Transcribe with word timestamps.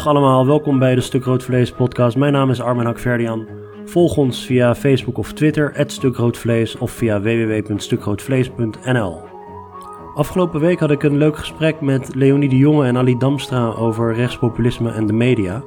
Dag 0.00 0.08
allemaal, 0.08 0.46
welkom 0.46 0.78
bij 0.78 0.94
de 0.94 1.00
Stuk 1.00 1.24
Rood 1.24 1.42
Vlees 1.42 1.72
podcast. 1.72 2.16
Mijn 2.16 2.32
naam 2.32 2.50
is 2.50 2.60
Armin 2.60 2.84
Hakverdian. 2.84 3.46
Volg 3.84 4.16
ons 4.16 4.46
via 4.46 4.74
Facebook 4.74 5.18
of 5.18 5.32
Twitter, 5.32 5.84
@stukroodvlees 5.86 6.78
of 6.78 6.90
via 6.90 7.20
www.stukroodvlees.nl. 7.20 9.20
Afgelopen 10.14 10.60
week 10.60 10.80
had 10.80 10.90
ik 10.90 11.02
een 11.02 11.16
leuk 11.16 11.36
gesprek 11.36 11.80
met 11.80 12.14
Leonie 12.14 12.48
de 12.48 12.56
Jonge 12.56 12.86
en 12.86 12.96
Ali 12.96 13.18
Damstra 13.18 13.66
over 13.66 14.14
rechtspopulisme 14.14 14.92
en 14.92 15.06
de 15.06 15.12
media. 15.12 15.62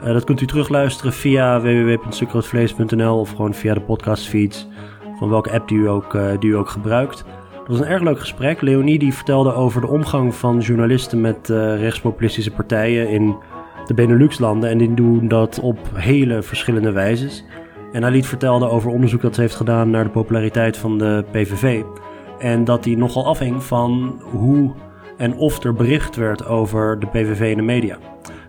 Uh, 0.00 0.06
dat 0.06 0.24
kunt 0.24 0.40
u 0.40 0.46
terugluisteren 0.46 1.12
via 1.12 1.60
www.stukroodvlees.nl 1.60 3.20
of 3.20 3.30
gewoon 3.30 3.54
via 3.54 3.74
de 3.74 3.80
podcastfeeds 3.80 4.68
van 5.18 5.28
welke 5.28 5.52
app 5.52 5.68
die 5.68 5.78
u 5.78 5.88
ook, 5.88 6.14
uh, 6.14 6.30
die 6.38 6.50
u 6.50 6.56
ook 6.56 6.68
gebruikt. 6.68 7.24
Dat 7.52 7.66
was 7.66 7.78
een 7.78 7.92
erg 7.92 8.02
leuk 8.02 8.20
gesprek. 8.20 8.60
Leonie 8.60 8.98
die 8.98 9.14
vertelde 9.14 9.54
over 9.54 9.80
de 9.80 9.88
omgang 9.88 10.34
van 10.34 10.58
journalisten 10.58 11.20
met 11.20 11.48
uh, 11.48 11.80
rechtspopulistische 11.80 12.50
partijen 12.50 13.08
in 13.08 13.36
de 13.88 13.94
Benelux-landen. 13.94 14.70
En 14.70 14.78
die 14.78 14.94
doen 14.94 15.28
dat 15.28 15.60
op 15.60 15.78
hele 15.94 16.42
verschillende 16.42 16.92
wijzes. 16.92 17.44
En 17.92 18.04
Alit 18.04 18.26
vertelde 18.26 18.68
over 18.68 18.90
onderzoek 18.90 19.22
dat 19.22 19.34
ze 19.34 19.40
heeft 19.40 19.54
gedaan 19.54 19.90
naar 19.90 20.04
de 20.04 20.10
populariteit 20.10 20.76
van 20.76 20.98
de 20.98 21.24
PVV. 21.30 21.82
En 22.38 22.64
dat 22.64 22.84
die 22.84 22.96
nogal 22.96 23.26
afhing 23.26 23.62
van 23.62 24.20
hoe 24.22 24.72
en 25.16 25.36
of 25.36 25.64
er 25.64 25.74
bericht 25.74 26.16
werd 26.16 26.46
over 26.46 27.00
de 27.00 27.06
PVV 27.06 27.50
in 27.50 27.56
de 27.56 27.62
media. 27.62 27.98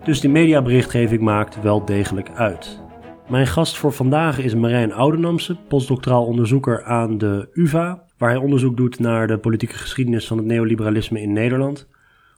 Dus 0.04 0.20
die 0.20 0.30
mediaberichtgeving 0.30 1.22
maakt 1.22 1.62
wel 1.62 1.86
degelijk 1.86 2.30
uit. 2.36 2.82
Mijn 3.30 3.48
gast 3.48 3.78
voor 3.78 3.92
vandaag 3.92 4.40
is 4.40 4.56
Marijn 4.56 4.94
Oudenamse, 4.94 5.56
postdoctoraal 5.68 6.26
onderzoeker 6.26 6.84
aan 6.84 7.18
de 7.18 7.50
UvA, 7.54 8.04
waar 8.18 8.30
hij 8.30 8.40
onderzoek 8.40 8.78
doet 8.78 9.00
naar 9.00 9.28
de 9.28 9.38
politieke 9.38 9.78
geschiedenis 9.78 10.28
van 10.28 10.38
het 10.38 10.46
neoliberalisme 10.46 11.22
in 11.22 11.34
Nederland. 11.34 11.88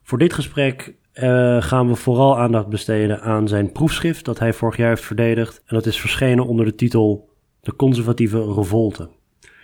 Voor 0.03 0.17
dit 0.17 0.33
gesprek 0.33 0.95
uh, 1.13 1.61
gaan 1.61 1.87
we 1.87 1.95
vooral 1.95 2.37
aandacht 2.37 2.67
besteden 2.67 3.21
aan 3.21 3.47
zijn 3.47 3.71
proefschrift 3.71 4.25
dat 4.25 4.39
hij 4.39 4.53
vorig 4.53 4.77
jaar 4.77 4.89
heeft 4.89 5.05
verdedigd. 5.05 5.61
En 5.65 5.75
dat 5.75 5.85
is 5.85 5.99
verschenen 5.99 6.45
onder 6.47 6.65
de 6.65 6.75
titel 6.75 7.29
De 7.61 7.75
conservatieve 7.75 8.53
revolte. 8.53 9.09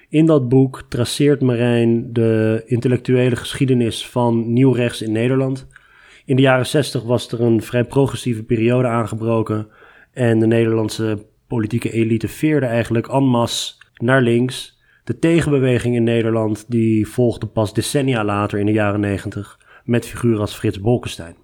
In 0.09 0.26
dat 0.26 0.50
boek 0.50 0.84
traceert 0.89 1.42
Marijn 1.42 2.14
de 2.14 2.64
intellectuele 2.66 3.36
geschiedenis 3.36 4.08
van 4.08 4.54
nieuw 4.54 4.72
rechts 4.72 5.02
in 5.02 5.12
Nederland. 5.12 5.67
In 6.26 6.36
de 6.36 6.42
jaren 6.42 6.66
60 6.66 7.04
was 7.04 7.31
er 7.31 7.42
een 7.42 7.61
vrij 7.61 7.84
progressieve 7.84 8.44
periode 8.44 8.88
aangebroken 8.88 9.67
en 10.14 10.39
de 10.39 10.48
Nederlandse 10.48 11.26
politieke 11.48 11.92
elite 11.92 12.28
veerde 12.28 12.66
eigenlijk 12.66 13.08
en 13.08 13.23
masse 13.23 13.73
naar 13.94 14.22
links. 14.22 14.82
De 15.04 15.20
tegenbeweging 15.20 15.95
in 15.95 16.04
Nederland 16.04 16.66
die 16.67 17.08
volgde 17.08 17.48
pas 17.48 17.73
decennia 17.73 18.23
later 18.23 18.59
in 18.59 18.66
de 18.66 18.72
jaren 18.72 19.00
90 19.00 19.67
met 19.88 20.06
figuren 20.06 20.40
als 20.40 20.56
Frits 20.56 20.80
Bolkestein. 20.80 21.36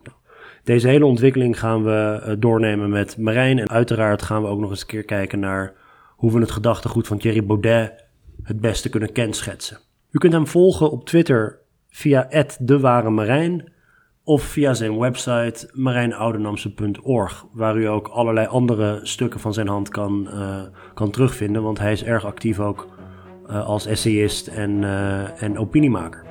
Deze 0.64 0.88
hele 0.88 1.06
ontwikkeling 1.06 1.60
gaan 1.60 1.84
we 1.84 2.22
eh, 2.24 2.36
doornemen 2.40 2.90
met 2.90 3.18
Marijn. 3.18 3.60
En 3.60 3.70
uiteraard 3.70 4.22
gaan 4.22 4.42
we 4.42 4.48
ook 4.48 4.60
nog 4.60 4.70
eens 4.70 4.82
een 4.82 4.88
keer 4.88 5.04
kijken 5.04 5.40
naar 5.40 5.74
hoe 6.10 6.32
we 6.32 6.40
het 6.40 6.52
gedachtegoed 6.52 7.08
van 7.08 7.18
Thierry 7.18 7.46
Baudet 7.46 8.04
het 8.44 8.60
beste 8.60 8.90
kunnen 8.90 9.12
kenschetsen. 9.12 9.78
U 10.12 10.18
kunt 10.18 10.34
hem 10.34 10.48
volgen 10.48 10.92
op 10.92 11.06
Twitter 11.06 11.60
via 11.90 12.30
@dewaremarijn 12.60 13.72
of 14.24 14.44
via 14.44 14.74
zijn 14.74 15.00
website 15.00 15.70
marijnoudenamse.org, 15.74 17.46
waar 17.54 17.78
u 17.78 17.88
ook 17.88 18.08
allerlei 18.08 18.48
andere 18.48 19.00
stukken 19.04 19.40
van 19.40 19.54
zijn 19.54 19.68
hand 19.68 19.90
kan, 19.90 20.28
uh, 20.34 20.62
kan 20.94 21.12
terugvinden, 21.12 21.64
want 21.64 21.80
hij 21.80 21.92
is 21.92 22.04
erg 22.04 22.26
actief 22.26 22.60
ook 22.60 22.88
uh, 23.48 23.66
als 23.68 23.86
essayist 23.86 24.48
en, 24.48 24.84
en 25.38 25.58
opiniemaker. 25.58 26.23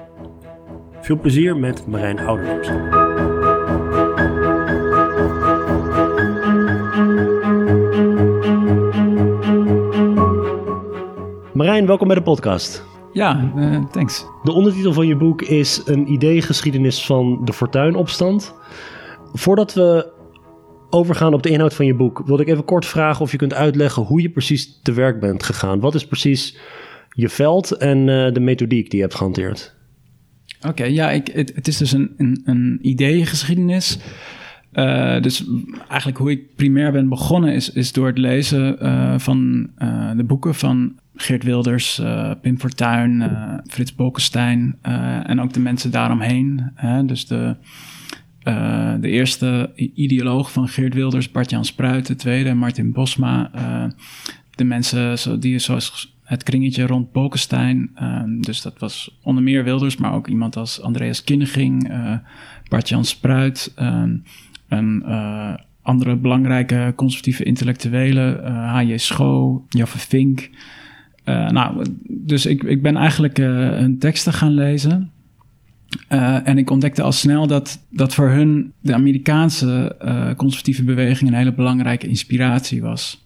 Veel 1.02 1.18
plezier 1.18 1.56
met 1.56 1.86
Marijn 1.86 2.18
Oudenamse. 2.18 2.72
Marijn, 11.52 11.86
welkom 11.86 12.06
bij 12.06 12.16
de 12.16 12.22
podcast. 12.22 12.84
Ja, 13.12 13.52
uh, 13.56 13.84
thanks. 13.90 14.26
De 14.42 14.52
ondertitel 14.52 14.92
van 14.92 15.06
je 15.06 15.16
boek 15.16 15.42
is 15.42 15.82
Een 15.84 16.12
idee-geschiedenis 16.12 17.06
van 17.06 17.44
de 17.44 17.52
Fortuinopstand. 17.52 18.54
Voordat 19.32 19.74
we 19.74 20.12
overgaan 20.90 21.34
op 21.34 21.42
de 21.42 21.50
inhoud 21.50 21.74
van 21.74 21.86
je 21.86 21.94
boek, 21.94 22.22
wilde 22.26 22.42
ik 22.42 22.48
even 22.48 22.64
kort 22.64 22.86
vragen 22.86 23.22
of 23.22 23.30
je 23.30 23.38
kunt 23.38 23.54
uitleggen 23.54 24.02
hoe 24.02 24.22
je 24.22 24.30
precies 24.30 24.80
te 24.82 24.92
werk 24.92 25.20
bent 25.20 25.42
gegaan. 25.42 25.80
Wat 25.80 25.94
is 25.94 26.06
precies 26.06 26.58
je 27.10 27.28
veld 27.28 27.70
en 27.70 27.98
uh, 27.98 28.32
de 28.32 28.40
methodiek 28.40 28.90
die 28.90 28.96
je 28.96 29.04
hebt 29.04 29.16
gehanteerd? 29.16 29.80
Oké, 30.68 30.84
ja, 30.84 31.10
ik, 31.10 31.26
het, 31.32 31.52
het, 31.54 31.68
is 31.68 31.76
dus 31.76 31.92
een, 31.92 32.10
een, 32.16 32.42
een 32.44 32.78
idee-geschiedenis. 32.82 33.98
Uh, 34.72 35.20
dus 35.20 35.44
eigenlijk 35.88 36.18
hoe 36.18 36.30
ik 36.30 36.54
primair 36.56 36.92
ben 36.92 37.08
begonnen 37.08 37.54
is, 37.54 37.72
is 37.72 37.92
door 37.92 38.06
het 38.06 38.18
lezen 38.18 38.76
uh, 38.82 39.18
van 39.18 39.70
uh, 39.78 40.10
de 40.16 40.24
boeken 40.24 40.54
van 40.54 40.98
Geert 41.14 41.42
Wilders, 41.42 42.02
Pim 42.40 42.58
Fortuyn, 42.58 43.30
Frits 43.66 43.94
Bolkestein 43.94 44.78
en 45.22 45.40
ook 45.40 45.52
de 45.52 45.60
mensen 45.60 45.90
daaromheen. 45.90 46.72
dus 47.06 47.26
de, 47.26 47.56
de 49.00 49.08
eerste 49.08 49.70
ideoloog 49.94 50.52
van 50.52 50.68
Geert 50.68 50.94
Wilders, 50.94 51.30
Bart-Jan 51.30 51.64
Spruit, 51.64 52.06
de 52.06 52.16
tweede, 52.16 52.54
Martin 52.54 52.92
Bosma. 52.92 53.50
de 54.54 54.64
mensen 54.64 55.40
die 55.40 55.58
zoals 55.58 56.16
het 56.32 56.42
kringetje 56.42 56.86
rond 56.86 57.12
Bolkestein. 57.12 57.90
dus 58.40 58.62
dat 58.62 58.78
was 58.78 59.18
onder 59.22 59.42
meer 59.42 59.64
Wilders, 59.64 59.96
maar 59.96 60.14
ook 60.14 60.28
iemand 60.28 60.56
als 60.56 60.80
Andreas 60.80 61.24
Kinneging, 61.24 61.92
Bart-Jan 62.68 63.04
Spruit 63.04 63.74
en 64.72 65.02
uh, 65.06 65.54
andere 65.82 66.16
belangrijke 66.16 66.92
conservatieve 66.96 67.44
intellectuelen, 67.44 68.40
uh, 68.44 68.72
H.J. 68.72 68.96
Schoo, 68.96 69.64
Jaffe 69.68 69.98
Vink. 69.98 70.50
Uh, 71.24 71.48
nou, 71.48 71.86
dus 72.08 72.46
ik, 72.46 72.62
ik 72.62 72.82
ben 72.82 72.96
eigenlijk 72.96 73.36
hun 73.36 73.98
teksten 73.98 74.32
gaan 74.32 74.54
lezen. 74.54 75.10
en 76.44 76.58
ik 76.58 76.70
ontdekte 76.70 77.02
al 77.02 77.12
snel 77.12 77.46
dat, 77.46 77.86
dat 77.90 78.14
voor 78.14 78.30
hun 78.30 78.72
de 78.80 78.94
Amerikaanse 78.94 79.96
conservatieve 80.36 80.84
beweging 80.84 81.30
een 81.30 81.36
hele 81.36 81.54
belangrijke 81.54 82.06
inspiratie 82.06 82.82
was. 82.82 83.21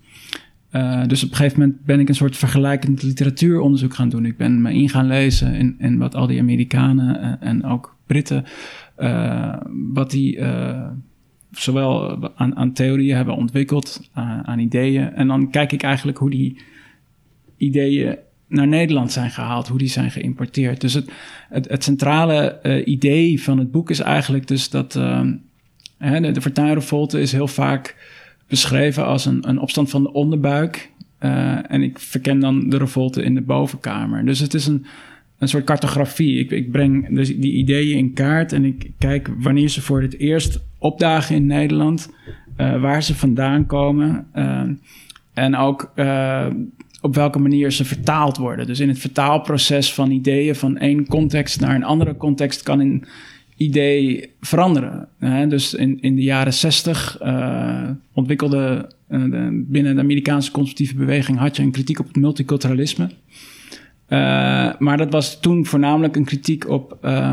Dus 1.06 1.25
op 1.25 1.31
een 1.31 1.37
gegeven 1.37 1.60
moment 1.60 1.84
ben 1.84 2.00
ik 2.00 2.09
een 2.09 2.15
soort 2.15 2.37
vergelijkend 2.37 3.03
literatuuronderzoek 3.03 3.94
gaan 3.94 4.09
doen. 4.09 4.25
Ik 4.25 4.37
ben 4.37 4.62
me 4.62 4.75
in 4.75 4.88
gaan 4.88 5.06
lezen 5.06 5.77
in, 5.78 5.99
wat 5.99 6.15
al 6.15 6.27
die 6.27 6.41
Amerikanen 6.41 7.41
en 7.41 7.65
ook 7.65 7.97
Britten, 8.06 8.44
wat 9.93 10.10
die 10.10 10.38
zowel 11.50 12.19
aan, 12.34 12.56
aan 12.56 12.72
theorieën 12.72 13.16
hebben 13.16 13.37
ontwikkeld, 13.37 14.10
aan, 14.12 14.59
ideeën. 14.59 15.12
En 15.12 15.27
dan 15.27 15.50
kijk 15.50 15.72
ik 15.72 15.82
eigenlijk 15.82 16.19
hoe 16.19 16.31
die 16.31 16.59
ideeën 17.56 18.16
naar 18.48 18.66
Nederland 18.66 19.12
zijn 19.12 19.31
gehaald, 19.31 19.69
hoe 19.69 19.78
die 19.78 19.88
zijn 19.88 20.10
geïmporteerd. 20.10 20.81
Dus 20.81 20.94
het, 20.94 21.10
het, 21.48 21.84
centrale 21.84 22.60
idee 22.84 23.43
van 23.43 23.59
het 23.59 23.71
boek 23.71 23.91
is 23.91 24.00
eigenlijk 24.00 24.47
dus 24.47 24.71
dat 24.71 24.93
hè, 25.98 26.21
de, 26.21 26.31
de 26.31 27.21
is 27.21 27.33
heel 27.33 27.48
vaak 27.48 27.97
beschreven 28.49 29.05
als 29.05 29.25
een, 29.25 29.49
een 29.49 29.59
opstand 29.59 29.91
van 29.91 30.03
de 30.03 30.12
onderbuik. 30.12 30.91
Uh, 31.21 31.73
en 31.73 31.83
ik 31.83 31.99
verken 31.99 32.39
dan 32.39 32.69
de 32.69 32.79
revolte 32.79 33.23
in 33.23 33.34
de 33.34 33.41
bovenkamer. 33.41 34.25
Dus 34.25 34.39
het 34.39 34.55
is 34.55 34.67
een, 34.67 34.87
een 35.39 35.49
soort 35.49 35.65
cartografie. 35.65 36.39
Ik, 36.39 36.51
ik 36.51 36.71
breng 36.71 37.15
dus 37.15 37.37
die 37.37 37.53
ideeën 37.53 37.99
in 37.99 38.12
kaart 38.12 38.53
en 38.53 38.65
ik 38.65 38.91
kijk 38.99 39.31
wanneer 39.39 39.69
ze 39.69 39.83
voor 39.83 40.03
het 40.03 40.19
eerst 40.19 40.61
opdagen 40.79 41.37
in 41.37 41.47
Nederland, 41.47 42.12
uh, 42.61 42.81
waar 42.81 43.03
ze 43.03 43.15
vandaan 43.15 43.67
komen 43.67 44.27
uh, 44.34 44.63
en 45.33 45.57
ook 45.57 45.92
op 47.01 47.15
welke 47.15 47.39
manier 47.39 47.71
ze 47.71 47.84
vertaald 47.84 48.37
worden. 48.37 48.66
Dus 48.66 48.81
in 48.81 48.89
het 48.89 48.99
vertaalproces 48.99 49.95
van 49.95 50.10
ideeën 50.10 50.54
van 50.54 50.78
één 50.78 51.07
context 51.07 51.60
naar 51.60 51.75
een 51.75 51.84
andere 51.84 52.16
context 52.16 52.63
kan 52.63 52.81
een 52.81 53.04
idee 53.56 54.30
veranderen. 54.41 55.08
dus 55.48 55.74
in, 55.74 56.00
in 56.00 56.14
de 56.14 56.22
jaren 56.22 56.54
zestig 56.54 57.18
ontwikkelde 58.12 58.91
de, 59.08 59.64
binnen 59.68 59.94
de 59.94 60.00
Amerikaanse 60.00 60.50
conservatieve 60.50 60.94
beweging 60.94 61.38
had 61.38 61.56
je 61.56 61.62
een 61.62 61.70
kritiek 61.70 61.98
op 61.98 62.06
het 62.06 62.16
multiculturalisme. 62.16 63.10
Uh, 64.08 64.18
maar 64.78 64.97
dat 64.97 65.12
was 65.12 65.41
toen 65.41 65.66
voornamelijk 65.66 66.16
een 66.16 66.24
kritiek 66.24 66.68
op 66.68 66.98
uh, 67.03 67.32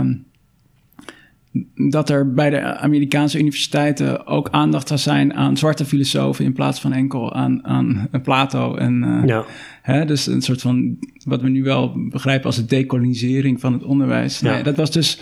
dat 1.75 2.09
er 2.09 2.33
bij 2.33 2.49
de 2.49 2.61
Amerikaanse 2.77 3.39
universiteiten 3.39 4.27
ook 4.27 4.49
aandacht 4.49 4.87
zou 4.87 4.99
zijn 4.99 5.33
aan 5.33 5.57
zwarte 5.57 5.85
filosofen 5.85 6.45
in 6.45 6.53
plaats 6.53 6.81
van 6.81 6.93
enkel 6.93 7.33
aan, 7.33 7.65
aan 7.65 8.09
Plato. 8.23 8.75
En, 8.75 9.03
uh, 9.03 9.25
ja. 9.25 9.45
hè, 9.81 10.05
dus 10.05 10.27
een 10.27 10.41
soort 10.41 10.61
van 10.61 10.97
wat 11.25 11.41
we 11.41 11.49
nu 11.49 11.63
wel 11.63 11.93
begrijpen 12.09 12.45
als 12.45 12.55
de 12.55 12.65
decolonisering 12.65 13.59
van 13.59 13.73
het 13.73 13.83
onderwijs. 13.83 14.39
Ja. 14.39 14.53
Nee, 14.53 14.63
dat 14.63 14.75
was 14.75 14.91
dus. 14.91 15.19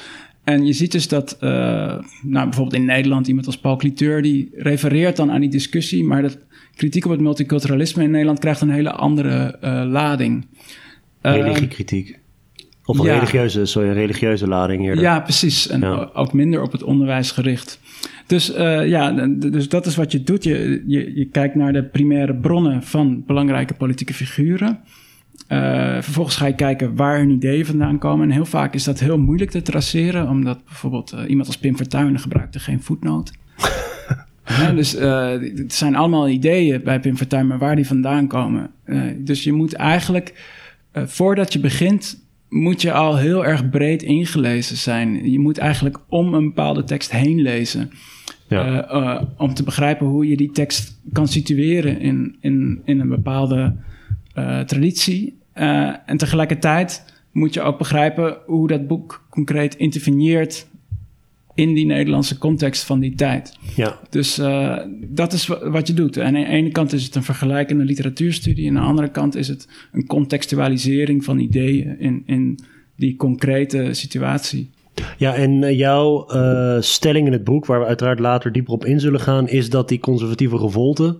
En 0.51 0.65
je 0.65 0.73
ziet 0.73 0.91
dus 0.91 1.07
dat, 1.07 1.37
nou 1.39 2.05
bijvoorbeeld 2.21 2.73
in 2.73 2.85
Nederland, 2.85 3.27
iemand 3.27 3.45
als 3.45 3.57
Paul 3.57 3.75
Cliteur, 3.75 4.21
die 4.21 4.49
refereert 4.55 5.15
dan 5.15 5.31
aan 5.31 5.41
die 5.41 5.49
discussie, 5.49 6.03
maar 6.03 6.21
dat 6.21 6.37
kritiek 6.75 7.05
op 7.05 7.11
het 7.11 7.19
multiculturalisme 7.19 8.03
in 8.03 8.11
Nederland 8.11 8.39
krijgt 8.39 8.61
een 8.61 8.69
hele 8.69 8.91
andere 8.91 9.57
lading. 9.89 10.45
Religie-kritiek. 11.21 12.19
Of 12.85 12.99
een 12.99 13.05
religieuze, 13.05 13.65
sorry, 13.65 13.91
religieuze 13.91 14.47
lading 14.47 14.81
hier. 14.81 14.99
Ja, 14.99 15.19
precies. 15.19 15.67
En 15.67 15.83
ook 16.13 16.33
minder 16.33 16.61
op 16.61 16.71
het 16.71 16.83
onderwijs 16.83 17.31
gericht. 17.31 17.79
Dus 18.27 18.55
uh, 18.55 18.87
ja, 18.87 19.27
dus 19.27 19.69
dat 19.69 19.85
is 19.85 19.95
wat 19.95 20.11
je 20.11 20.23
doet. 20.23 20.43
Je, 20.43 20.83
je, 20.87 21.15
je 21.15 21.25
kijkt 21.25 21.55
naar 21.55 21.73
de 21.73 21.83
primaire 21.83 22.35
bronnen 22.35 22.83
van 22.83 23.23
belangrijke 23.25 23.73
politieke 23.73 24.13
figuren. 24.13 24.79
Uh, 25.51 26.01
vervolgens 26.01 26.35
ga 26.35 26.45
je 26.45 26.55
kijken 26.55 26.95
waar 26.95 27.17
hun 27.17 27.29
ideeën 27.29 27.65
vandaan 27.65 27.97
komen. 27.97 28.25
En 28.25 28.33
heel 28.33 28.45
vaak 28.45 28.73
is 28.73 28.83
dat 28.83 28.99
heel 28.99 29.17
moeilijk 29.17 29.51
te 29.51 29.61
traceren, 29.61 30.29
omdat 30.29 30.65
bijvoorbeeld 30.65 31.13
uh, 31.13 31.29
iemand 31.29 31.47
als 31.47 31.57
Pim 31.57 31.75
Fortuyn 31.75 32.19
gebruikte 32.19 32.59
geen 32.59 32.81
voetnoot. 32.81 33.31
ja, 34.59 34.71
dus 34.71 34.95
uh, 34.95 35.29
het 35.55 35.73
zijn 35.73 35.95
allemaal 35.95 36.29
ideeën 36.29 36.83
bij 36.83 36.99
Pim 36.99 37.17
Fortuyn, 37.17 37.47
maar 37.47 37.57
waar 37.57 37.75
die 37.75 37.87
vandaan 37.87 38.27
komen. 38.27 38.69
dus 39.17 39.43
je 39.43 39.53
moet 39.53 39.73
eigenlijk, 39.73 40.33
voordat 40.93 41.53
je 41.53 41.59
begint, 41.59 42.25
moet 42.49 42.81
je 42.81 42.93
al 42.93 43.17
heel 43.17 43.45
erg 43.45 43.69
breed 43.69 44.03
ingelezen 44.03 44.77
zijn. 44.77 45.31
Je 45.31 45.39
moet 45.39 45.57
eigenlijk 45.57 45.99
om 46.07 46.33
een 46.33 46.45
bepaalde 46.45 46.83
tekst 46.83 47.11
heen 47.11 47.41
lezen. 47.41 47.91
Ja. 48.47 49.27
om 49.37 49.53
te 49.53 49.63
begrijpen 49.63 50.07
hoe 50.07 50.27
je 50.27 50.37
die 50.37 50.51
tekst 50.51 50.99
kan 51.11 51.27
situeren 51.27 51.99
in, 51.99 52.35
in, 52.39 52.81
in 52.85 52.99
een 52.99 53.09
bepaalde 53.09 53.75
traditie. 54.65 55.39
Uh, 55.61 55.93
en 56.05 56.17
tegelijkertijd 56.17 57.05
moet 57.31 57.53
je 57.53 57.61
ook 57.61 57.77
begrijpen 57.77 58.37
hoe 58.45 58.67
dat 58.67 58.87
boek 58.87 59.25
concreet 59.29 59.75
interveneert 59.75 60.67
in 61.53 61.73
die 61.73 61.85
Nederlandse 61.85 62.37
context 62.37 62.83
van 62.83 62.99
die 62.99 63.15
tijd. 63.15 63.57
Ja. 63.75 63.99
Dus 64.09 64.39
uh, 64.39 64.77
dat 65.07 65.33
is 65.33 65.47
wat 65.47 65.87
je 65.87 65.93
doet. 65.93 66.17
En 66.17 66.25
aan 66.25 66.33
de 66.33 66.45
ene 66.45 66.69
kant 66.69 66.93
is 66.93 67.03
het 67.03 67.15
een 67.15 67.23
vergelijkende 67.23 67.83
literatuurstudie, 67.83 68.67
en 68.67 68.77
aan 68.77 68.83
de 68.83 68.89
andere 68.89 69.11
kant 69.11 69.35
is 69.35 69.47
het 69.47 69.67
een 69.91 70.07
contextualisering 70.07 71.23
van 71.23 71.39
ideeën 71.39 71.99
in, 71.99 72.23
in 72.25 72.59
die 72.95 73.15
concrete 73.15 73.89
situatie. 73.91 74.69
Ja, 75.17 75.35
en 75.35 75.51
uh, 75.51 75.77
jouw 75.77 76.25
stelling 76.79 77.27
in 77.27 77.33
het 77.33 77.43
boek, 77.43 77.65
waar 77.65 77.79
we 77.79 77.85
uiteraard 77.85 78.19
later 78.19 78.51
dieper 78.51 78.73
op 78.73 78.85
in 78.85 78.99
zullen 78.99 79.19
gaan, 79.19 79.47
is 79.47 79.69
dat 79.69 79.89
die 79.89 79.99
conservatieve 79.99 80.57
revolte 80.57 81.19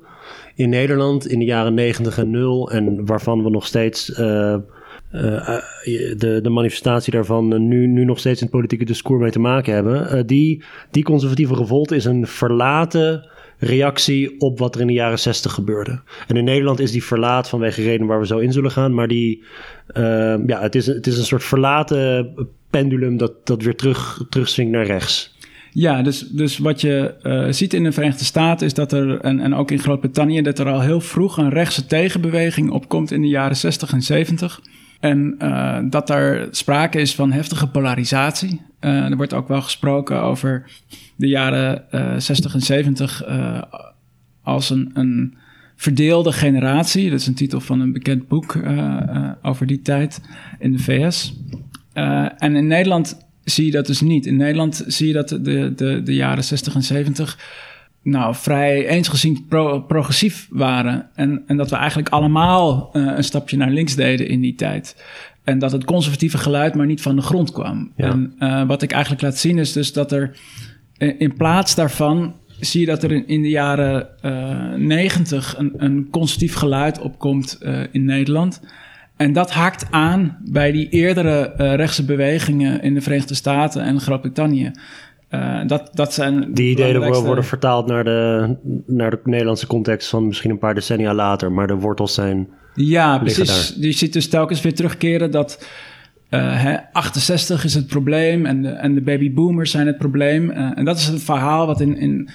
in 0.55 0.69
Nederland 0.69 1.27
in 1.27 1.39
de 1.39 1.45
jaren 1.45 1.73
90 1.73 2.17
en 2.17 2.29
0 2.29 2.71
en 2.71 3.05
waarvan 3.05 3.43
we 3.43 3.49
nog 3.49 3.65
steeds 3.65 4.09
uh, 4.09 4.55
uh, 5.13 5.57
de, 6.17 6.39
de 6.43 6.49
manifestatie 6.49 7.13
daarvan 7.13 7.67
nu, 7.67 7.87
nu 7.87 8.05
nog 8.05 8.19
steeds 8.19 8.39
in 8.39 8.45
het 8.45 8.55
politieke 8.55 8.85
discours 8.85 9.21
mee 9.21 9.31
te 9.31 9.39
maken 9.39 9.73
hebben. 9.73 10.27
Die, 10.27 10.63
die 10.91 11.03
conservatieve 11.03 11.55
revolte 11.55 11.95
is 11.95 12.05
een 12.05 12.27
verlaten 12.27 13.29
reactie 13.57 14.39
op 14.39 14.59
wat 14.59 14.75
er 14.75 14.81
in 14.81 14.87
de 14.87 14.93
jaren 14.93 15.19
60 15.19 15.53
gebeurde. 15.53 16.01
En 16.27 16.35
in 16.35 16.43
Nederland 16.43 16.79
is 16.79 16.91
die 16.91 17.03
verlaat 17.03 17.49
vanwege 17.49 17.81
redenen 17.81 18.07
waar 18.07 18.19
we 18.19 18.25
zo 18.25 18.37
in 18.37 18.51
zullen 18.51 18.71
gaan, 18.71 18.93
maar 18.93 19.07
die, 19.07 19.43
ja, 20.45 20.61
het 20.61 20.75
is, 20.75 20.85
het 20.85 21.07
is 21.07 21.17
een 21.17 21.25
soort 21.25 21.43
verlaten 21.43 22.33
pendulum 22.69 23.17
dat, 23.17 23.33
dat 23.43 23.61
weer 23.63 23.75
terug, 23.75 24.25
terugswingt 24.29 24.71
naar 24.71 24.85
rechts. 24.85 25.35
Ja, 25.73 26.01
dus, 26.01 26.19
dus 26.19 26.57
wat 26.57 26.81
je 26.81 27.15
uh, 27.23 27.45
ziet 27.49 27.73
in 27.73 27.83
de 27.83 27.91
Verenigde 27.91 28.23
Staten 28.23 28.65
is 28.65 28.73
dat 28.73 28.91
er, 28.91 29.19
en, 29.19 29.39
en 29.39 29.53
ook 29.53 29.71
in 29.71 29.79
Groot-Brittannië, 29.79 30.41
dat 30.41 30.59
er 30.59 30.69
al 30.69 30.81
heel 30.81 31.01
vroeg 31.01 31.37
een 31.37 31.49
rechtse 31.49 31.85
tegenbeweging 31.85 32.69
opkomt 32.71 33.11
in 33.11 33.21
de 33.21 33.27
jaren 33.27 33.57
60 33.57 33.93
en 33.93 34.01
70. 34.01 34.61
En 34.99 35.35
uh, 35.39 35.79
dat 35.83 36.09
er 36.09 36.47
sprake 36.51 36.99
is 36.99 37.15
van 37.15 37.31
heftige 37.31 37.67
polarisatie. 37.67 38.61
Uh, 38.79 39.09
er 39.09 39.15
wordt 39.15 39.33
ook 39.33 39.47
wel 39.47 39.61
gesproken 39.61 40.21
over 40.21 40.71
de 41.15 41.27
jaren 41.27 41.83
60 42.21 42.53
en 42.53 42.61
70 42.61 43.23
als 44.43 44.69
een, 44.69 44.91
een 44.93 45.37
verdeelde 45.75 46.31
generatie. 46.31 47.09
Dat 47.09 47.19
is 47.19 47.27
een 47.27 47.35
titel 47.35 47.59
van 47.59 47.79
een 47.79 47.93
bekend 47.93 48.27
boek 48.27 48.59
over 49.41 49.67
die 49.67 49.81
tijd 49.81 50.21
in 50.59 50.71
de 50.71 50.79
VS. 50.79 51.33
en 52.37 52.55
in 52.55 52.67
Nederland 52.67 53.30
zie 53.51 53.65
je 53.65 53.71
dat 53.71 53.85
dus 53.85 54.01
niet. 54.01 54.25
In 54.25 54.35
Nederland 54.35 54.83
zie 54.87 55.07
je 55.07 55.13
dat 55.13 55.29
de, 55.29 55.73
de, 55.75 56.01
de 56.03 56.13
jaren 56.13 56.43
60 56.43 56.75
en 56.75 56.83
70 56.83 57.37
nou, 58.03 58.35
vrij 58.35 58.87
eensgezind 58.87 59.47
pro, 59.47 59.81
progressief 59.81 60.47
waren. 60.49 61.09
En, 61.15 61.43
en 61.47 61.57
dat 61.57 61.69
we 61.69 61.75
eigenlijk 61.75 62.09
allemaal 62.09 62.89
uh, 62.93 63.11
een 63.15 63.23
stapje 63.23 63.57
naar 63.57 63.69
links 63.69 63.95
deden 63.95 64.27
in 64.27 64.41
die 64.41 64.55
tijd. 64.55 65.03
En 65.43 65.59
dat 65.59 65.71
het 65.71 65.85
conservatieve 65.85 66.37
geluid 66.37 66.75
maar 66.75 66.85
niet 66.85 67.01
van 67.01 67.15
de 67.15 67.21
grond 67.21 67.51
kwam. 67.51 67.91
Ja. 67.95 68.09
En 68.09 68.33
uh, 68.39 68.67
wat 68.67 68.81
ik 68.81 68.91
eigenlijk 68.91 69.21
laat 69.21 69.37
zien 69.37 69.57
is 69.57 69.71
dus 69.71 69.93
dat 69.93 70.11
er 70.11 70.37
in 71.17 71.33
plaats 71.33 71.75
daarvan 71.75 72.35
zie 72.59 72.79
je 72.79 72.85
dat 72.85 73.03
er 73.03 73.11
in, 73.11 73.27
in 73.27 73.41
de 73.41 73.49
jaren 73.49 74.07
uh, 74.25 74.73
90 74.73 75.57
een, 75.57 75.73
een 75.77 76.07
conservatief 76.11 76.53
geluid 76.53 76.99
opkomt 76.99 77.59
in 77.91 78.05
Nederland. 78.05 78.61
En 79.21 79.33
dat 79.33 79.51
haakt 79.51 79.85
aan 79.89 80.37
bij 80.45 80.71
die 80.71 80.89
eerdere 80.89 81.53
uh, 81.57 81.75
rechtse 81.75 82.05
bewegingen 82.05 82.81
in 82.81 82.93
de 82.93 83.01
Verenigde 83.01 83.35
Staten 83.35 83.83
en 83.83 83.99
Groot-Brittannië. 83.99 84.71
Uh, 85.29 85.59
dat, 85.67 85.89
dat 85.93 86.13
zijn 86.13 86.53
die 86.53 86.71
ideeën 86.71 87.23
worden 87.23 87.45
vertaald 87.45 87.87
naar 87.87 88.03
de, 88.03 88.55
naar 88.85 89.11
de 89.11 89.19
Nederlandse 89.23 89.67
context 89.67 90.09
van 90.09 90.27
misschien 90.27 90.51
een 90.51 90.57
paar 90.57 90.73
decennia 90.73 91.13
later, 91.13 91.51
maar 91.51 91.67
de 91.67 91.75
wortels 91.75 92.13
zijn. 92.13 92.47
Ja, 92.75 93.19
precies. 93.19 93.75
Je 93.79 93.91
ziet 93.91 94.13
dus 94.13 94.27
telkens 94.27 94.61
weer 94.61 94.75
terugkeren 94.75 95.31
dat 95.31 95.67
uh, 96.29 96.63
hè, 96.63 96.77
68 96.91 97.63
is 97.63 97.73
het 97.73 97.87
probleem 97.87 98.45
en 98.45 98.61
de, 98.61 98.69
en 98.69 98.93
de 98.93 99.01
babyboomers 99.01 99.71
zijn 99.71 99.87
het 99.87 99.97
probleem. 99.97 100.49
En 100.49 100.85
dat 100.85 100.97
is 100.97 101.07
het 101.07 101.23
verhaal 101.23 101.67
wat 101.67 101.81
in, 101.81 101.97
in 101.97 102.29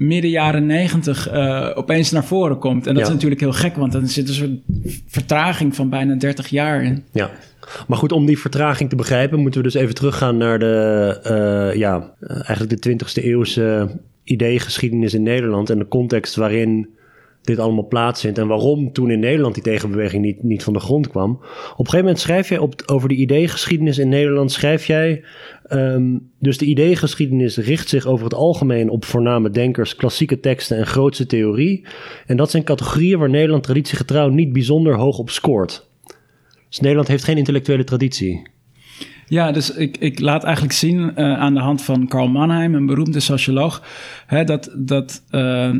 midden 0.00 0.30
jaren 0.30 0.66
negentig 0.66 1.32
uh, 1.32 1.70
opeens 1.74 2.10
naar 2.10 2.24
voren 2.24 2.58
komt. 2.58 2.86
En 2.86 2.94
dat 2.94 3.02
is 3.02 3.08
natuurlijk 3.08 3.40
heel 3.40 3.52
gek, 3.52 3.76
want 3.76 3.92
dan 3.92 4.06
zit 4.06 4.28
een 4.28 4.34
soort 4.34 4.50
vertraging 5.06 5.74
van 5.74 5.88
bijna 5.88 6.14
30 6.14 6.48
jaar 6.48 6.84
in. 6.84 7.04
Ja, 7.12 7.30
maar 7.88 7.98
goed, 7.98 8.12
om 8.12 8.26
die 8.26 8.38
vertraging 8.38 8.90
te 8.90 8.96
begrijpen, 8.96 9.38
moeten 9.38 9.60
we 9.60 9.66
dus 9.66 9.82
even 9.82 9.94
teruggaan 9.94 10.36
naar 10.36 10.58
de, 10.58 11.18
uh, 11.72 11.78
ja, 11.78 12.14
eigenlijk 12.20 12.82
de 12.82 12.90
20e 12.90 13.24
eeuwse 13.24 13.90
ideegeschiedenis 14.24 15.14
in 15.14 15.22
Nederland 15.22 15.70
en 15.70 15.78
de 15.78 15.88
context 15.88 16.36
waarin 16.36 16.88
dit 17.42 17.58
allemaal 17.58 17.86
plaatsvindt 17.86 18.38
en 18.38 18.46
waarom 18.46 18.92
toen 18.92 19.10
in 19.10 19.20
Nederland 19.20 19.54
die 19.54 19.62
tegenbeweging 19.62 20.24
niet, 20.24 20.42
niet 20.42 20.62
van 20.62 20.72
de 20.72 20.80
grond 20.80 21.08
kwam. 21.08 21.30
Op 21.30 21.40
een 21.78 21.84
gegeven 21.84 21.98
moment 21.98 22.18
schrijf 22.18 22.48
jij 22.48 22.58
op, 22.58 22.82
over 22.86 23.08
de 23.08 23.14
ideegeschiedenis 23.14 23.98
in 23.98 24.08
Nederland, 24.08 24.52
schrijf 24.52 24.86
jij, 24.86 25.24
um, 25.72 26.30
dus 26.38 26.58
de 26.58 26.64
ideegeschiedenis 26.64 27.56
richt 27.56 27.88
zich 27.88 28.06
over 28.06 28.24
het 28.24 28.34
algemeen 28.34 28.88
op 28.88 29.04
voorname 29.04 29.50
denkers, 29.50 29.96
klassieke 29.96 30.40
teksten 30.40 30.76
en 30.76 30.86
grootste 30.86 31.26
theorie. 31.26 31.86
En 32.26 32.36
dat 32.36 32.50
zijn 32.50 32.64
categorieën 32.64 33.18
waar 33.18 33.30
Nederland 33.30 33.62
traditiegetrouw 33.62 34.28
niet 34.28 34.52
bijzonder 34.52 34.96
hoog 34.96 35.18
op 35.18 35.30
scoort. 35.30 35.88
Dus 36.68 36.80
Nederland 36.80 37.08
heeft 37.08 37.24
geen 37.24 37.36
intellectuele 37.36 37.84
traditie. 37.84 38.48
Ja, 39.26 39.52
dus 39.52 39.74
ik, 39.74 39.96
ik 39.96 40.20
laat 40.20 40.44
eigenlijk 40.44 40.74
zien 40.74 40.98
uh, 40.98 41.38
aan 41.38 41.54
de 41.54 41.60
hand 41.60 41.82
van 41.82 42.08
Karl 42.08 42.28
Mannheim, 42.28 42.74
een 42.74 42.86
beroemde 42.86 43.20
socioloog, 43.20 43.82
hè, 44.26 44.44
dat, 44.44 44.74
dat 44.76 45.22
uh, 45.30 45.74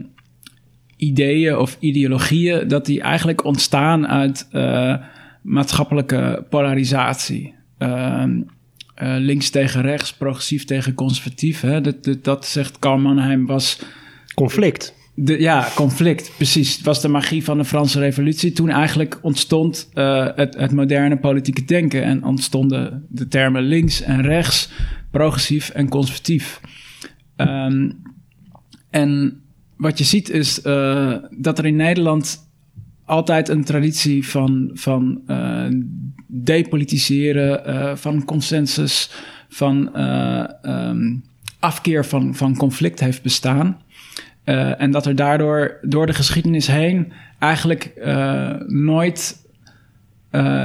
ideeën 0.96 1.56
of 1.56 1.76
ideologieën, 1.80 2.68
dat 2.68 2.86
die 2.86 3.00
eigenlijk 3.00 3.44
ontstaan 3.44 4.08
uit 4.08 4.48
uh, 4.52 4.96
maatschappelijke 5.42 6.46
polarisatie. 6.50 7.54
Uh, 9.02 9.14
links 9.18 9.50
tegen 9.50 9.82
rechts, 9.82 10.12
progressief 10.12 10.64
tegen 10.64 10.94
conservatief. 10.94 11.60
Hè? 11.60 11.80
Dat, 11.80 12.04
dat, 12.04 12.24
dat, 12.24 12.46
zegt 12.46 12.78
Karl 12.78 12.98
Mannheim 12.98 13.46
was... 13.46 13.78
Conflict. 14.34 14.94
De, 15.14 15.40
ja, 15.40 15.68
conflict, 15.74 16.32
precies. 16.36 16.76
Het 16.76 16.84
was 16.84 17.00
de 17.00 17.08
magie 17.08 17.44
van 17.44 17.58
de 17.58 17.64
Franse 17.64 17.98
revolutie. 17.98 18.52
Toen 18.52 18.68
eigenlijk 18.68 19.18
ontstond 19.22 19.90
uh, 19.94 20.26
het, 20.34 20.56
het 20.56 20.72
moderne 20.72 21.18
politieke 21.18 21.64
denken... 21.64 22.02
en 22.02 22.24
ontstonden 22.24 23.06
de 23.08 23.28
termen 23.28 23.62
links 23.62 24.02
en 24.02 24.22
rechts, 24.22 24.70
progressief 25.10 25.68
en 25.68 25.88
conservatief. 25.88 26.60
Um, 27.36 28.02
en 28.90 29.40
wat 29.76 29.98
je 29.98 30.04
ziet 30.04 30.30
is 30.30 30.64
uh, 30.64 31.16
dat 31.38 31.58
er 31.58 31.66
in 31.66 31.76
Nederland 31.76 32.48
altijd 33.04 33.48
een 33.48 33.64
traditie 33.64 34.28
van, 34.28 34.70
van 34.74 35.20
uh, 35.26 35.66
depolitiseren, 36.30 37.62
uh, 37.66 37.96
van 37.96 38.24
consensus, 38.24 39.10
van 39.48 39.98
um, 40.62 41.24
afkeer 41.58 42.04
van, 42.04 42.34
van 42.34 42.56
conflict 42.56 43.00
heeft 43.00 43.22
bestaan. 43.22 43.80
en 44.44 44.90
dat 44.90 45.06
er 45.06 45.16
daardoor 45.16 45.78
door 45.82 46.06
de 46.06 46.12
geschiedenis 46.12 46.66
heen 46.66 47.12
eigenlijk 47.38 47.92
nooit 48.66 49.48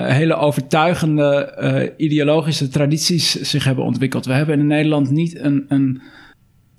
hele 0.06 0.36
overtuigende 0.36 1.94
ideologische 1.98 2.68
tradities 2.68 3.32
zich 3.32 3.64
hebben 3.64 3.84
ontwikkeld. 3.86 4.26
We 4.26 4.34
hebben 4.34 4.60
in 4.60 4.68
Nederland 4.68 5.10
niet 5.10 5.40
een, 5.40 5.66
een 5.68 6.02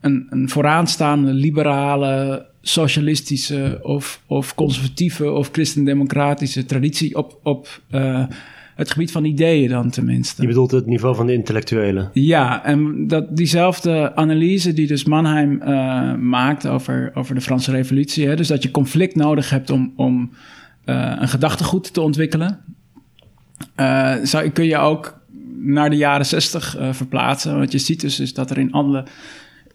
een, 0.07 0.26
een 0.31 0.49
vooraanstaande 0.49 1.33
liberale, 1.33 2.47
socialistische 2.61 3.78
of, 3.83 4.23
of 4.26 4.55
conservatieve 4.55 5.31
of 5.31 5.49
christendemocratische 5.52 6.64
traditie 6.64 7.16
op, 7.16 7.40
op 7.43 7.83
het 8.76 8.90
gebied 8.90 9.12
van 9.12 9.25
ideeën 9.25 9.68
dan 9.68 9.90
tenminste. 9.90 10.42
Je 10.42 10.49
bedoelt 10.49 10.71
het 10.71 10.87
niveau 10.87 11.16
van 11.16 11.26
de 11.26 11.33
intellectuelen? 11.33 12.11
Ja, 12.12 12.64
en 12.64 13.06
dat, 13.06 13.37
diezelfde 13.37 14.14
analyse 14.14 14.73
die 14.73 14.87
dus 14.87 15.04
Mannheim 15.04 15.62
uh, 15.62 16.14
maakt 16.14 16.66
over, 16.66 17.11
over 17.14 17.35
de 17.35 17.40
Franse 17.40 17.71
revolutie, 17.71 18.26
hè, 18.26 18.37
dus 18.37 18.49
dat 18.49 18.62
je 18.62 18.71
conflict 18.71 19.14
nodig 19.14 19.50
hebt 19.50 19.71
om, 19.71 19.92
om 19.97 20.30
uh, 20.85 21.16
een 21.18 21.28
gedachtegoed 21.28 21.92
te 21.92 22.00
ontwikkelen, 22.00 22.61
zou, 24.23 24.49
kun 24.49 24.64
je 24.64 24.76
ook 24.76 25.21
naar 25.59 25.90
de 25.90 25.97
jaren 25.97 26.26
zestig 26.26 26.76
verplaatsen. 26.90 27.59
Wat 27.59 27.73
je 27.73 27.78
ziet 27.78 28.00
dus 28.00 28.21
is 28.21 28.35
dat 28.35 28.50
er 28.50 28.59
in 28.59 28.73
andere 28.73 29.04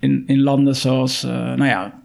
in, 0.02 0.24
in 0.26 0.42
landen 0.42 0.76
zoals 0.76 1.24
nou 1.24 1.66
ja, 1.66 2.02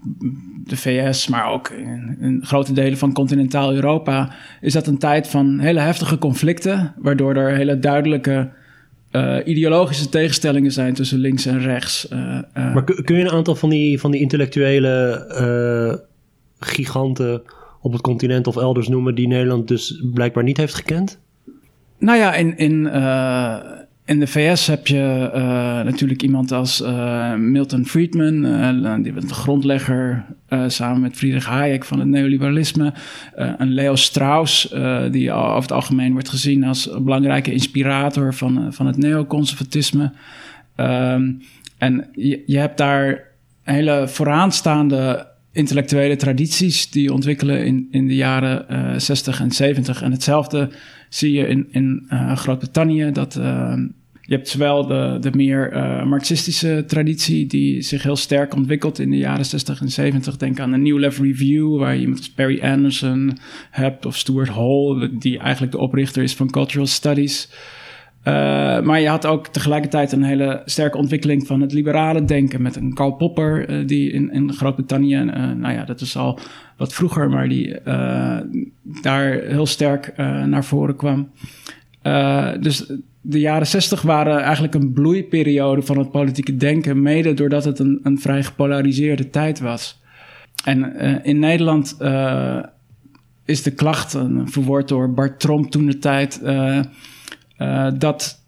de 0.64 0.76
VS, 0.76 1.28
maar 1.28 1.52
ook 1.52 1.68
in, 1.68 2.16
in, 2.20 2.40
grote 2.44 2.72
delen 2.72 2.98
van 2.98 3.12
continentaal 3.12 3.74
Europa, 3.74 4.34
is 4.60 4.72
dat 4.72 4.86
een 4.86 4.98
tijd 4.98 5.28
van 5.28 5.58
hele 5.58 5.80
heftige 5.80 6.18
conflicten, 6.18 6.94
waardoor 6.98 7.34
er 7.34 7.56
hele 7.56 7.78
duidelijke 7.78 8.50
uh, 9.12 9.36
ideologische 9.44 10.08
tegenstellingen 10.08 10.72
zijn 10.72 10.94
tussen 10.94 11.18
links 11.18 11.46
en 11.46 11.60
rechts. 11.60 12.08
Uh, 12.12 12.18
maar 12.52 12.84
kun 12.84 13.16
je 13.16 13.24
een 13.24 13.30
aantal 13.30 13.54
van 13.54 13.68
die, 13.68 14.00
van 14.00 14.10
die 14.10 14.20
intellectuele 14.20 16.04
giganten 16.58 17.42
op 17.80 17.92
het 17.92 18.00
continent 18.00 18.46
of 18.46 18.56
elders 18.56 18.88
noemen 18.88 19.14
die 19.14 19.28
Nederland 19.28 19.68
dus 19.68 20.02
blijkbaar 20.12 20.44
niet 20.44 20.56
heeft 20.56 20.74
gekend? 20.74 21.20
Nou 21.98 22.18
ja, 22.18 22.34
in, 22.34 22.56
in 22.56 22.84
in 24.06 24.20
de 24.20 24.26
VS 24.26 24.66
heb 24.66 24.86
je 24.86 25.30
uh, 25.34 25.40
natuurlijk 25.84 26.22
iemand 26.22 26.52
als 26.52 26.80
uh, 26.80 27.34
Milton 27.34 27.86
Friedman, 27.86 28.44
uh, 28.44 28.94
die 29.02 29.12
de 29.12 29.34
grondlegger 29.34 30.24
samen 30.66 31.00
met 31.00 31.16
Friedrich 31.16 31.46
Hayek 31.46 31.84
van 31.84 31.98
het 31.98 32.08
neoliberalisme. 32.08 32.92
een 33.34 33.72
Leo 33.72 33.94
Strauss, 33.94 34.74
die 35.10 35.32
over 35.32 35.60
het 35.60 35.72
algemeen 35.72 36.12
wordt 36.12 36.28
gezien 36.28 36.64
als 36.64 36.92
een 36.92 37.04
belangrijke 37.04 37.52
inspirator 37.52 38.34
van, 38.34 38.72
van 38.72 38.86
het 38.86 38.96
neoconservatisme. 38.96 40.12
Um, 40.76 41.42
en 41.78 42.08
je, 42.12 42.42
je, 42.46 42.58
hebt 42.58 42.78
daar 42.78 43.22
hele 43.62 44.08
vooraanstaande 44.08 45.26
intellectuele 45.52 46.16
tradities 46.16 46.90
die 46.90 47.12
ontwikkelen 47.12 47.64
in, 47.64 47.88
in 47.90 48.06
de 48.06 48.14
jaren 48.14 49.00
60 49.00 49.40
en 49.40 49.50
70. 49.50 50.02
En 50.02 50.12
hetzelfde 50.12 50.70
zie 51.08 51.32
je 51.32 51.46
in, 51.46 51.66
in 51.70 52.08
Groot-Brittannië 52.34 53.12
dat 53.12 53.36
uh, 53.36 53.74
je 54.26 54.34
hebt 54.34 54.48
zowel 54.48 54.86
de, 54.86 55.16
de 55.20 55.30
meer 55.34 55.72
uh, 55.72 56.04
marxistische 56.04 56.84
traditie 56.86 57.46
die 57.46 57.82
zich 57.82 58.02
heel 58.02 58.16
sterk 58.16 58.54
ontwikkelt 58.54 58.98
in 58.98 59.10
de 59.10 59.16
jaren 59.16 59.44
60 59.44 59.80
en 59.80 59.90
70. 59.90 60.36
Denk 60.36 60.60
aan 60.60 60.70
de 60.70 60.76
New 60.76 60.98
Left 60.98 61.18
Review, 61.18 61.78
waar 61.78 61.94
je 61.94 62.00
iemand 62.00 62.32
Perry 62.34 62.60
Anderson 62.62 63.38
hebt 63.70 64.06
of 64.06 64.16
Stuart 64.16 64.48
Hall, 64.48 65.10
die 65.18 65.38
eigenlijk 65.38 65.72
de 65.72 65.78
oprichter 65.78 66.22
is 66.22 66.34
van 66.34 66.50
Cultural 66.50 66.86
Studies. 66.86 67.48
Uh, 68.24 68.32
maar 68.80 69.00
je 69.00 69.08
had 69.08 69.26
ook 69.26 69.46
tegelijkertijd 69.46 70.12
een 70.12 70.22
hele 70.22 70.62
sterke 70.64 70.96
ontwikkeling 70.96 71.46
van 71.46 71.60
het 71.60 71.72
liberale 71.72 72.24
denken 72.24 72.62
met 72.62 72.76
een 72.76 72.94
Karl 72.94 73.12
Popper, 73.12 73.70
uh, 73.70 73.86
die 73.86 74.12
in, 74.12 74.32
in 74.32 74.52
Groot-Brittannië, 74.52 75.24
nou 75.56 75.72
ja, 75.72 75.84
dat 75.84 76.00
is 76.00 76.16
al 76.16 76.38
wat 76.76 76.94
vroeger, 76.94 77.30
maar 77.30 77.48
die 77.48 77.80
daar 79.02 79.32
heel 79.32 79.66
sterk 79.66 80.16
naar 80.46 80.64
voren 80.64 80.96
kwam. 80.96 81.30
dus 82.60 82.86
de 83.28 83.40
jaren 83.40 83.66
zestig 83.66 84.02
waren 84.02 84.40
eigenlijk 84.40 84.74
een 84.74 84.92
bloeiperiode 84.92 85.82
van 85.82 85.98
het 85.98 86.10
politieke 86.10 86.56
denken, 86.56 87.02
mede 87.02 87.34
doordat 87.34 87.64
het 87.64 87.78
een, 87.78 88.00
een 88.02 88.20
vrij 88.20 88.42
gepolariseerde 88.42 89.30
tijd 89.30 89.60
was. 89.60 90.00
En 90.64 90.92
uh, 90.96 91.16
in 91.22 91.38
Nederland 91.38 91.96
uh, 92.00 92.62
is 93.44 93.62
de 93.62 93.70
klacht, 93.70 94.18
verwoord 94.44 94.88
door 94.88 95.12
Bart 95.12 95.40
Tromp 95.40 95.70
toen 95.70 95.86
de 95.86 95.98
tijd, 95.98 96.40
dat 97.98 98.45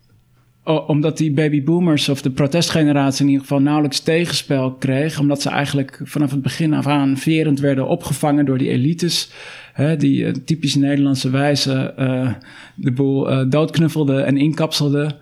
omdat 0.68 1.16
die 1.16 1.32
babyboomers 1.32 2.08
of 2.08 2.22
de 2.22 2.30
protestgeneratie 2.30 3.24
in 3.24 3.30
ieder 3.30 3.46
geval 3.46 3.60
nauwelijks 3.60 4.00
tegenspel 4.00 4.72
kreeg, 4.72 5.20
omdat 5.20 5.42
ze 5.42 5.50
eigenlijk 5.50 6.00
vanaf 6.04 6.30
het 6.30 6.42
begin 6.42 6.74
af 6.74 6.86
aan 6.86 7.16
verend 7.16 7.60
werden 7.60 7.88
opgevangen 7.88 8.44
door 8.44 8.58
die 8.58 8.68
elites 8.68 9.30
hè, 9.72 9.96
die 9.96 10.24
uh, 10.24 10.32
typisch 10.44 10.74
Nederlandse 10.74 11.30
wijze 11.30 11.94
uh, 11.98 12.32
de 12.74 12.92
boel 12.92 13.32
uh, 13.32 13.50
doodknuffelde 13.50 14.20
en 14.20 14.36
inkapselde, 14.36 15.16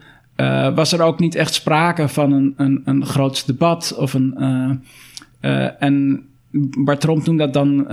was 0.75 0.93
er 0.93 1.03
ook 1.03 1.19
niet 1.19 1.35
echt 1.35 1.55
sprake 1.55 2.09
van 2.09 2.33
een, 2.33 2.55
een, 2.57 2.83
een 2.85 3.07
groot 3.07 3.47
debat 3.47 3.97
of 3.99 4.15
een. 4.15 4.35
en 5.79 6.27
Bart 6.79 7.01
Tromp 7.01 7.27
noemde 7.27 7.45
dat 7.45 7.53
dan 7.53 7.87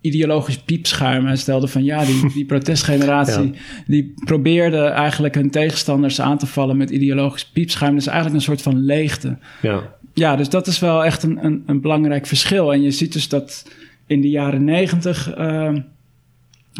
ideologisch 0.00 0.58
piepschuim. 0.58 1.26
Hij 1.26 1.36
stelde 1.36 1.68
van 1.68 1.84
ja, 1.84 2.04
die, 2.04 2.32
die 2.32 2.44
protestgeneratie... 2.44 3.52
die 3.86 4.14
probeerde 4.24 4.82
eigenlijk 4.82 5.34
hun 5.34 5.50
tegenstanders 5.50 6.20
aan 6.20 6.38
te 6.38 6.46
vallen 6.46 6.76
met 6.76 6.90
ideologisch 6.90 7.46
piepschuim. 7.46 7.94
Dus 7.94 8.06
eigenlijk 8.06 8.36
een 8.36 8.42
soort 8.42 8.62
van 8.62 8.80
leegte. 8.84 9.38
Ja, 9.62 9.96
ja 10.14 10.36
dus 10.36 10.48
dat 10.48 10.66
is 10.66 10.78
wel 10.78 11.04
echt 11.04 11.22
een, 11.22 11.44
een, 11.44 11.62
een 11.66 11.80
belangrijk 11.80 12.26
verschil. 12.26 12.72
En 12.72 12.82
je 12.82 12.90
ziet 12.90 13.12
dus 13.12 13.28
dat 13.28 13.70
in 14.06 14.20
de 14.20 14.30
jaren 14.30 14.64
negentig 14.64 15.38
uh, 15.38 15.76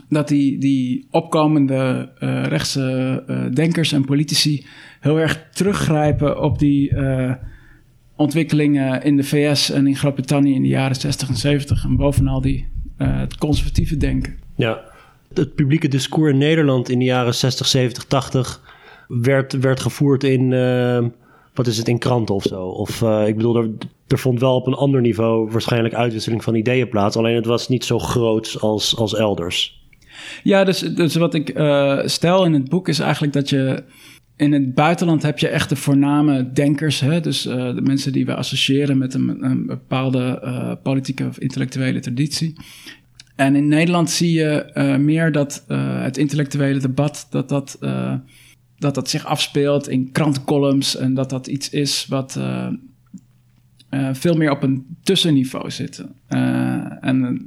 dat 0.08 0.28
die, 0.28 0.58
die 0.58 1.06
opkomende 1.10 2.12
uh, 2.18 2.44
rechtse 2.44 3.22
uh, 3.28 3.54
denkers 3.54 3.92
en 3.92 4.04
politici 4.04 4.66
heel 5.00 5.18
erg 5.20 5.48
teruggrijpen 5.52 6.40
op 6.42 6.58
die 6.58 6.92
ontwikkelingen 8.16 9.02
in 9.02 9.16
de 9.16 9.22
VS 9.22 9.70
en 9.70 9.86
in 9.86 9.96
Groot-Brittannië 9.96 10.54
in 10.54 10.62
de 10.62 10.68
jaren 10.68 10.96
60 10.96 11.28
en 11.28 11.36
70 11.36 11.84
en 11.84 11.96
bovenal 11.96 12.40
die 12.40 12.68
het 13.04 13.38
conservatieve 13.38 13.97
denken. 13.97 14.38
Ja, 14.54 14.80
het 15.35 15.54
publieke 15.54 15.88
discours 15.88 16.33
in 16.33 16.38
Nederland 16.38 16.88
in 16.88 16.99
de 16.99 17.04
jaren 17.04 17.35
60, 17.35 17.66
70, 17.66 18.04
80 18.04 18.61
werd, 19.09 19.52
werd 19.52 19.80
gevoerd 19.80 20.25
in 20.25 20.52
wat 21.54 21.66
is 21.66 21.78
het 21.78 21.88
in 21.88 21.99
kranten 21.99 22.35
of 22.35 22.42
zo. 22.42 22.64
Of 22.64 23.00
uh, 23.00 23.26
ik 23.26 23.37
bedoel, 23.37 23.57
er, 23.57 23.71
er 24.07 24.19
vond 24.19 24.40
wel 24.40 24.54
op 24.54 24.66
een 24.66 24.75
ander 24.75 25.00
niveau 25.00 25.50
waarschijnlijk 25.50 25.95
uitwisseling 25.95 26.45
van 26.45 26.54
ideeën 26.54 26.88
plaats. 26.88 27.16
Alleen 27.16 27.35
het 27.35 27.47
was 27.47 27.69
niet 27.69 27.85
zo 27.85 27.99
groot 27.99 28.57
als, 28.61 28.97
als 28.97 29.14
elders. 29.14 29.80
Ja, 30.42 30.64
dus, 30.64 30.78
dus 30.78 31.14
wat 31.14 31.35
ik 31.35 31.59
uh, 31.59 31.99
stel 32.04 32.45
in 32.45 32.52
het 32.52 32.69
boek 32.69 32.88
is 32.88 32.99
eigenlijk 32.99 33.33
dat 33.33 33.49
je 33.49 33.83
in 34.40 34.52
het 34.52 34.75
buitenland 34.75 35.23
heb 35.23 35.38
je 35.38 35.49
echt 35.49 35.68
de 35.68 35.76
voorname 35.76 36.52
denkers. 36.52 37.00
Hè? 37.00 37.20
Dus 37.20 37.47
uh, 37.47 37.75
de 37.75 37.80
mensen 37.80 38.12
die 38.12 38.26
we 38.26 38.35
associëren 38.35 38.99
met 38.99 39.14
een, 39.14 39.64
bepaalde 39.66 40.40
uh, 40.44 40.73
politieke 40.82 41.26
of 41.26 41.38
intellectuele 41.38 42.00
traditie. 42.00 42.56
En 43.37 43.56
in 43.56 43.68
Nederland 43.68 44.11
zie 44.11 44.32
je 44.32 44.70
uh, 44.75 44.97
meer 44.97 45.32
dat 45.32 45.64
het 46.02 46.16
intellectuele 46.16 46.78
debat, 46.78 47.26
dat 47.30 47.49
dat 47.49 47.78
dat 48.78 48.94
dat 48.94 49.11
zich 49.11 49.26
afspeelt 49.26 49.88
in 49.88 50.12
krantencolumns 50.12 50.97
en 50.97 51.14
dat 51.14 51.30
dat 51.30 51.47
iets 51.47 51.70
is 51.70 52.06
wat 52.09 52.38
veel 54.12 54.37
meer 54.37 54.50
op 54.50 54.62
een 54.62 54.97
tussenniveau 55.02 55.70
zit. 55.70 56.04
En 57.00 57.40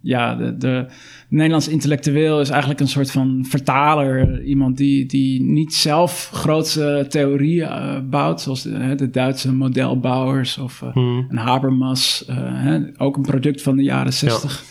ja, 0.00 0.34
de, 0.34 0.56
de 0.56 0.86
Nederlands 1.28 1.68
intellectueel 1.68 2.40
is 2.40 2.50
eigenlijk 2.50 2.80
een 2.80 2.88
soort 2.88 3.10
van 3.10 3.44
vertaler. 3.48 4.42
Iemand 4.44 4.76
die, 4.76 5.06
die 5.06 5.42
niet 5.42 5.74
zelf 5.74 6.30
grootse 6.32 7.06
theorieën 7.08 8.06
bouwt, 8.10 8.40
zoals 8.40 8.62
de, 8.62 8.94
de, 8.94 9.10
Duitse 9.10 9.52
modelbouwers 9.52 10.58
of 10.58 10.82
hmm. 10.92 11.26
een 11.28 11.36
Habermas. 11.36 12.24
Hè, 12.32 12.80
ook 12.96 13.16
een 13.16 13.22
product 13.22 13.62
van 13.62 13.76
de 13.76 13.82
jaren 13.82 14.12
zestig. 14.12 14.64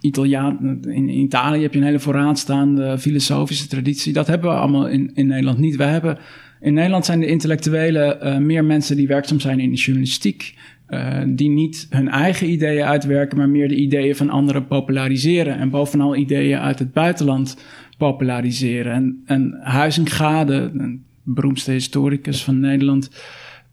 Italiaan, 0.00 0.78
in, 0.82 1.08
Italië 1.08 1.62
heb 1.62 1.72
je 1.72 1.78
een 1.78 1.84
hele 1.84 1.98
vooraanstaande 1.98 2.98
filosofische 2.98 3.68
traditie. 3.68 4.12
Dat 4.12 4.26
hebben 4.26 4.50
we 4.50 4.56
allemaal 4.56 4.88
in, 4.88 5.10
in 5.14 5.26
Nederland 5.26 5.58
niet. 5.58 5.76
We 5.76 5.84
hebben, 5.84 6.18
in 6.60 6.74
Nederland 6.74 7.04
zijn 7.04 7.20
de 7.20 7.26
intellectuelen 7.26 8.46
meer 8.46 8.64
mensen 8.64 8.96
die 8.96 9.06
werkzaam 9.06 9.40
zijn 9.40 9.60
in 9.60 9.70
de 9.70 9.76
journalistiek. 9.76 10.54
Uh, 10.90 11.22
die 11.26 11.50
niet 11.50 11.86
hun 11.90 12.08
eigen 12.08 12.50
ideeën 12.50 12.84
uitwerken, 12.84 13.38
maar 13.38 13.48
meer 13.48 13.68
de 13.68 13.76
ideeën 13.76 14.16
van 14.16 14.30
anderen 14.30 14.66
populariseren. 14.66 15.58
En 15.58 15.70
bovenal 15.70 16.16
ideeën 16.16 16.58
uit 16.58 16.78
het 16.78 16.92
buitenland 16.92 17.56
populariseren. 17.98 18.92
En, 18.92 19.22
en 19.24 19.58
Huizinga, 19.62 20.44
de, 20.44 20.70
de 20.74 20.98
beroemdste 21.22 21.72
historicus 21.72 22.44
van 22.44 22.60
Nederland, 22.60 23.10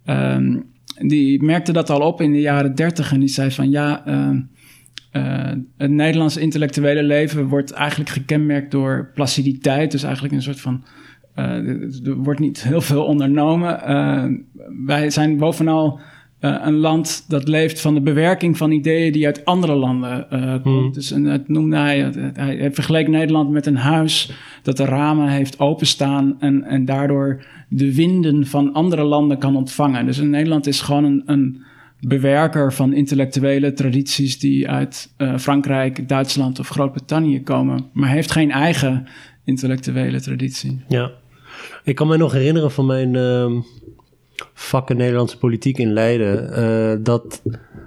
um, 0.05 0.63
die 0.99 1.43
merkte 1.43 1.71
dat 1.71 1.89
al 1.89 2.01
op 2.01 2.21
in 2.21 2.31
de 2.31 2.39
jaren 2.39 2.75
dertig. 2.75 3.11
En 3.11 3.19
die 3.19 3.29
zei 3.29 3.51
van 3.51 3.69
ja. 3.69 4.07
Uh, 4.07 4.29
uh, 5.13 5.51
het 5.77 5.91
Nederlandse 5.91 6.41
intellectuele 6.41 7.03
leven 7.03 7.47
wordt 7.47 7.71
eigenlijk 7.71 8.09
gekenmerkt 8.09 8.71
door 8.71 9.11
placiditeit. 9.13 9.91
Dus 9.91 10.03
eigenlijk 10.03 10.33
een 10.33 10.41
soort 10.41 10.61
van. 10.61 10.83
Uh, 11.35 11.45
er 12.07 12.15
wordt 12.15 12.39
niet 12.39 12.63
heel 12.63 12.81
veel 12.81 13.05
ondernomen. 13.05 13.79
Wij 14.85 15.09
zijn 15.09 15.37
bovenal 15.37 15.99
een 16.39 16.75
land 16.75 17.25
dat 17.27 17.47
leeft 17.47 17.81
van 17.81 17.93
de 17.93 18.01
bewerking 18.01 18.57
van 18.57 18.71
ideeën 18.71 19.11
die 19.11 19.25
uit 19.25 19.45
andere 19.45 19.75
landen 19.75 20.25
hmm. 20.29 20.61
komt. 20.61 20.93
Dus 20.93 21.11
en 21.11 21.23
het 21.23 21.47
noemde 21.47 21.77
hij, 21.77 22.11
hij 22.33 22.71
vergeleek 22.73 23.07
Nederland 23.07 23.49
met 23.49 23.65
een 23.65 23.77
huis 23.77 24.31
dat 24.61 24.77
de 24.77 24.85
ramen 24.85 25.27
heeft 25.27 25.59
openstaan 25.59 26.35
en, 26.39 26.63
en 26.63 26.85
daardoor 26.85 27.45
de 27.69 27.95
winden 27.95 28.45
van 28.45 28.73
andere 28.73 29.03
landen 29.03 29.37
kan 29.37 29.55
ontvangen. 29.55 30.05
Dus 30.05 30.17
in 30.17 30.29
Nederland 30.29 30.67
is 30.67 30.81
gewoon 30.81 31.03
een, 31.03 31.23
een 31.25 31.63
bewerker 31.99 32.73
van 32.73 32.93
intellectuele 32.93 33.73
tradities 33.73 34.39
die 34.39 34.69
uit 34.69 35.13
uh, 35.17 35.37
Frankrijk, 35.37 36.09
Duitsland 36.09 36.59
of 36.59 36.69
Groot-Brittannië 36.69 37.43
komen, 37.43 37.85
maar 37.93 38.09
heeft 38.09 38.31
geen 38.31 38.51
eigen 38.51 39.07
intellectuele 39.43 40.21
traditie. 40.21 40.81
Ja, 40.87 41.11
ik 41.83 41.95
kan 41.95 42.07
me 42.07 42.17
nog 42.17 42.31
herinneren 42.31 42.71
van 42.71 42.85
mijn 42.85 43.15
vakken 44.59 44.97
Nederlandse 44.97 45.37
politiek 45.37 45.77
in 45.77 45.93
Leiden 45.93 46.59
uh, 46.59 47.03
dat 47.03 47.41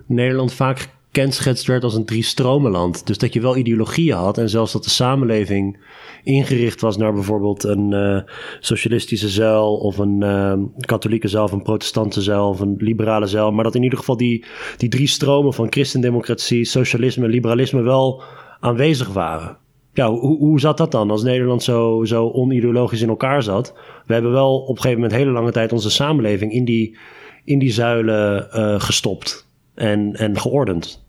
Nederland 0.07 0.53
vaak 0.53 0.89
gekenschetst 1.12 1.67
werd 1.67 1.85
als 1.85 1.95
een 1.95 2.05
drie-stromenland. 2.05 3.07
Dus 3.07 3.19
dat 3.19 3.33
je 3.33 3.41
wel 3.41 3.57
ideologieën 3.57 4.17
had 4.17 4.39
en 4.39 4.49
zelfs 4.49 4.73
dat 4.73 4.85
de 4.85 4.91
samenleving 4.91 5.79
ingericht 6.25 6.81
was 6.81 6.97
naar 6.97 7.12
bijvoorbeeld 7.12 7.65
een 7.65 7.93
uh, 7.93 8.21
socialistische 8.61 9.29
zuil 9.29 9.77
of 9.77 9.99
een 9.99 10.21
uh, 10.21 10.55
katholieke 10.81 11.29
zuil 11.29 11.45
of 11.45 11.53
een 11.53 11.62
protestantse 11.62 12.23
zuil 12.23 12.49
of 12.49 12.61
een 12.61 12.75
liberale 12.79 13.27
zuil. 13.27 13.53
Maar 13.53 13.65
dat 13.65 13.75
in 13.75 13.83
ieder 13.83 13.99
geval 13.99 14.17
die, 14.17 14.45
die 14.77 14.89
drie 14.89 15.07
stromen 15.07 15.55
van 15.55 15.73
christendemocratie, 15.73 16.65
socialisme 16.65 17.25
en 17.25 17.31
liberalisme 17.31 17.83
wel 17.83 18.23
aanwezig 18.61 19.09
waren. 19.09 19.59
Ja, 20.00 20.11
hoe, 20.11 20.38
hoe 20.38 20.61
zat 20.61 20.76
dat 20.76 20.92
dan 20.92 21.11
als 21.11 21.23
Nederland 21.23 21.62
zo, 21.62 22.04
zo 22.04 22.28
onideologisch 22.28 23.02
in 23.02 23.09
elkaar 23.09 23.42
zat? 23.42 23.75
We 24.07 24.12
hebben 24.12 24.33
wel 24.33 24.59
op 24.59 24.69
een 24.69 24.83
gegeven 24.83 25.00
moment 25.00 25.19
hele 25.19 25.30
lange 25.30 25.52
tijd 25.52 25.73
onze 25.73 25.90
samenleving 25.90 26.52
in 26.52 26.64
die, 26.64 26.99
in 27.45 27.59
die 27.59 27.73
zuilen 27.73 28.49
uh, 28.54 28.80
gestopt 28.80 29.47
en, 29.75 30.12
en 30.12 30.38
geordend. 30.38 31.04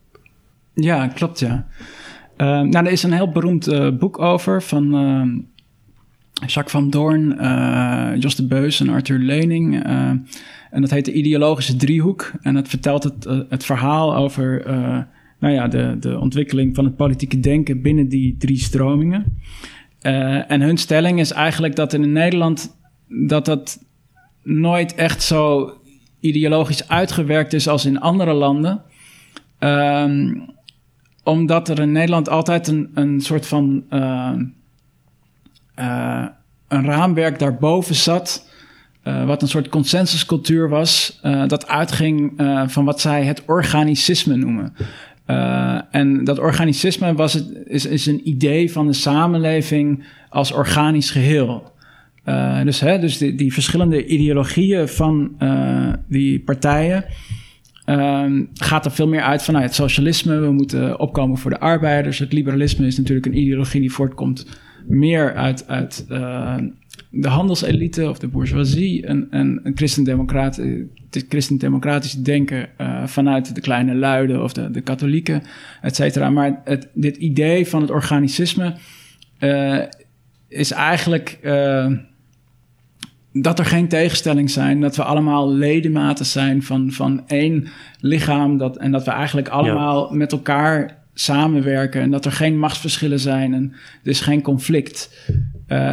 Ja, 0.73 1.07
klopt 1.07 1.39
ja. 1.39 1.67
Uh, 2.37 2.47
nou, 2.47 2.85
er 2.85 2.91
is 2.91 3.03
een 3.03 3.11
heel 3.11 3.31
beroemd 3.31 3.67
uh, 3.67 3.89
boek 3.89 4.19
over 4.19 4.63
van 4.63 4.95
uh, 4.95 6.47
Jacques 6.47 6.71
van 6.71 6.89
Doorn, 6.89 7.37
Jos 8.19 8.35
de 8.35 8.47
Beus 8.47 8.79
en 8.79 8.89
Arthur 8.89 9.19
Lening. 9.19 9.83
en 10.71 10.81
dat 10.81 10.89
heet 10.89 11.05
de 11.05 11.13
ideologische 11.13 11.75
driehoek. 11.75 12.31
En 12.41 12.55
het 12.55 12.67
vertelt 12.67 13.03
het, 13.03 13.27
het 13.49 13.65
verhaal 13.65 14.15
over 14.15 14.63
nou 15.41 15.53
ja, 15.53 15.67
de, 15.67 15.97
de 15.99 16.19
ontwikkeling 16.19 16.75
van 16.75 16.85
het 16.85 16.95
politieke 16.95 17.39
denken 17.39 17.81
binnen 17.81 18.07
die 18.07 18.35
drie 18.37 18.57
stromingen. 18.57 19.41
en 20.47 20.61
hun 20.61 20.77
stelling 20.77 21.19
is 21.19 21.31
eigenlijk 21.31 21.75
dat 21.75 21.93
in 21.93 22.11
Nederland 22.11 22.79
dat 23.07 23.45
dat 23.45 23.79
nooit 24.43 24.95
echt 24.95 25.23
zo 25.23 25.73
ideologisch 26.19 26.89
uitgewerkt 26.89 27.53
is 27.53 27.67
als 27.67 27.85
in 27.85 27.99
andere 27.99 28.33
landen. 28.33 28.81
Um, 29.59 30.49
omdat 31.23 31.69
er 31.69 31.79
in 31.79 31.91
Nederland 31.91 32.29
altijd 32.29 32.67
een, 32.67 32.91
een 32.93 33.21
soort 33.21 33.47
van 33.47 33.83
uh, 33.89 34.31
uh, 35.79 36.25
een 36.67 36.85
raamwerk 36.85 37.39
daarboven 37.39 37.95
zat. 37.95 38.49
Wat 39.25 39.41
een 39.41 39.47
soort 39.47 39.69
consensuscultuur 39.69 40.69
was. 40.69 41.19
dat 41.47 41.67
uitging 41.67 42.33
van 42.65 42.85
wat 42.85 43.01
zij 43.01 43.25
het 43.25 43.43
organicisme 43.45 44.35
noemen. 44.35 44.73
En 45.91 46.23
dat 46.23 46.39
organicisme 46.39 47.13
was 47.13 47.33
het, 47.33 47.45
is, 47.65 47.85
is 47.85 48.05
een 48.05 48.27
idee 48.29 48.71
van 48.71 48.87
de 48.87 48.93
samenleving 48.93 50.03
als 50.29 50.51
organisch 50.51 51.11
geheel. 51.11 51.71
dus 52.63 52.79
hè, 52.79 52.99
dus 52.99 53.17
die, 53.17 53.35
die 53.35 53.53
verschillende 53.53 54.05
ideologieën 54.05 54.87
van 54.87 55.35
die 56.07 56.39
partijen. 56.39 57.05
Um, 57.85 58.49
gaat 58.53 58.85
er 58.85 58.91
veel 58.91 59.07
meer 59.07 59.21
uit 59.21 59.43
vanuit 59.43 59.65
het 59.65 59.73
socialisme. 59.73 60.39
We 60.39 60.51
moeten 60.51 60.99
opkomen 60.99 61.37
voor 61.37 61.51
de 61.51 61.59
arbeiders. 61.59 62.19
Het 62.19 62.33
liberalisme 62.33 62.85
is 62.85 62.97
natuurlijk 62.97 63.25
een 63.25 63.37
ideologie 63.37 63.81
die 63.81 63.91
voortkomt 63.91 64.47
meer 64.87 65.35
uit, 65.35 65.67
uit 65.67 66.05
de 67.11 67.27
handelselite 67.27 68.09
of 68.09 68.19
de 68.19 68.27
bourgeoisie. 68.27 69.05
En, 69.05 69.27
en 69.31 69.59
een 69.63 69.73
christendemocratisch 71.11 71.23
christendemocratisch 71.29 72.13
denken 72.13 72.69
uh, 72.77 73.07
vanuit 73.07 73.55
de 73.55 73.61
kleine 73.61 73.95
luiden 73.95 74.43
of 74.43 74.53
de, 74.53 74.71
de 74.71 74.81
katholieken, 74.81 75.43
et 75.81 75.95
cetera. 75.95 76.29
Maar 76.29 76.61
het, 76.63 76.87
dit 76.93 77.17
idee 77.17 77.67
van 77.67 77.81
het 77.81 77.91
organicisme 77.91 78.73
uh, 79.39 79.79
is 80.47 80.71
eigenlijk 80.71 81.39
dat 83.33 83.59
er 83.59 83.65
geen 83.65 83.87
tegenstelling 83.87 84.49
zijn, 84.49 84.81
dat 84.81 84.95
we 84.95 85.03
allemaal 85.03 85.53
ledematen 85.53 86.25
zijn 86.25 86.63
van, 86.63 86.91
van 86.91 87.27
één 87.27 87.67
lichaam 87.99 88.57
dat, 88.57 88.77
en 88.77 88.91
dat 88.91 89.05
we 89.05 89.11
eigenlijk 89.11 89.47
allemaal 89.47 90.13
met 90.13 90.31
elkaar 90.31 90.99
samenwerken 91.13 92.01
en 92.01 92.11
dat 92.11 92.25
er 92.25 92.31
geen 92.31 92.59
machtsverschillen 92.59 93.19
zijn 93.19 93.53
en 93.53 93.73
er 94.03 94.09
is 94.09 94.21
geen 94.21 94.41
conflict. 94.41 95.29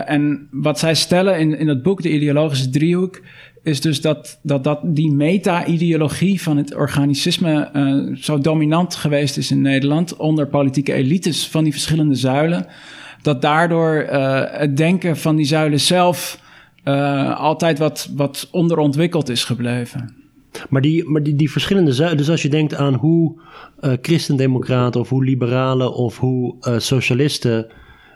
En 0.04 0.48
wat 0.50 0.78
zij 0.78 0.94
stellen 0.94 1.38
in, 1.38 1.58
in 1.58 1.68
het 1.68 1.82
boek, 1.82 2.02
de 2.02 2.12
ideologische 2.12 2.70
driehoek, 2.70 3.20
is 3.62 3.80
dus 3.80 4.00
dat, 4.00 4.38
dat, 4.42 4.64
dat 4.64 4.80
die 4.84 5.10
meta-ideologie 5.10 6.42
van 6.42 6.56
het 6.56 6.74
organicisme 6.74 7.70
uh, 7.74 8.16
zo 8.16 8.38
dominant 8.38 8.94
geweest 8.94 9.36
is 9.36 9.50
in 9.50 9.60
Nederland 9.60 10.16
onder 10.16 10.46
politieke 10.46 10.92
elites 10.92 11.48
van 11.48 11.64
die 11.64 11.72
verschillende 11.72 12.14
zuilen, 12.14 12.66
dat 13.22 13.42
daardoor 13.42 14.06
uh, 14.10 14.42
het 14.46 14.76
denken 14.76 15.16
van 15.16 15.36
die 15.36 15.46
zuilen 15.46 15.80
zelf 15.80 16.40
uh, 16.84 17.40
altijd 17.40 17.78
wat, 17.78 18.10
wat 18.16 18.48
onderontwikkeld 18.50 19.28
is 19.28 19.44
gebleven. 19.44 20.16
Maar 20.68 20.82
die, 20.82 21.04
maar 21.04 21.22
die, 21.22 21.34
die 21.34 21.50
verschillende 21.50 21.92
zuilen, 21.92 22.16
dus 22.16 22.30
als 22.30 22.42
je 22.42 22.48
denkt 22.48 22.74
aan 22.74 22.94
hoe 22.94 23.40
christendemocraten 23.80 25.00
of 25.00 25.08
hoe 25.08 25.24
liberalen 25.24 25.94
of 25.94 26.18
hoe 26.18 26.54
socialisten 26.78 27.66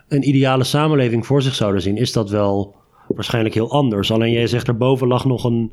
een 0.07 0.27
ideale 0.27 0.63
samenleving 0.63 1.25
voor 1.25 1.41
zich 1.41 1.55
zouden 1.55 1.81
zien, 1.81 1.97
is 1.97 2.11
dat 2.11 2.29
wel 2.29 2.75
waarschijnlijk 3.15 3.55
heel 3.55 3.71
anders. 3.71 4.11
Alleen 4.11 4.31
jij 4.31 4.47
zegt 4.47 4.67
erboven 4.67 5.07
lag 5.07 5.25
nog 5.25 5.43
een, 5.43 5.71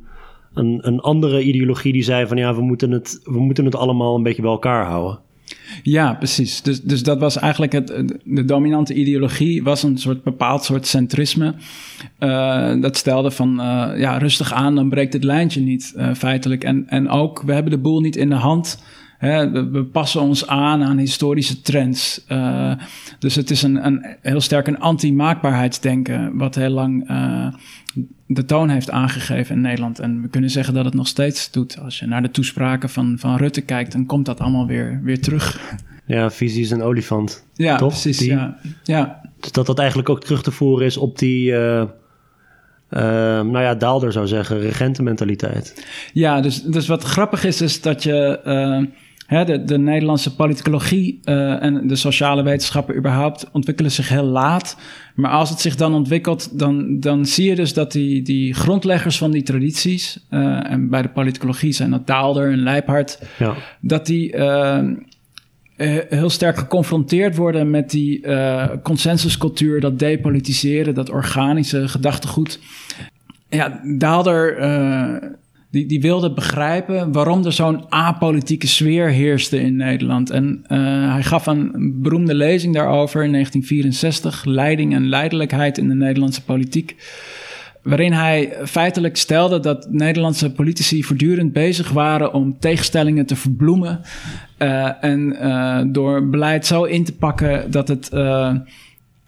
een, 0.55 0.79
een 0.83 1.01
andere 1.01 1.43
ideologie 1.43 1.93
die 1.93 2.03
zei 2.03 2.27
van 2.27 2.37
ja, 2.37 2.55
we 2.55 2.63
moeten, 2.63 2.91
het, 2.91 3.21
we 3.25 3.41
moeten 3.41 3.65
het 3.65 3.77
allemaal 3.77 4.17
een 4.17 4.23
beetje 4.23 4.43
bij 4.43 4.51
elkaar 4.51 4.87
houden. 4.87 5.19
Ja, 5.83 6.15
precies. 6.15 6.63
Dus, 6.63 6.83
dus 6.83 7.03
dat 7.03 7.19
was 7.21 7.37
eigenlijk 7.37 7.73
het, 7.73 8.05
de 8.25 8.45
dominante 8.45 8.95
ideologie, 8.95 9.63
was 9.63 9.83
een 9.83 9.99
soort 9.99 10.23
bepaald 10.23 10.65
soort 10.65 10.87
centrisme. 10.87 11.55
Uh, 12.19 12.81
dat 12.81 12.97
stelde 12.97 13.31
van, 13.31 13.61
uh, 13.61 13.91
ja, 13.97 14.19
rustig 14.19 14.53
aan, 14.53 14.75
dan 14.75 14.89
breekt 14.89 15.13
het 15.13 15.25
lijntje 15.25 15.61
niet, 15.61 15.95
uh, 15.97 16.15
feitelijk. 16.15 16.65
En, 16.65 16.89
en 16.89 17.09
ook, 17.09 17.43
we 17.43 17.53
hebben 17.53 17.73
de 17.73 17.79
boel 17.79 18.01
niet 18.01 18.17
in 18.17 18.29
de 18.29 18.35
hand. 18.35 18.83
Hè, 19.21 19.51
we, 19.51 19.71
we, 19.71 19.85
passen 19.85 20.21
ons 20.21 20.47
aan 20.47 20.83
aan 20.83 20.99
historische 20.99 21.61
trends. 21.61 22.25
dus 23.19 23.35
het 23.35 23.51
is 23.51 23.63
een, 23.63 23.87
een 23.87 24.17
heel 24.21 24.41
sterk 24.41 24.67
een 24.67 24.79
anti-maakbaarheidsdenken, 24.79 26.37
wat 26.37 26.55
heel 26.55 26.71
lang 26.71 27.09
de 28.27 28.45
toon 28.45 28.69
heeft 28.69 28.91
aangegeven 28.91 29.55
in 29.55 29.61
Nederland. 29.61 29.99
En 29.99 30.23
we 30.23 30.29
kunnen 30.29 30.51
zeggen 30.51 30.75
dat 30.75 30.85
het 30.85 30.95
nog 30.95 31.07
steeds 31.07 31.51
doet. 31.51 31.79
Als 31.79 31.99
je 31.99 32.07
naar 32.07 32.23
de 32.23 32.31
toespraken 32.31 32.89
van, 32.89 33.17
van 33.19 33.37
Rutte 33.37 33.61
kijkt, 33.61 33.93
dan 33.93 34.07
komt 34.07 34.27
dat 34.27 34.41
allemaal 34.41 34.67
weer, 34.67 35.01
weer 35.03 35.21
terug. 35.21 35.61
Ja, 36.07 36.31
visie 36.31 36.63
is 36.63 36.71
een 36.71 36.83
olifant. 36.83 37.47
Ja, 37.55 37.77
toch? 37.77 37.89
precies. 37.89 38.21
ja. 38.21 38.59
ja. 38.83 39.21
Dus 39.41 39.53
dat 39.53 39.67
dat 39.67 39.79
eigenlijk 39.79 40.09
ook 40.09 40.21
terug 40.21 40.43
te 40.43 40.51
voeren 40.51 40.87
is 40.87 40.97
op 40.97 41.19
die. 41.19 41.51
Uh, 41.51 41.59
uh, 41.79 41.89
nou 43.41 43.61
ja, 43.61 43.75
Daalder 43.75 44.13
zou 44.13 44.27
zeggen, 44.27 44.61
regentenmentaliteit. 44.61 45.87
Ja, 46.13 46.41
dus, 46.41 46.63
dus 46.63 46.87
wat 46.87 47.03
grappig 47.03 47.45
is, 47.45 47.61
is 47.61 47.81
dat 47.81 48.03
je. 48.03 48.41
Uh, 48.45 48.89
Hè, 49.31 49.45
de, 49.45 49.65
de, 49.65 49.79
Nederlandse 49.79 50.35
politicologie 50.35 51.21
uh, 51.25 51.63
en 51.63 51.87
de 51.87 51.97
sociale 51.97 52.43
wetenschappen 52.43 52.97
überhaupt 52.97 53.51
ontwikkelen 53.53 53.91
zich 53.91 54.09
heel 54.09 54.25
laat. 54.25 54.77
Maar 55.15 55.31
als 55.31 55.51
het 55.51 55.61
zich 55.61 55.77
dan 55.77 55.95
ontwikkelt, 55.95 56.59
dan, 56.59 57.01
dan 57.01 57.27
zie 57.27 57.49
je 57.49 57.55
dus 57.55 57.75
dat 57.75 57.93
die, 57.93 58.23
die 58.23 58.55
grondleggers 58.55 59.19
van 59.19 59.31
die 59.31 59.43
tradities, 59.43 60.27
uh, 60.31 60.71
en 60.71 60.89
bij 60.89 61.03
de 61.03 61.09
politicologie 61.09 61.73
zijn 61.73 61.91
dat 61.91 62.07
Daalder 62.07 62.51
en 62.51 62.63
Leibhardt, 62.63 63.23
ja. 63.39 63.55
dat 63.81 64.07
die 64.07 64.37
uh, 64.37 64.79
heel 66.09 66.31
sterk 66.31 66.57
geconfronteerd 66.59 67.37
worden 67.37 67.71
met 67.71 67.91
die 67.91 68.25
consensuscultuur, 68.83 69.81
dat 69.81 69.99
depolitiseren, 69.99 70.95
dat 70.95 71.11
organische 71.11 71.89
gedachtegoed. 71.89 72.61
Ja, 73.49 73.81
Daalder 73.99 74.59
die, 75.71 75.87
die 75.87 76.01
wilde 76.01 76.33
begrijpen 76.33 77.13
waarom 77.13 77.45
er 77.45 77.53
zo'n 77.53 77.91
apolitieke 77.91 78.67
sfeer 78.67 79.09
heerste 79.09 79.61
in 79.61 79.77
Nederland. 79.77 80.31
En 80.31 80.65
uh, 80.69 81.13
hij 81.13 81.23
gaf 81.23 81.47
een 81.47 81.95
beroemde 82.03 82.35
lezing 82.35 82.75
daarover 82.75 83.25
in 83.25 83.33
1964, 83.33 84.45
Leiding 84.45 84.95
en 84.95 85.09
Leidelijkheid 85.09 85.79
in 85.79 85.89
de 85.89 85.95
Nederlandse 85.95 86.45
politiek. 86.45 86.97
Waarin 87.83 88.13
hij 88.13 88.53
feitelijk 88.65 89.17
stelde 89.17 89.61
dat 89.61 89.87
Nederlandse 89.91 90.53
politici 90.53 91.05
voortdurend 91.05 91.53
bezig 91.53 91.91
waren 91.91 92.33
om 92.33 92.59
tegenstellingen 92.59 93.27
te 93.27 93.37
verbloemen. 93.37 94.01
Uh, 94.59 95.05
en 95.05 95.37
uh, 95.41 95.83
door 95.87 96.29
beleid 96.29 96.67
zo 96.67 96.85
in 96.85 97.05
te 97.05 97.15
pakken 97.15 97.71
dat 97.71 97.89
het 97.89 98.11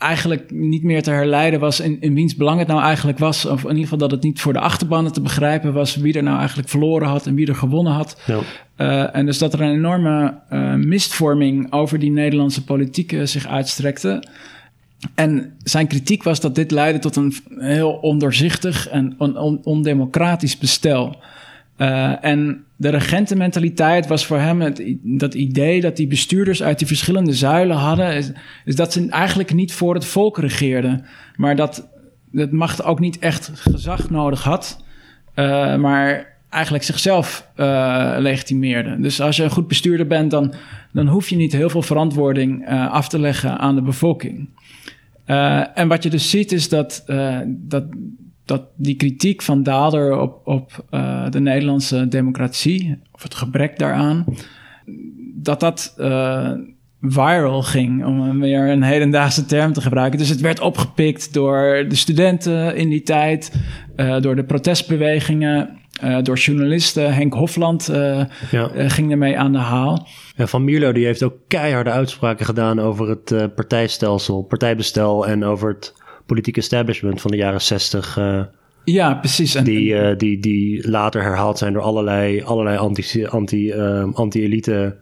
eigenlijk 0.02 0.50
niet 0.50 0.82
meer 0.82 1.02
te 1.02 1.10
herleiden 1.10 1.60
was 1.60 1.80
in, 1.80 1.96
in 2.00 2.14
wiens 2.14 2.36
belang 2.36 2.58
het 2.58 2.68
nou 2.68 2.82
eigenlijk 2.82 3.18
was. 3.18 3.46
Of 3.46 3.62
in 3.62 3.68
ieder 3.68 3.82
geval 3.82 3.98
dat 3.98 4.10
het 4.10 4.22
niet 4.22 4.40
voor 4.40 4.52
de 4.52 4.58
achterbannen 4.58 5.12
te 5.12 5.20
begrijpen 5.20 5.72
was 5.72 5.96
wie 5.96 6.14
er 6.14 6.22
nou 6.22 6.38
eigenlijk 6.38 6.68
verloren 6.68 7.08
had 7.08 7.26
en 7.26 7.34
wie 7.34 7.46
er 7.46 7.54
gewonnen 7.54 7.92
had. 7.92 8.20
Ja. 8.26 8.38
Uh, 8.76 9.16
en 9.16 9.26
dus 9.26 9.38
dat 9.38 9.52
er 9.52 9.60
een 9.60 9.74
enorme 9.74 10.34
uh, 10.50 10.74
mistvorming 10.74 11.72
over 11.72 11.98
die 11.98 12.10
Nederlandse 12.10 12.64
politiek 12.64 13.12
uh, 13.12 13.24
zich 13.24 13.46
uitstrekte. 13.46 14.22
En 15.14 15.56
zijn 15.62 15.86
kritiek 15.86 16.22
was 16.22 16.40
dat 16.40 16.54
dit 16.54 16.70
leidde 16.70 17.00
tot 17.00 17.16
een 17.16 17.34
heel 17.58 17.92
ondoorzichtig 17.92 18.88
en 18.88 19.14
on, 19.18 19.36
on, 19.36 19.60
ondemocratisch 19.64 20.58
bestel. 20.58 21.16
En 22.20 22.64
de 22.82 22.88
regentenmentaliteit 22.88 24.06
was 24.06 24.26
voor 24.26 24.38
hem 24.38 24.60
het, 24.60 24.82
dat 25.02 25.34
idee 25.34 25.80
dat 25.80 25.96
die 25.96 26.06
bestuurders 26.06 26.62
uit 26.62 26.78
die 26.78 26.86
verschillende 26.86 27.32
zuilen 27.32 27.76
hadden, 27.76 28.14
is, 28.14 28.32
dat 28.64 28.92
ze 28.92 29.08
eigenlijk 29.08 29.54
niet 29.54 29.72
voor 29.72 29.94
het 29.94 30.04
volk 30.04 30.38
regeerden, 30.38 31.04
maar 31.36 31.56
dat 31.56 31.88
het 32.32 32.52
macht 32.52 32.84
ook 32.84 33.00
niet 33.00 33.18
echt 33.18 33.50
gezag 33.54 34.10
nodig 34.10 34.42
had. 34.42 34.84
Uh, 35.34 35.76
maar 35.76 36.36
eigenlijk 36.48 36.84
zichzelf 36.84 37.48
uh, 37.56 38.14
legitimeerde. 38.18 39.00
Dus 39.00 39.20
als 39.20 39.36
je 39.36 39.42
een 39.42 39.50
goed 39.50 39.68
bestuurder 39.68 40.06
bent, 40.06 40.30
dan, 40.30 40.54
dan 40.92 41.06
hoef 41.06 41.28
je 41.28 41.36
niet 41.36 41.52
heel 41.52 41.70
veel 41.70 41.82
verantwoording 41.82 42.68
uh, 42.68 42.92
af 42.92 43.08
te 43.08 43.18
leggen 43.18 43.58
aan 43.58 43.74
de 43.74 43.82
bevolking. 43.82 44.48
En 45.74 45.88
wat 45.88 46.02
je 46.02 46.10
dus 46.10 46.30
ziet 46.30 46.52
is 46.52 46.68
dat, 46.68 47.04
dat, 47.46 47.84
dat 48.52 48.62
die 48.76 48.96
kritiek 48.96 49.42
van 49.42 49.62
Dader 49.62 50.18
op, 50.18 50.40
op 50.44 50.84
de 51.30 51.40
Nederlandse 51.40 52.08
democratie, 52.08 52.98
of 53.12 53.22
het 53.22 53.34
gebrek 53.34 53.78
daaraan, 53.78 54.24
dat 55.34 55.60
dat 55.60 55.94
viral 57.00 57.62
ging, 57.62 58.04
om 58.04 58.40
weer 58.40 58.68
een 58.68 58.82
hedendaagse 58.82 59.44
term 59.44 59.72
te 59.72 59.80
gebruiken. 59.80 60.18
Dus 60.18 60.28
het 60.28 60.40
werd 60.40 60.60
opgepikt 60.60 61.34
door 61.34 61.84
de 61.88 61.94
studenten 61.94 62.76
in 62.76 62.88
die 62.88 63.02
tijd, 63.02 63.52
door 64.20 64.36
de 64.36 64.44
protestbewegingen. 64.44 65.80
Uh, 66.04 66.18
door 66.22 66.36
journalisten. 66.36 67.14
Henk 67.14 67.34
Hofland 67.34 67.90
uh, 67.90 68.24
ja. 68.50 68.70
uh, 68.74 68.90
ging 68.90 69.10
ermee 69.10 69.38
aan 69.38 69.52
de 69.52 69.58
haal. 69.58 70.08
Ja, 70.36 70.46
Van 70.46 70.64
Mierlo 70.64 70.92
die 70.92 71.04
heeft 71.04 71.22
ook 71.22 71.34
keiharde 71.48 71.90
uitspraken 71.90 72.46
gedaan 72.46 72.80
over 72.80 73.08
het 73.08 73.54
partijstelsel, 73.54 74.42
partijbestel 74.42 75.26
en 75.26 75.44
over 75.44 75.68
het 75.68 75.94
politieke 76.26 76.60
establishment 76.60 77.20
van 77.20 77.30
de 77.30 77.36
jaren 77.36 77.60
zestig. 77.60 78.20
ja, 78.84 79.14
precies. 79.14 79.54
En, 79.54 79.64
die, 79.64 80.16
die, 80.16 80.40
die 80.40 80.88
later 80.90 81.22
herhaald 81.22 81.58
zijn 81.58 81.72
door 81.72 81.82
allerlei, 81.82 82.42
allerlei 82.42 82.76
anti-elite 82.76 83.28
anti, 83.28 83.72
anti 84.14 84.92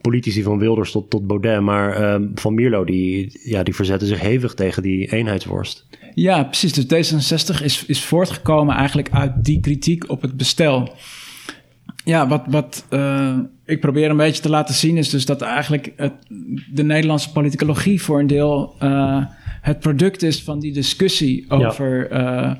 politici 0.00 0.42
van 0.42 0.58
Wilders 0.58 0.90
tot, 0.90 1.10
tot 1.10 1.26
Baudet. 1.26 1.60
Maar 1.60 2.20
Van 2.34 2.54
Mierlo 2.54 2.84
die, 2.84 3.40
ja, 3.42 3.62
die 3.62 3.74
verzette 3.74 4.06
zich 4.06 4.20
hevig 4.20 4.54
tegen 4.54 4.82
die 4.82 5.12
eenheidsworst. 5.12 5.86
Ja, 6.16 6.44
precies. 6.44 6.72
Dus 6.72 7.12
D66 7.12 7.62
is, 7.62 7.84
is 7.86 8.04
voortgekomen 8.04 8.74
eigenlijk 8.74 9.10
uit 9.10 9.44
die 9.44 9.60
kritiek 9.60 10.10
op 10.10 10.22
het 10.22 10.36
bestel. 10.36 10.94
Ja, 12.04 12.28
wat, 12.28 12.42
wat 12.46 12.86
uh, 12.90 13.38
ik 13.64 13.80
probeer 13.80 14.10
een 14.10 14.16
beetje 14.16 14.42
te 14.42 14.48
laten 14.48 14.74
zien 14.74 14.96
is 14.96 15.10
dus 15.10 15.26
dat 15.26 15.42
eigenlijk 15.42 15.92
het, 15.96 16.12
de 16.72 16.82
Nederlandse 16.82 17.32
politicologie 17.32 18.02
voor 18.02 18.20
een 18.20 18.26
deel 18.26 18.74
uh, 18.82 19.24
het 19.66 19.80
product 19.80 20.22
is 20.22 20.42
van 20.42 20.60
die 20.60 20.72
discussie 20.72 21.44
over 21.48 22.12
ja. 22.12 22.56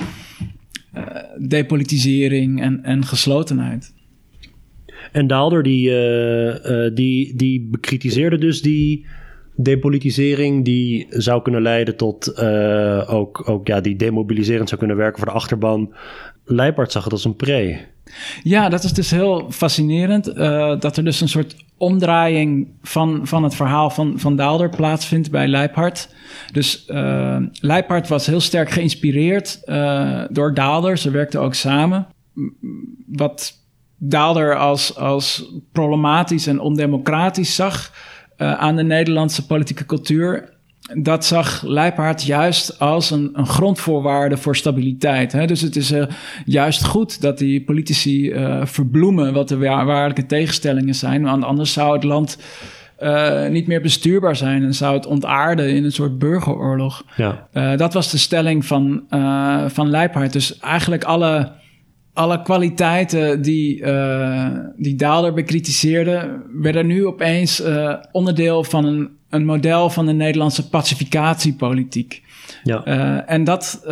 uh, 0.95 1.05
depolitisering 1.49 2.61
en, 2.61 2.85
en 2.85 3.05
geslotenheid. 3.05 3.95
En 5.13 5.27
Daalder 5.27 5.63
die, 5.63 5.91
die, 6.93 7.37
die 7.37 7.69
bekritiseerde 7.71 8.39
dus 8.39 8.63
die 8.63 9.07
depolitisering 9.57 10.65
die 10.65 11.07
zou 11.09 11.43
kunnen 11.43 11.63
leiden 11.63 11.97
tot 11.97 12.33
uh, 12.39 13.13
ook, 13.15 13.49
ook 13.49 13.67
ja, 13.67 13.81
die 13.81 13.97
demobiliserend 13.97 14.69
zou 14.69 14.79
kunnen 14.81 14.97
werken 14.97 15.19
voor 15.19 15.29
de 15.29 15.35
achterban. 15.35 15.95
Leipart 16.47 16.93
zag 16.93 17.05
het 17.05 17.13
als 17.13 17.25
een 17.25 17.37
pre. 17.37 17.79
Ja, 18.43 18.69
dat 18.69 18.85
is 18.85 18.93
dus 18.93 19.11
heel 19.11 19.47
fascinerend. 19.51 20.29
Uh, 20.29 20.81
dat 20.81 20.97
er 20.97 21.05
dus 21.05 21.21
een 21.21 21.29
soort 21.29 21.57
omdraaiing 21.77 22.69
van, 22.83 23.21
van 23.27 23.43
het 23.43 23.55
verhaal 23.55 23.91
van, 23.91 24.19
van 24.19 24.37
Daalder 24.37 24.69
plaatsvindt 24.69 25.31
bij 25.31 25.47
Leipart. 25.47 26.09
Dus 26.53 26.85
uh, 26.89 27.37
Leipart 27.61 28.09
was 28.09 28.27
heel 28.27 28.41
sterk 28.41 28.71
geïnspireerd 28.71 29.61
door 30.31 30.55
Daalder. 30.55 30.99
Ze 30.99 31.11
werkten 31.11 31.41
ook 31.41 31.55
samen. 31.55 32.07
Wat 33.07 33.53
Daalder 33.99 34.57
als, 34.57 34.97
als 34.97 35.53
problematisch 35.73 36.47
en 36.47 36.61
ondemocratisch 36.61 37.55
zag 37.55 37.93
aan 38.37 38.77
de 38.77 38.83
Nederlandse 38.83 39.47
politieke 39.47 39.87
cultuur. 39.87 40.56
Dat 40.95 41.25
zag 41.25 41.63
Leiphardt 41.63 42.23
juist 42.23 42.79
als 42.79 43.11
een, 43.11 43.31
een 43.33 43.47
grondvoorwaarde 43.47 44.37
voor 44.37 44.57
stabiliteit. 44.57 45.33
Hè? 45.33 45.47
Dus 45.47 45.61
het 45.61 45.77
is 45.77 45.93
uh, 45.93 46.05
juist 46.45 46.85
goed 46.85 47.21
dat 47.21 47.39
die 47.39 47.65
politici 47.65 48.33
uh, 48.33 48.65
verbloemen 48.65 49.33
wat 49.33 49.49
de 49.49 49.59
waarlijke 49.59 50.27
tegenstellingen 50.27 50.95
zijn. 50.95 51.23
Want 51.23 51.45
anders 51.45 51.73
zou 51.73 51.93
het 51.93 52.05
land 52.05 52.39
niet 53.51 53.67
meer 53.67 53.81
bestuurbaar 53.81 54.37
zijn 54.37 54.63
en 54.63 54.75
zou 54.75 54.95
het 54.95 55.07
ontaarden 55.07 55.69
in 55.69 55.85
een 55.85 55.93
soort 55.93 56.19
burgeroorlog. 56.19 57.05
Ja. 57.17 57.49
dat 57.77 57.93
was 57.93 58.11
de 58.11 58.19
stelling 58.19 58.67
van, 58.67 59.03
van 59.67 59.91
Leiphardt. 59.91 60.33
Dus 60.33 60.59
eigenlijk 60.59 61.05
alle 61.05 61.53
alle 62.17 62.43
kwaliteiten 62.43 63.43
die, 63.43 63.81
uh, 63.81 64.49
die 64.77 64.95
Daalder 64.95 65.33
bekritiseerde, 65.33 66.43
werden 66.53 66.87
nu 66.87 67.07
opeens 67.07 67.61
uh, 67.61 67.95
onderdeel 68.13 68.65
van 68.65 68.85
een, 68.85 69.11
een 69.37 69.45
model 69.45 69.91
van 69.91 70.07
de 70.07 70.13
Nederlandse 70.13 70.69
pacificatiepolitiek. 70.69 72.23
Ja. 72.63 72.87
Uh, 72.87 73.33
en 73.33 73.45
dat 73.45 73.83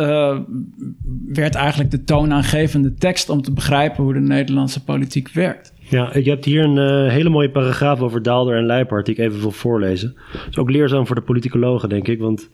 werd 1.27 1.55
eigenlijk 1.55 1.91
de 1.91 2.03
toonaangevende 2.03 2.93
tekst 2.93 3.29
om 3.29 3.41
te 3.41 3.51
begrijpen 3.51 4.03
hoe 4.03 4.13
de 4.13 4.19
Nederlandse 4.19 4.83
politiek 4.83 5.29
werkt. 5.29 5.73
Ja, 5.89 6.09
je 6.13 6.29
hebt 6.29 6.45
hier 6.45 6.63
een 6.63 7.09
hele 7.09 7.29
mooie 7.29 7.51
paragraaf 7.51 8.01
over 8.01 8.23
Daalder 8.23 8.57
en 8.57 8.65
Leipart 8.65 9.05
die 9.05 9.15
ik 9.15 9.21
even 9.21 9.39
wil 9.39 9.51
voorlezen. 9.51 10.15
Dat 10.33 10.47
is 10.49 10.57
ook 10.57 10.69
leerzaam 10.69 11.07
voor 11.07 11.15
de 11.15 11.21
politicologen, 11.21 11.89
denk 11.89 12.07
ik, 12.07 12.19
want 12.19 12.49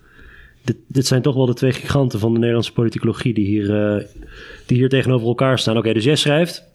dit, 0.63 0.75
dit 0.87 1.07
zijn 1.07 1.21
toch 1.21 1.35
wel 1.35 1.45
de 1.45 1.53
twee 1.53 1.71
giganten 1.71 2.19
van 2.19 2.31
de 2.31 2.37
Nederlandse 2.37 2.73
politicologie 2.73 3.33
die 3.33 3.45
hier 3.45 4.07
die 4.65 4.77
hier 4.77 4.89
tegenover 4.89 5.27
elkaar 5.27 5.59
staan. 5.59 5.77
Oké, 5.77 5.93
dus 5.93 6.03
jij 6.03 6.15
schrijft. 6.15 6.69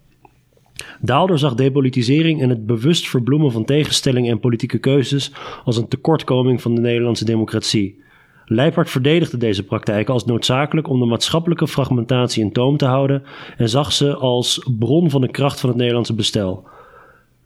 Daalder 1.01 1.39
zag 1.39 1.55
depolitisering 1.55 2.43
en 2.43 2.49
het 2.49 2.67
bewust 2.67 3.09
verbloemen 3.09 3.53
van 3.53 3.65
tegenstellingen 3.65 4.31
en 4.31 4.41
politieke 4.41 4.79
keuzes 4.79 5.33
als 5.65 5.77
een 5.77 5.89
tekortkoming 5.89 6.63
van 6.63 6.75
de 6.75 6.81
Nederlandse 6.81 7.25
democratie. 7.25 8.05
Leipart 8.49 8.91
verdedigde 8.91 9.37
deze 9.37 9.65
praktijken 9.65 10.15
als 10.15 10.25
noodzakelijk 10.25 10.89
om 10.89 10.99
de 10.99 11.07
maatschappelijke 11.07 11.69
fragmentatie 11.69 12.43
in 12.43 12.53
toom 12.53 12.77
te 12.77 12.85
houden 12.85 13.23
en 13.57 13.69
zag 13.69 13.93
ze 13.93 14.15
als 14.15 14.69
bron 14.79 15.11
van 15.11 15.21
de 15.21 15.31
kracht 15.31 15.61
van 15.61 15.69
het 15.69 15.79
Nederlandse 15.79 16.15
bestel. 16.15 16.69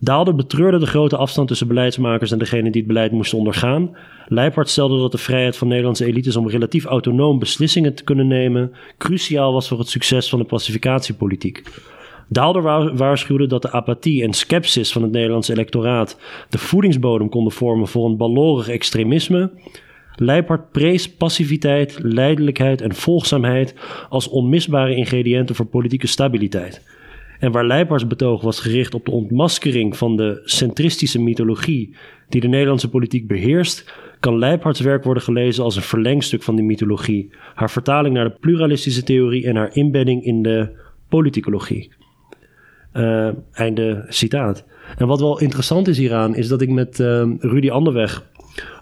Daalder 0.03 0.35
betreurde 0.35 0.79
de 0.79 0.87
grote 0.87 1.17
afstand 1.17 1.49
tussen 1.49 1.69
beleidsmakers 1.69 2.31
en 2.31 2.39
degenen 2.39 2.73
die 2.73 2.81
het 2.81 2.91
beleid 2.91 3.13
moesten 3.13 3.39
ondergaan. 3.39 3.97
Leipart 4.27 4.69
stelde 4.69 4.99
dat 4.99 5.13
de 5.13 5.19
vrijheid 5.19 5.57
van 5.57 5.69
Nederlandse 5.69 6.05
elites 6.05 6.37
om 6.37 6.49
relatief 6.49 6.85
autonoom 6.85 7.39
beslissingen 7.39 7.95
te 7.95 8.05
kunnen 8.05 8.27
nemen 8.27 8.73
cruciaal 8.99 9.53
was 9.53 9.69
voor 9.69 9.79
het 9.79 9.89
succes 9.89 10.29
van 10.29 10.39
de 10.39 10.45
pacificatiepolitiek. 10.45 11.63
Daalder 12.33 12.97
waarschuwde 12.97 13.47
dat 13.47 13.63
de 13.63 13.73
apathie 13.73 14.23
en 14.23 14.33
scepsis 14.33 14.93
van 14.93 15.03
het 15.03 15.11
Nederlandse 15.11 15.53
electoraat 15.53 16.19
de 16.49 16.59
voedingsbodem 16.59 17.29
konden 17.29 17.53
vormen 17.53 17.89
voor 17.89 18.09
een 18.09 18.17
ballorig 18.17 18.69
extremisme. 18.69 19.51
Leipart 20.15 20.71
prees 20.71 21.15
passiviteit, 21.15 21.99
leidelijkheid 22.03 22.81
en 22.81 22.95
volgzaamheid 22.95 23.75
als 24.09 24.29
onmisbare 24.29 24.95
ingrediënten 24.95 25.55
voor 25.55 25.67
politieke 25.67 26.07
stabiliteit. 26.07 26.83
En 27.39 27.53
waar 27.53 27.67
Leiparts 27.67 28.07
betoog 28.07 28.43
was 28.43 28.61
gericht 28.61 28.95
op 28.95 29.05
de 29.05 29.11
ontmaskering 29.11 29.97
van 29.97 30.17
de 30.17 30.41
centristische 30.45 31.21
mythologie 31.21 31.97
die 32.29 32.41
de 32.41 32.49
Nederlandse 32.49 32.91
politiek 32.91 33.27
beheerst, 33.27 33.93
kan 34.21 34.39
Leiparts 34.39 34.81
werk 34.81 35.05
worden 35.05 35.23
gelezen 35.23 35.65
als 35.65 35.77
een 35.77 35.83
verlengstuk 35.83 36.43
van 36.43 36.57
die 36.57 36.65
mythologie, 36.65 37.31
haar 37.55 37.71
vertaling 37.71 38.15
naar 38.15 38.25
de 38.25 38.37
pluralistische 38.41 39.03
theorie 39.03 39.47
en 39.47 39.57
haar 39.57 39.77
inbedding 39.77 40.25
in 40.25 40.43
de 40.43 40.69
politicologie. 41.09 41.91
Uh, 42.93 43.29
einde 43.53 44.05
citaat. 44.09 44.65
En 44.97 45.07
wat 45.07 45.21
wel 45.21 45.41
interessant 45.41 45.89
is 45.89 45.99
hieraan, 45.99 46.35
is 46.35 46.49
dat 46.49 46.61
ik 46.61 46.71
met 46.71 46.99
uh, 46.99 47.23
Rudy 47.39 47.71
Anderweg 47.71 48.29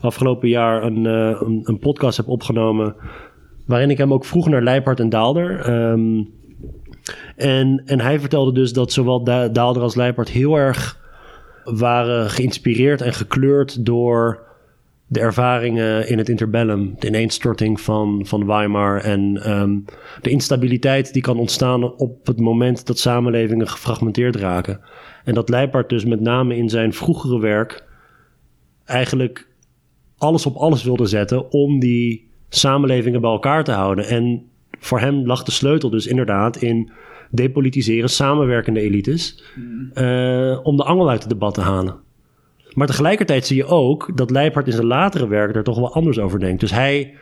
afgelopen 0.01 0.49
jaar 0.49 0.83
een, 0.83 1.05
uh, 1.05 1.41
een, 1.41 1.61
een, 1.65 1.79
podcast 1.79 2.17
heb 2.17 2.29
opgenomen. 2.29 2.95
waarin 3.67 3.91
ik 3.91 3.99
hem 3.99 4.13
ook 4.13 4.25
vroeg 4.25 4.49
naar 4.49 4.63
Leipart 4.63 5.01
en 5.01 5.09
Daalder. 5.09 5.71
Um, 5.91 6.31
en, 7.37 7.83
en 7.85 8.01
hij 8.01 8.21
vertelde 8.21 8.53
dus 8.53 8.73
dat 8.73 8.93
zowel 8.93 9.25
Daalder 9.53 9.83
als 9.83 9.95
Leipart 9.95 10.29
heel 10.29 10.57
erg 10.57 10.99
waren 11.65 12.31
geïnspireerd 12.31 13.01
en 13.01 13.13
gekleurd 13.13 13.85
door 13.85 14.48
de 15.11 15.21
ervaringen 15.21 16.09
in 16.09 16.19
het 16.19 16.29
interbellum, 16.29 16.95
de 16.99 17.07
ineenstorting 17.07 17.81
van, 17.81 18.27
van 18.27 18.47
Weimar 18.47 19.01
en 19.01 19.51
um, 19.51 19.85
de 20.23 20.31
instabiliteit 20.31 21.13
die 21.13 21.23
kan 21.23 21.39
ontstaan 21.39 21.97
op 21.97 22.27
het 22.27 22.41
moment 22.41 22.87
dat 22.87 22.99
samenlevingen 22.99 23.69
gefragmenteerd 23.69 24.37
raken. 24.37 24.81
En 25.25 25.35
dat 25.35 25.49
Leipart 25.49 25.89
dus 25.89 26.05
met 26.05 26.21
name 26.21 26.57
in 26.57 26.69
zijn 26.69 26.93
vroegere 26.93 27.41
werk 27.41 27.85
eigenlijk 28.85 29.49
alles 30.19 30.47
op 30.47 30.57
alles 30.57 30.85
wilde 30.85 31.07
zetten 31.07 31.53
om 31.53 31.79
die 31.79 32.31
samenlevingen 32.49 33.21
bij 33.21 33.31
elkaar 33.31 33.65
te 33.65 33.73
houden. 33.73 34.07
En 34.07 34.43
voor 34.79 35.01
hem 35.01 35.27
lag 35.27 35.43
de 35.43 35.51
sleutel 35.51 35.91
dus 35.91 36.07
inderdaad 36.07 36.57
in 36.57 36.91
depolitiseren, 37.31 38.11
samenwerkende 38.11 38.81
elites, 38.81 39.43
mm. 39.57 39.91
uh, 39.95 40.59
om 40.63 40.77
de 40.77 40.85
angel 40.85 41.11
uit 41.11 41.21
het 41.21 41.29
debat 41.29 41.55
te 41.55 41.61
halen. 41.61 42.07
Maar 42.75 42.87
tegelijkertijd 42.87 43.47
zie 43.47 43.57
je 43.57 43.67
ook 43.67 44.11
dat 44.15 44.31
Leipart 44.31 44.67
in 44.67 44.73
zijn 44.73 44.87
latere 44.87 45.29
werk 45.29 45.57
er 45.57 45.63
toch 45.63 45.79
wel 45.79 45.93
anders 45.95 46.19
over 46.19 46.41
denkt. 46.41 46.61
Dus 46.61 46.71
hij, 46.71 47.15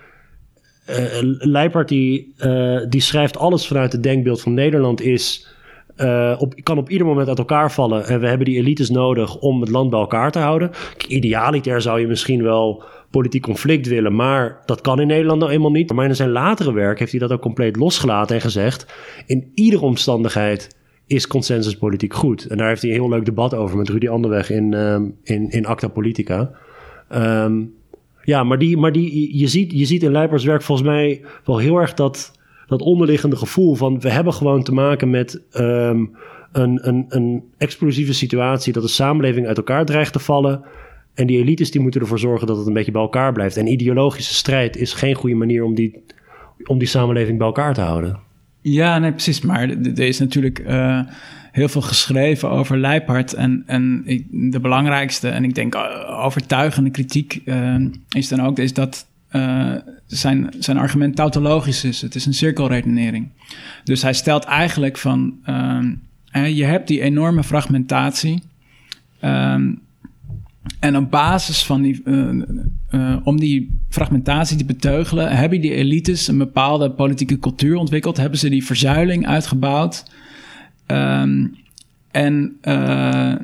uh, 0.91 1.85
die, 1.85 2.35
uh, 2.39 2.81
die 2.89 3.01
schrijft 3.01 3.39
alles 3.39 3.67
vanuit 3.67 3.93
het 3.93 4.03
denkbeeld 4.03 4.41
van 4.41 4.55
Nederland 4.55 5.01
is... 5.01 5.55
Uh, 5.97 6.35
op, 6.39 6.55
kan 6.63 6.79
op 6.79 6.91
ieder 6.91 7.07
moment 7.07 7.29
uit 7.29 7.39
elkaar 7.39 7.73
vallen. 7.73 8.07
En 8.07 8.21
we 8.21 8.29
hebben 8.29 8.47
die 8.47 8.59
elites 8.59 8.91
nodig 8.91 9.37
om 9.37 9.61
het 9.61 9.71
land 9.71 9.91
bij 9.91 9.99
elkaar 9.99 10.31
te 10.31 10.39
houden. 10.39 10.71
Idealiter 11.09 11.83
zou 11.83 12.01
je 12.01 12.07
misschien 12.07 12.43
wel 12.43 12.85
politiek 13.11 13.43
conflict 13.43 13.87
willen. 13.87 14.15
Maar 14.15 14.63
dat 14.65 14.81
kan 14.81 15.01
in 15.01 15.07
Nederland 15.07 15.41
nou 15.41 15.53
eenmaal 15.53 15.71
niet. 15.71 15.93
Maar 15.93 16.09
in 16.09 16.17
zijn 16.17 16.31
latere 16.31 16.73
werk 16.73 16.99
heeft 16.99 17.11
hij 17.11 17.21
dat 17.21 17.33
ook 17.33 17.41
compleet 17.41 17.77
losgelaten 17.77 18.37
en 18.37 18.43
gezegd: 18.43 18.87
in 19.27 19.51
iedere 19.55 19.83
omstandigheid 19.83 20.77
is 21.07 21.27
consensuspolitiek 21.27 22.15
goed? 22.15 22.47
En 22.47 22.57
daar 22.57 22.69
heeft 22.69 22.83
hij 22.83 22.91
een 22.91 22.97
heel 22.97 23.09
leuk 23.09 23.25
debat 23.25 23.55
over 23.55 23.77
met 23.77 23.89
Rudy 23.89 24.09
Anderweg 24.09 24.51
in, 24.51 24.75
ehm, 24.75 25.05
in, 25.23 25.51
in 25.51 25.67
Acta 25.67 25.89
Politica. 25.89 26.51
Ehm, 27.09 27.63
ja, 28.23 28.45
maar, 28.45 28.59
die, 28.59 28.77
maar 28.77 28.93
die, 28.93 29.39
je, 29.39 29.47
ziet, 29.47 29.73
je 29.73 29.85
ziet 29.85 30.03
in 30.03 30.13
Leipers 30.13 30.45
werk 30.45 30.63
volgens 30.63 30.89
mij 30.89 31.25
wel 31.45 31.59
heel 31.59 31.77
erg 31.77 31.95
dat, 31.95 32.33
dat 32.67 32.83
onderliggende 32.83 33.37
gevoel 33.37 33.75
van 33.75 34.01
we 34.01 34.11
hebben 34.11 34.33
gewoon 34.33 34.63
te 34.63 34.73
maken 34.73 35.11
met 35.11 35.43
ehm, 35.51 36.05
een, 36.53 36.89
een, 36.89 37.05
een 37.09 37.45
explosieve 37.59 38.15
situatie 38.15 38.73
dat 38.73 38.83
de 38.83 38.89
samenleving 38.89 39.47
uit 39.47 39.57
elkaar 39.57 39.85
dreigt 39.85 40.13
te 40.13 40.19
vallen. 40.19 40.65
En 41.15 41.27
die 41.27 41.39
elites 41.39 41.71
die 41.71 41.81
moeten 41.81 42.01
ervoor 42.01 42.19
zorgen 42.19 42.47
dat 42.47 42.57
het 42.57 42.67
een 42.67 42.73
beetje 42.73 42.93
bij 42.93 43.03
elkaar 43.03 43.33
blijft. 43.33 43.57
En 43.57 43.67
ideologische 43.67 44.35
strijd 44.35 44.77
is 44.77 44.93
geen 44.93 45.15
goede 45.15 45.35
manier 45.35 45.65
om 45.65 45.75
die, 45.75 46.03
om 46.65 46.79
die 46.79 46.89
samenleving 46.89 47.39
bij 47.39 47.47
elkaar 47.47 47.75
te 47.75 47.81
houden. 47.81 48.26
Ja, 48.69 48.99
nee, 48.99 49.13
precies. 49.13 49.41
Maar 49.41 49.69
er 49.69 49.99
is 49.99 50.19
natuurlijk 50.19 50.59
uh, 50.59 51.01
heel 51.53 51.69
veel 51.69 51.81
geschreven 51.81 52.51
over 52.51 52.79
Leipart. 52.79 53.33
En, 53.33 53.63
en 53.67 54.05
de 54.31 54.61
belangrijkste, 54.61 55.29
en 55.29 55.45
ik 55.45 55.55
denk 55.55 55.75
uh, 55.75 55.83
overtuigende 56.25 56.91
kritiek 56.91 57.41
uh, 57.45 57.75
is 58.09 58.29
dan 58.29 58.41
ook 58.41 58.59
is 58.59 58.73
dat 58.73 59.07
zijn, 60.07 60.55
zijn 60.59 60.79
argument 60.79 61.17
tautologisch 61.17 61.85
is. 61.85 62.03
Het 62.03 62.15
is 62.15 62.27
een 62.27 62.35
cirkelredenering. 62.35 63.29
Dus 63.85 64.03
hij 64.03 64.13
stelt 64.13 64.45
eigenlijk 64.45 64.99
van, 64.99 65.39
je 66.33 66.65
hebt 66.65 66.89
die 66.89 67.01
enorme 67.01 67.45
fragmentatie. 67.45 68.43
Um, 69.25 69.81
en 70.81 70.97
op 70.97 71.11
basis 71.11 71.65
van 71.65 71.83
die, 71.83 72.03
uh, 72.05 72.43
uh, 72.91 73.17
om 73.25 73.41
die 73.41 73.81
fragmentatie 73.89 74.57
te 74.57 74.65
beteugelen, 74.65 75.37
hebben 75.37 75.61
die 75.61 75.75
elites 75.75 76.29
een 76.29 76.39
bepaalde 76.39 76.91
politieke 76.91 77.39
cultuur 77.39 77.77
ontwikkeld, 77.77 78.17
hebben 78.17 78.39
ze 78.39 78.49
die 78.49 78.65
verzuiling 78.65 79.27
uitgebouwd. 79.27 80.05
Um, 80.87 81.57
en 82.11 82.57
uh, 82.63 83.35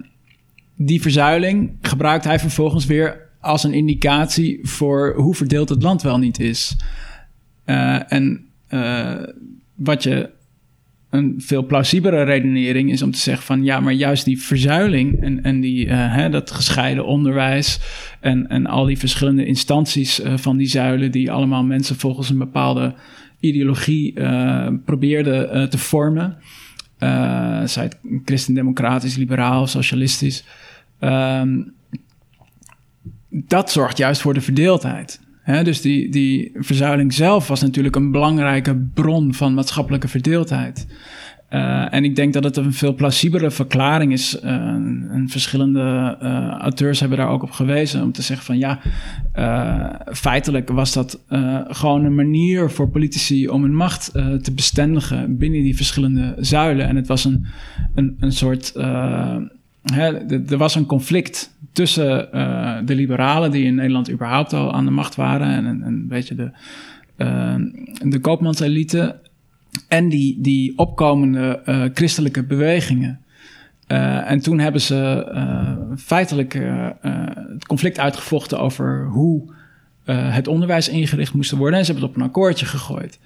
die 0.77 1.03
verzuiling 1.03 1.73
gebruikt 1.81 2.25
hij 2.25 2.39
vervolgens 2.39 2.87
weer 2.87 3.29
als 3.41 3.65
een 3.65 3.75
indicatie 3.75 4.59
voor 4.63 5.15
hoe 5.17 5.35
verdeeld 5.35 5.69
het 5.69 5.83
land 5.83 6.03
wel 6.03 6.19
niet 6.19 6.41
is. 6.41 6.77
en 8.09 8.47
wat 9.75 10.03
je 10.03 10.31
een 11.13 11.35
veel 11.39 11.67
plausibere 11.67 12.23
redenering 12.23 12.91
is 12.91 13.03
om 13.03 13.11
te 13.11 13.19
zeggen 13.19 13.45
van 13.45 13.65
ja, 13.65 13.81
maar 13.81 13.93
juist 13.93 14.25
die 14.25 14.43
verzuiling 14.43 15.23
en, 15.23 15.43
en 15.43 15.61
die, 15.61 15.87
uh, 15.87 16.15
hè, 16.15 16.31
dat 16.31 16.51
gescheiden 16.51 17.07
onderwijs 17.07 17.81
en, 18.21 18.49
en 18.49 18.67
al 18.67 18.85
die 18.85 18.99
verschillende 18.99 19.45
instanties 19.45 20.21
uh, 20.21 20.37
van 20.37 20.57
die 20.57 20.67
zuilen, 20.67 21.11
die 21.11 21.33
allemaal 21.33 21.65
mensen 21.65 21.97
volgens 21.97 22.31
een 22.31 22.39
bepaalde 22.39 22.95
ideologie 23.41 24.19
uh, 24.19 24.69
probeerden 24.85 25.71
te 25.71 25.79
vormen. 25.79 26.37
zij 27.65 27.85
het 27.85 27.99
christendemocratisch, 28.25 29.17
liberaal, 29.17 29.67
socialistisch. 29.67 30.45
Um, 31.01 31.75
dat 33.29 33.73
zorgt 33.73 33.97
juist 33.97 34.21
voor 34.21 34.35
de 34.35 34.41
verdeeldheid. 34.41 35.21
Dus 35.45 35.81
die, 35.81 36.53
verzuiling 36.55 37.15
zelf 37.15 37.49
was 37.49 37.61
natuurlijk 37.61 37.97
een 37.97 38.11
belangrijke 38.11 38.77
bron 38.95 39.35
van 39.35 39.55
maatschappelijke 39.55 40.09
verdeeldheid. 40.09 40.87
Uh, 41.53 41.95
en 41.95 42.05
ik 42.05 42.17
denk 42.17 42.33
dat 42.33 42.45
het 42.45 42.57
een 42.57 42.73
veel 42.73 42.95
plausibele 42.95 43.51
verklaring 43.51 44.13
is. 44.13 44.41
Uh, 44.45 44.51
en 44.51 45.27
verschillende 45.29 46.19
uh, 46.23 46.49
auteurs 46.49 47.01
hebben 47.01 47.19
daar 47.19 47.29
ook 47.29 47.43
op 47.43 47.51
gewezen. 47.51 48.03
Om 48.03 48.13
te 48.13 48.23
zeggen 48.23 48.47
van 48.47 48.59
ja, 48.59 48.81
feitelijk 50.13 50.69
was 50.69 50.93
dat 50.93 51.21
gewoon 51.69 52.05
een 52.05 52.15
manier 52.15 52.71
voor 52.71 52.89
politici 52.89 53.49
om 53.49 53.63
hun 53.63 53.75
macht 53.75 54.13
te 54.43 54.53
bestendigen 54.55 55.37
binnen 55.37 55.63
die 55.63 55.77
verschillende 55.77 56.35
zuilen. 56.39 56.89
En 56.89 56.97
het 56.97 57.07
was 57.07 57.25
een, 57.25 57.47
een, 57.95 58.17
een 58.21 58.33
soort 58.33 58.73
Hè, 59.83 60.29
er 60.29 60.57
was 60.57 60.75
een 60.75 60.87
conflict 60.87 61.57
tussen 61.73 62.29
uh, 62.35 62.77
de 62.85 62.95
liberalen, 62.95 63.51
die 63.51 63.65
in 63.65 63.75
Nederland 63.75 64.11
überhaupt 64.11 64.53
al 64.53 64.73
aan 64.73 64.85
de 64.85 64.91
macht 64.91 65.15
waren, 65.15 65.67
en 65.67 65.83
een, 65.87 66.09
beetje 66.09 66.35
de, 66.35 66.51
uh, 67.17 67.55
de 68.03 68.19
koopmanselite, 68.21 69.21
en 69.89 70.09
die, 70.09 70.41
die 70.41 70.79
opkomende 70.79 71.63
uh, 71.67 71.85
christelijke 71.95 72.43
bewegingen. 72.45 73.21
en 74.27 74.41
toen 74.41 74.59
hebben 74.59 74.81
ze 74.81 75.27
feitelijk 75.97 76.53
het 77.01 77.67
conflict 77.67 77.99
uitgevochten 77.99 78.59
over 78.59 79.07
hoe 79.07 79.53
het 80.05 80.49
onderwijs 80.49 80.89
ingericht 80.89 81.35
moest 81.35 81.51
worden. 81.51 81.79
En 81.79 81.85
ze 81.85 81.93
hebben 81.93 82.09
het 82.09 82.17
op 82.17 82.23
een 82.23 82.29
akkoordje 82.29 82.67
gegooid. 82.67 83.19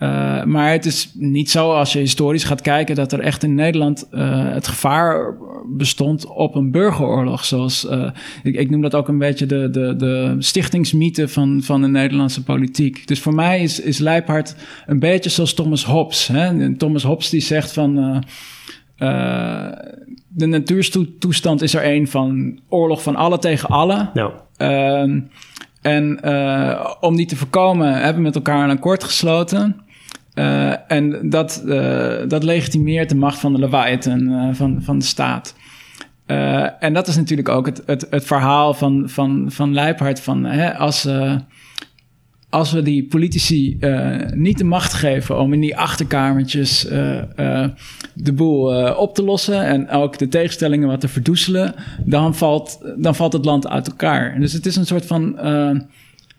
Uh, 0.00 0.44
maar 0.44 0.70
het 0.70 0.86
is 0.86 1.10
niet 1.14 1.50
zo 1.50 1.72
als 1.72 1.92
je 1.92 1.98
historisch 1.98 2.44
gaat 2.44 2.60
kijken 2.60 2.94
dat 2.94 3.12
er 3.12 3.20
echt 3.20 3.42
in 3.42 3.54
Nederland 3.54 4.08
uh, 4.12 4.52
het 4.52 4.68
gevaar 4.68 5.34
bestond 5.66 6.26
op 6.26 6.54
een 6.54 6.70
burgeroorlog. 6.70 7.44
Zoals 7.44 7.84
uh, 7.84 8.10
ik, 8.42 8.54
ik, 8.54 8.70
noem 8.70 8.80
dat 8.80 8.94
ook 8.94 9.08
een 9.08 9.18
beetje 9.18 9.46
de, 9.46 9.70
de, 9.70 9.96
de 9.96 10.36
stichtingsmythe 10.38 11.28
van, 11.28 11.62
van 11.62 11.80
de 11.80 11.88
Nederlandse 11.88 12.42
politiek. 12.42 13.06
Dus 13.06 13.20
voor 13.20 13.34
mij 13.34 13.62
is, 13.62 13.80
is 13.80 13.98
Leiphardt 13.98 14.56
een 14.86 14.98
beetje 14.98 15.30
zoals 15.30 15.54
Thomas 15.54 15.84
Hobbes. 15.84 16.26
Hè? 16.26 16.74
Thomas 16.76 17.02
Hobbes 17.02 17.30
die 17.30 17.40
zegt 17.40 17.72
van. 17.72 18.24
de 20.28 20.46
natuurtoestand 20.46 21.62
is 21.62 21.74
er 21.74 21.86
een 21.86 22.08
van 22.08 22.58
oorlog 22.68 23.02
van 23.02 23.16
alle 23.16 23.38
tegen 23.38 23.68
alle. 23.68 24.10
Nou. 24.14 24.32
en 25.80 26.20
om 27.00 27.16
die 27.16 27.26
te 27.26 27.36
voorkomen 27.36 27.92
hebben 27.92 28.14
we 28.14 28.20
met 28.20 28.34
elkaar 28.34 28.64
een 28.64 28.76
akkoord 28.76 29.04
gesloten. 29.04 29.88
Uh, 30.34 30.92
en 30.92 31.30
dat, 31.30 31.62
uh, 31.66 32.16
dat 32.28 32.42
legitimeert 32.42 33.08
de 33.08 33.14
macht 33.14 33.38
van 33.38 33.52
de 33.52 33.58
Leviathan, 33.58 34.20
uh, 34.20 34.48
van, 34.52 34.82
van 34.82 34.98
de 34.98 35.04
staat. 35.04 35.54
en 36.80 36.92
dat 36.92 37.08
is 37.08 37.16
natuurlijk 37.16 37.48
ook 37.48 37.66
het, 37.66 37.82
het, 37.86 38.06
het 38.10 38.24
verhaal 38.24 38.74
van, 38.74 39.08
van, 39.08 39.46
van 39.48 39.72
Leiphardt. 39.72 40.20
Van, 40.20 40.44
hè, 40.44 40.76
als, 40.76 41.08
als 42.48 42.72
we 42.72 42.82
die 42.82 43.06
politici 43.06 43.78
niet 44.34 44.58
de 44.58 44.64
macht 44.64 44.92
geven 44.92 45.40
om 45.40 45.52
in 45.52 45.60
die 45.60 45.76
achterkamertjes 45.76 46.80
de 48.14 48.32
boel 48.32 48.94
op 48.94 49.14
te 49.14 49.22
lossen 49.22 49.64
en 49.64 49.90
ook 49.90 50.18
de 50.18 50.28
tegenstellingen 50.28 50.88
wat 50.88 51.00
te 51.00 51.08
verdoezelen, 51.08 51.74
dan 52.04 52.34
valt, 52.34 52.94
dan 52.96 53.14
valt 53.14 53.32
het 53.32 53.44
land 53.44 53.68
uit 53.68 53.88
elkaar. 53.88 54.40
Dus 54.40 54.52
het 54.52 54.66
is 54.66 54.76
een 54.76 54.86
soort 54.86 55.06
van 55.06 55.38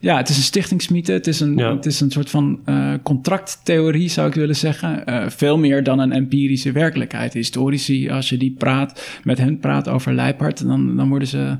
ja, 0.02 0.16
het 0.16 0.28
is 0.28 0.36
een 0.36 0.42
stichtingsmythe. 0.42 1.12
Het 1.12 1.26
is 1.26 1.40
een, 1.40 1.58
het 1.58 1.86
is 1.86 2.00
een 2.00 2.10
soort 2.10 2.30
van 2.30 2.60
uh, 2.66 2.94
contracttheorie, 3.02 4.08
zou 4.08 4.28
ik 4.28 4.34
willen 4.34 4.56
zeggen. 4.56 5.02
Uh, 5.06 5.24
veel 5.28 5.58
meer 5.58 5.82
dan 5.82 5.98
een 5.98 6.12
empirische 6.12 6.72
werkelijkheid. 6.72 7.32
Historici, 7.32 8.10
als 8.10 8.28
je 8.28 8.36
die 8.36 8.54
praat, 8.58 9.20
met 9.24 9.38
hen 9.38 9.58
praat 9.58 9.88
over 9.88 10.14
Leipart, 10.14 10.66
dan, 10.66 10.96
dan 10.96 11.08
worden 11.08 11.28
ze 11.28 11.38
uh, 11.38 11.56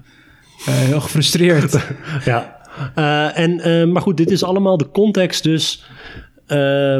heel 0.65 1.01
gefrustreerd. 1.01 1.87
ja, 2.25 2.61
en, 3.35 3.93
maar 3.93 4.03
goed, 4.03 4.17
dit 4.17 4.31
is 4.31 4.45
allemaal 4.45 4.77
de 4.77 4.91
context 4.91 5.43
dus... 5.43 5.85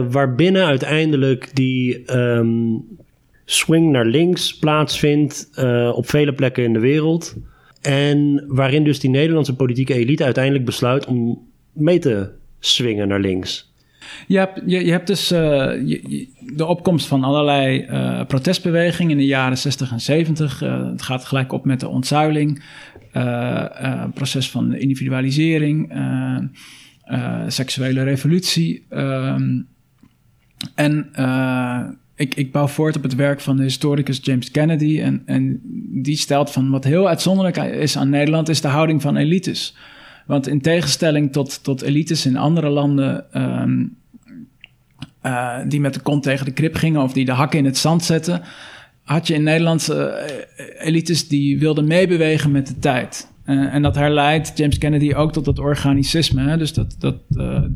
waarbinnen 0.09 0.65
uiteindelijk 0.65 1.51
die 1.53 2.17
um, 2.17 2.85
swing 3.45 3.91
naar 3.91 4.07
links 4.07 4.59
plaatsvindt... 4.59 5.51
op 5.95 6.09
vele 6.09 6.33
plekken 6.33 6.65
in 6.65 6.73
de 6.73 6.81
wereld... 6.81 7.37
En 7.83 8.45
waarin 8.49 8.85
dus 8.85 9.01
die 9.01 9.11
Nederlandse 9.11 9.57
politieke 9.57 9.95
elite 9.95 10.25
uiteindelijk 10.25 10.65
besluit 10.65 11.07
om 11.07 11.49
mee 11.73 11.99
te 11.99 12.31
swingen 12.59 13.09
naar 13.09 13.21
links. 13.21 13.73
Je 14.27 14.49
je, 14.67 14.85
je 14.85 14.91
hebt 14.91 15.07
dus 15.07 15.29
je, 15.29 16.29
de 16.55 16.67
opkomst 16.67 17.07
van 17.07 17.25
allerlei 17.25 17.87
uh, 17.87 18.25
protestbewegingen 18.27 19.11
in 19.11 19.17
de 19.17 19.27
jaren 19.27 19.59
60 19.59 19.93
en 19.93 20.01
70. 20.01 20.63
Uh, 20.63 20.73
eh, 20.73 20.87
het 20.87 21.03
gaat 21.03 21.25
gelijk 21.25 21.53
op 21.53 21.65
met 21.65 21.81
de 21.81 21.89
ontzuiling, 21.89 22.65
proces 24.15 24.51
van 24.51 24.75
individualisering, 24.75 25.93
seksuele 27.47 28.03
revolutie. 28.03 28.87
Ehm, 28.89 29.61
en 30.75 31.11
ik, 32.23 32.53
bouw 32.53 32.67
voort 32.67 32.97
op 32.97 33.03
het 33.03 33.15
werk 33.15 33.41
van 33.41 33.57
de 33.57 33.63
historicus 33.63 34.21
James 34.23 34.51
Kennedy. 34.51 35.01
En, 35.01 35.23
en 35.27 35.61
die 36.03 36.17
stelt 36.17 36.51
van 36.51 36.71
wat 36.71 36.85
heel 36.85 37.09
uitzonderlijk 37.09 37.57
is 37.57 37.97
aan 37.97 38.11
Nederland, 38.11 38.49
is 38.49 38.61
de 38.61 38.69
houding 38.69 39.03
van 39.03 39.17
elites. 39.17 39.77
Want 40.27 40.47
in 40.47 40.61
tegenstelling 40.61 41.33
tot, 41.33 41.65
tot 41.65 41.83
elites 41.83 42.27
in 42.27 42.37
andere 42.37 42.69
landen. 42.69 43.25
Um, 43.43 43.97
uh, 45.23 45.59
die 45.69 45.81
met 45.81 45.95
de 45.95 46.01
kont 46.01 46.23
tegen 46.23 46.45
de 46.45 46.53
krip 46.53 46.75
gingen 46.75 47.03
of 47.03 47.13
die 47.13 47.25
de 47.25 47.33
hakken 47.33 47.59
in 47.59 47.65
het 47.65 47.79
zand 47.79 48.05
zetten. 48.05 48.43
had 49.03 49.27
je 49.27 49.35
in 49.35 49.43
Nederland 49.43 49.91
uh, 49.91 50.07
elites 50.79 51.29
die 51.29 51.59
wilden 51.59 51.87
meebewegen 51.87 52.51
met 52.51 52.67
de 52.67 52.79
tijd. 52.79 53.31
Uh, 53.47 53.75
en 53.75 53.83
dat 53.83 53.95
herleidt 53.95 54.53
James 54.55 54.79
Kennedy 54.79 55.15
ook 55.15 55.33
tot 55.33 55.45
dat 55.45 55.59
organicisme. 55.59 56.43
Hè? 56.43 56.57
Dus 56.57 56.73
dat, 56.73 56.97
dat 56.99 57.17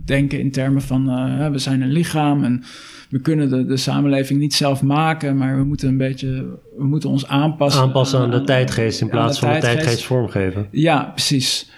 denken 0.05 0.41
in 0.41 0.51
termen 0.51 0.83
van 0.83 1.05
we 1.53 1.59
zijn 1.59 1.81
een 1.81 1.93
lichaam 1.93 2.45
en 2.45 2.65
we 3.09 3.21
kunnen 3.21 3.49
de, 3.49 3.65
de 3.65 3.77
samenleving 3.77 4.41
niet 4.41 4.55
zelf 4.55 4.83
maken, 4.83 5.37
maar 5.37 5.57
we 5.57 5.65
moeten 5.65 5.89
een 5.89 5.97
beetje, 5.97 6.59
we 6.77 6.85
moeten 6.85 7.11
ons 7.11 7.27
aanpassen. 7.27 7.83
Aanpassen 7.83 8.21
aan, 8.21 8.31
de 8.31 8.43
tijdgeest 8.43 9.01
in 9.01 9.09
plaats 9.09 9.39
van 9.39 9.53
de 9.53 9.59
tijdgeest 9.59 10.05
vormgeven. 10.05 10.69
Ja, 10.71 11.03
precies. 11.03 11.71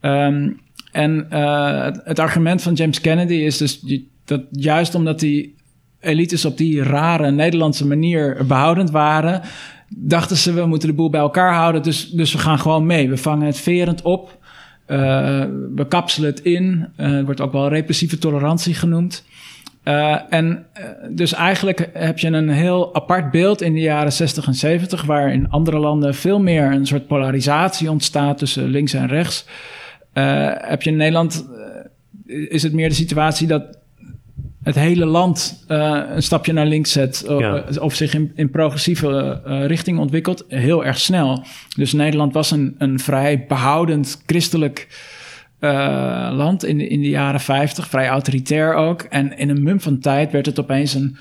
Um, 0.00 0.60
en 0.92 1.26
uh, 1.32 1.82
het, 1.84 2.00
het, 2.04 2.18
argument 2.18 2.62
van 2.62 2.74
James 2.74 3.00
Kennedy 3.00 3.34
is 3.34 3.56
dus 3.56 3.84
dat 4.24 4.42
juist 4.50 4.94
omdat 4.94 5.20
hij 5.20 5.54
elites 6.00 6.44
op 6.44 6.56
die 6.56 6.82
rare 6.82 7.30
Nederlandse 7.30 7.86
manier 7.86 8.46
behoudend 8.46 8.90
waren, 8.90 9.42
dachten 9.88 10.36
ze, 10.36 10.52
we 10.52 10.66
moeten 10.66 10.88
de 10.88 10.94
boel 10.94 11.10
bij 11.10 11.20
elkaar 11.20 11.54
houden, 11.54 11.82
dus, 11.82 12.08
dus 12.10 12.32
we 12.32 12.38
gaan 12.38 12.58
gewoon 12.58 12.86
mee. 12.86 13.08
We 13.08 13.16
vangen 13.16 13.46
het 13.46 13.58
verend 13.58 14.02
op, 14.02 14.38
uh, 14.86 14.96
we 15.74 15.86
kapselen 15.88 16.30
het 16.30 16.40
in, 16.40 16.88
uh, 16.96 17.24
wordt 17.24 17.40
ook 17.40 17.52
wel 17.52 17.68
repressieve 17.68 18.18
tolerantie 18.18 18.74
genoemd. 18.74 19.24
Uh, 19.84 20.32
en 20.32 20.66
dus 21.10 21.32
eigenlijk 21.32 21.90
heb 21.92 22.18
je 22.18 22.28
een 22.28 22.48
heel 22.48 22.94
apart 22.94 23.30
beeld 23.30 23.62
in 23.62 23.74
de 23.74 23.80
jaren 23.80 24.12
60 24.12 24.46
en 24.46 24.54
70, 24.54 25.04
waar 25.04 25.32
in 25.32 25.50
andere 25.50 25.78
landen 25.78 26.14
veel 26.14 26.40
meer 26.40 26.72
een 26.72 26.86
soort 26.86 27.06
polarisatie 27.06 27.90
ontstaat 27.90 28.38
tussen 28.38 28.64
links 28.64 28.92
en 28.92 29.06
rechts. 29.06 29.46
heb 30.52 30.82
je 30.82 30.90
in 30.90 30.96
Nederland, 30.96 31.46
is 32.26 32.62
het 32.62 32.72
meer 32.72 32.88
de 32.88 32.94
situatie 32.94 33.46
dat 33.46 33.78
het 34.62 34.74
hele 34.74 35.04
land 35.04 35.64
een 35.66 36.22
stapje 36.22 36.52
naar 36.52 36.66
links 36.66 36.92
zet 36.92 37.24
ja. 37.28 37.64
of 37.80 37.94
zich 37.94 38.14
in, 38.14 38.32
in 38.34 38.50
progressieve 38.50 39.40
richting 39.66 39.98
ontwikkelt, 39.98 40.44
heel 40.48 40.84
erg 40.84 40.98
snel. 40.98 41.44
Dus 41.76 41.92
Nederland 41.92 42.32
was 42.32 42.50
een, 42.50 42.74
een 42.78 42.98
vrij 42.98 43.44
behoudend 43.48 44.22
christelijk 44.26 44.88
uh, 45.60 46.30
land 46.32 46.64
in 46.64 46.78
de, 46.78 46.88
in 46.88 47.00
de 47.00 47.08
jaren 47.08 47.40
50, 47.40 47.88
vrij 47.88 48.08
autoritair 48.08 48.74
ook. 48.74 49.02
En 49.02 49.38
in 49.38 49.48
een 49.48 49.62
mum 49.62 49.80
van 49.80 49.98
tijd 49.98 50.32
werd 50.32 50.46
het 50.46 50.60
opeens 50.60 50.94
een, 50.94 51.16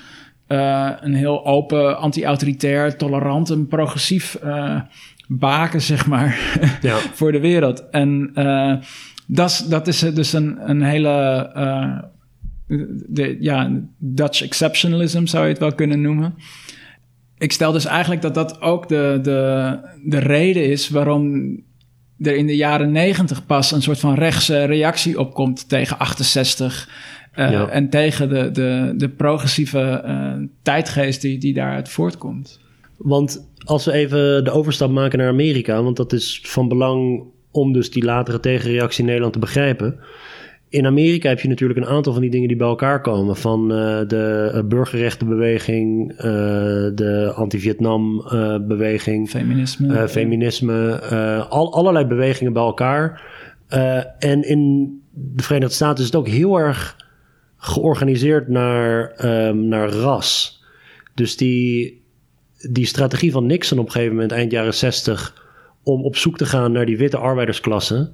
een 1.02 1.13
heel 1.13 1.45
open, 1.45 1.97
anti-autoritair, 1.97 2.97
tolerant 2.97 3.49
en 3.49 3.67
progressief 3.67 4.38
baken, 5.28 5.82
zeg 5.82 6.08
maar, 6.08 6.39
ja. 6.82 6.97
voor 6.97 7.32
de 7.32 7.39
wereld. 7.39 7.89
En 7.89 8.32
dat, 9.28 9.65
dat 9.69 9.88
is 9.88 9.99
dus 9.99 10.34
een, 10.34 10.69
een 10.69 10.82
hele 10.82 11.17
de, 13.08 13.38
ja, 13.39 13.82
Dutch 13.97 14.41
exceptionalism 14.41 15.25
zou 15.25 15.43
je 15.43 15.49
het 15.49 15.60
wel 15.60 15.73
kunnen 15.73 16.02
noemen. 16.02 16.34
Ik 17.38 17.52
stel 17.52 17.71
dus 17.71 17.86
eigenlijk 17.86 18.21
dat 18.21 18.34
dat 18.34 18.62
ook 18.62 18.88
de, 18.88 19.19
de, 19.21 19.80
de 20.04 20.19
reden 20.19 20.65
is 20.65 20.89
waarom 20.89 21.56
er 22.22 22.36
in 22.36 22.48
de 22.48 22.56
jaren 22.56 22.92
negentig 22.92 23.46
pas 23.46 23.72
een 23.72 23.82
soort 23.82 24.00
van 24.00 24.14
rechtse 24.14 24.64
reactie 24.64 25.20
opkomt 25.20 25.70
tegen 25.70 25.98
68. 25.98 26.90
Uh, 27.36 27.76
En 27.76 27.90
tegen 27.90 28.30
de, 28.30 28.52
de, 28.52 28.94
de 28.98 29.10
progressieve 29.10 30.04
uh, 30.06 30.34
tijdgeest 30.62 31.22
die, 31.22 31.38
die 31.38 31.54
daaruit 31.54 31.90
voortkomt. 31.90 32.60
Want 32.98 33.48
als 33.66 33.86
we 33.86 33.92
even 33.92 34.44
de 34.44 34.52
overstap 34.52 34.90
maken 34.90 35.20
naar 35.20 35.28
Amerika, 35.28 35.84
want 35.84 35.98
dat 35.98 36.14
is 36.14 36.40
van 36.44 36.68
belang 36.68 37.24
om 37.52 37.74
dus 37.74 37.92
die 37.92 38.04
latere 38.04 38.40
tegenreactie 38.40 39.00
in 39.00 39.06
Nederland 39.06 39.34
te 39.34 39.40
begrijpen 39.40 40.00
in 40.70 40.86
Amerika 40.86 41.30
heb 41.30 41.40
je 41.40 41.48
natuurlijk 41.48 41.80
een 41.80 41.86
aantal 41.86 42.14
van 42.14 42.22
die 42.22 42.32
dingen 42.32 42.48
die 42.48 42.58
bij 42.58 42.68
elkaar 42.68 43.02
komen. 43.02 43.36
Van 43.36 43.62
uh, 43.62 44.00
de 44.08 44.52
uh, 44.56 44.64
burgerrechtenbeweging, 44.64 46.12
uh, 46.12 46.22
de 46.96 47.32
anti-Vietnam-beweging. 47.36 49.30
feminisme. 49.30 50.08
feminisme. 50.08 51.00
al, 51.50 51.74
allerlei 51.74 52.06
bewegingen 52.06 52.54
bij 52.54 52.64
elkaar. 52.64 53.22
en 54.20 54.44
in 54.48 54.94
de 55.12 55.44
Verenigde 55.44 55.76
Staten 55.76 56.00
is 56.00 56.06
het 56.06 56.16
ook 56.16 56.28
heel 56.28 56.60
erg 56.60 57.08
georganiseerd 57.58 58.48
naar, 58.48 59.14
um, 59.26 59.68
naar 59.68 59.90
ras. 59.90 60.64
Dus 61.14 61.38
die, 61.38 62.02
die 62.70 62.86
strategie 62.86 63.32
van 63.32 63.46
Nixon 63.46 63.80
op 63.80 63.86
een 63.86 63.92
gegeven 63.92 64.14
moment, 64.14 64.32
eind 64.32 64.52
jaren 64.52 64.74
60, 64.74 65.48
om 65.84 66.04
op 66.04 66.16
zoek 66.16 66.38
te 66.38 66.46
gaan 66.46 66.72
naar 66.72 66.86
die 66.86 66.98
witte 66.98 67.18
arbeidersklasse 67.18 68.12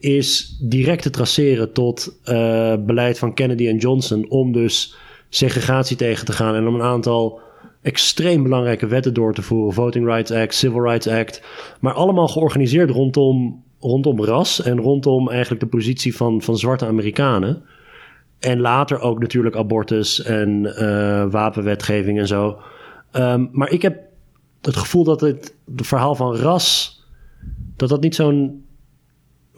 is 0.00 0.58
direct 0.60 1.02
te 1.02 1.10
traceren 1.10 1.72
tot 1.72 2.18
uh, 2.24 2.74
beleid 2.80 3.18
van 3.18 3.34
Kennedy 3.34 3.68
en 3.68 3.76
Johnson 3.76 4.28
om 4.28 4.52
dus 4.52 4.96
segregatie 5.28 5.96
tegen 5.96 6.24
te 6.24 6.32
gaan 6.32 6.54
en 6.54 6.66
om 6.66 6.74
een 6.74 6.82
aantal 6.82 7.40
extreem 7.82 8.42
belangrijke 8.42 8.86
wetten 8.86 9.14
door 9.14 9.34
te 9.34 9.42
voeren. 9.42 9.74
Voting 9.74 10.06
Rights 10.06 10.30
Act, 10.30 10.54
Civil 10.54 10.82
Rights 10.82 11.08
Act. 11.08 11.42
Maar 11.80 11.92
allemaal 11.92 12.28
georganiseerd 12.28 12.90
rondom, 12.90 13.62
rondom 13.80 14.24
ras 14.24 14.62
en 14.62 14.80
rondom 14.80 15.28
eigenlijk 15.28 15.60
de 15.60 15.68
positie 15.68 16.16
van, 16.16 16.42
van 16.42 16.58
zwarte 16.58 16.86
Amerikanen. 16.86 17.62
En 18.38 18.60
later 18.60 19.00
ook 19.00 19.18
natuurlijk 19.18 19.56
abortus 19.56 20.22
en 20.22 20.64
uh, 20.64 21.30
wapenwetgeving 21.30 22.18
en 22.18 22.26
zo. 22.26 22.58
Um, 23.12 23.48
maar 23.52 23.70
ik 23.70 23.82
heb 23.82 23.98
het 24.62 24.76
gevoel 24.76 25.04
dat 25.04 25.20
het, 25.20 25.54
het 25.76 25.86
verhaal 25.86 26.14
van 26.14 26.36
ras. 26.36 27.00
dat 27.76 27.88
dat 27.88 28.00
niet 28.00 28.14
zo'n 28.14 28.64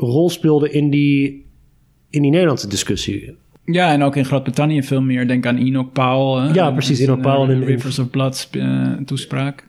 rol 0.06 0.30
speelde 0.30 0.70
in 0.70 0.90
die, 0.90 1.46
in 2.10 2.22
die 2.22 2.30
Nederlandse 2.30 2.68
discussie. 2.68 3.36
Ja, 3.64 3.92
en 3.92 4.02
ook 4.02 4.16
in 4.16 4.24
Groot-Brittannië 4.24 4.82
veel 4.82 5.00
meer. 5.00 5.28
Denk 5.28 5.46
aan 5.46 5.56
Enoch 5.56 5.92
Powell. 5.92 6.52
Ja, 6.52 6.70
precies, 6.70 6.98
Enoch 6.98 7.20
Powell. 7.20 7.54
In, 7.54 7.62
Rivers 7.62 7.98
of 7.98 8.10
Blood 8.10 8.48
uh, 8.52 8.92
toespraak. 9.04 9.68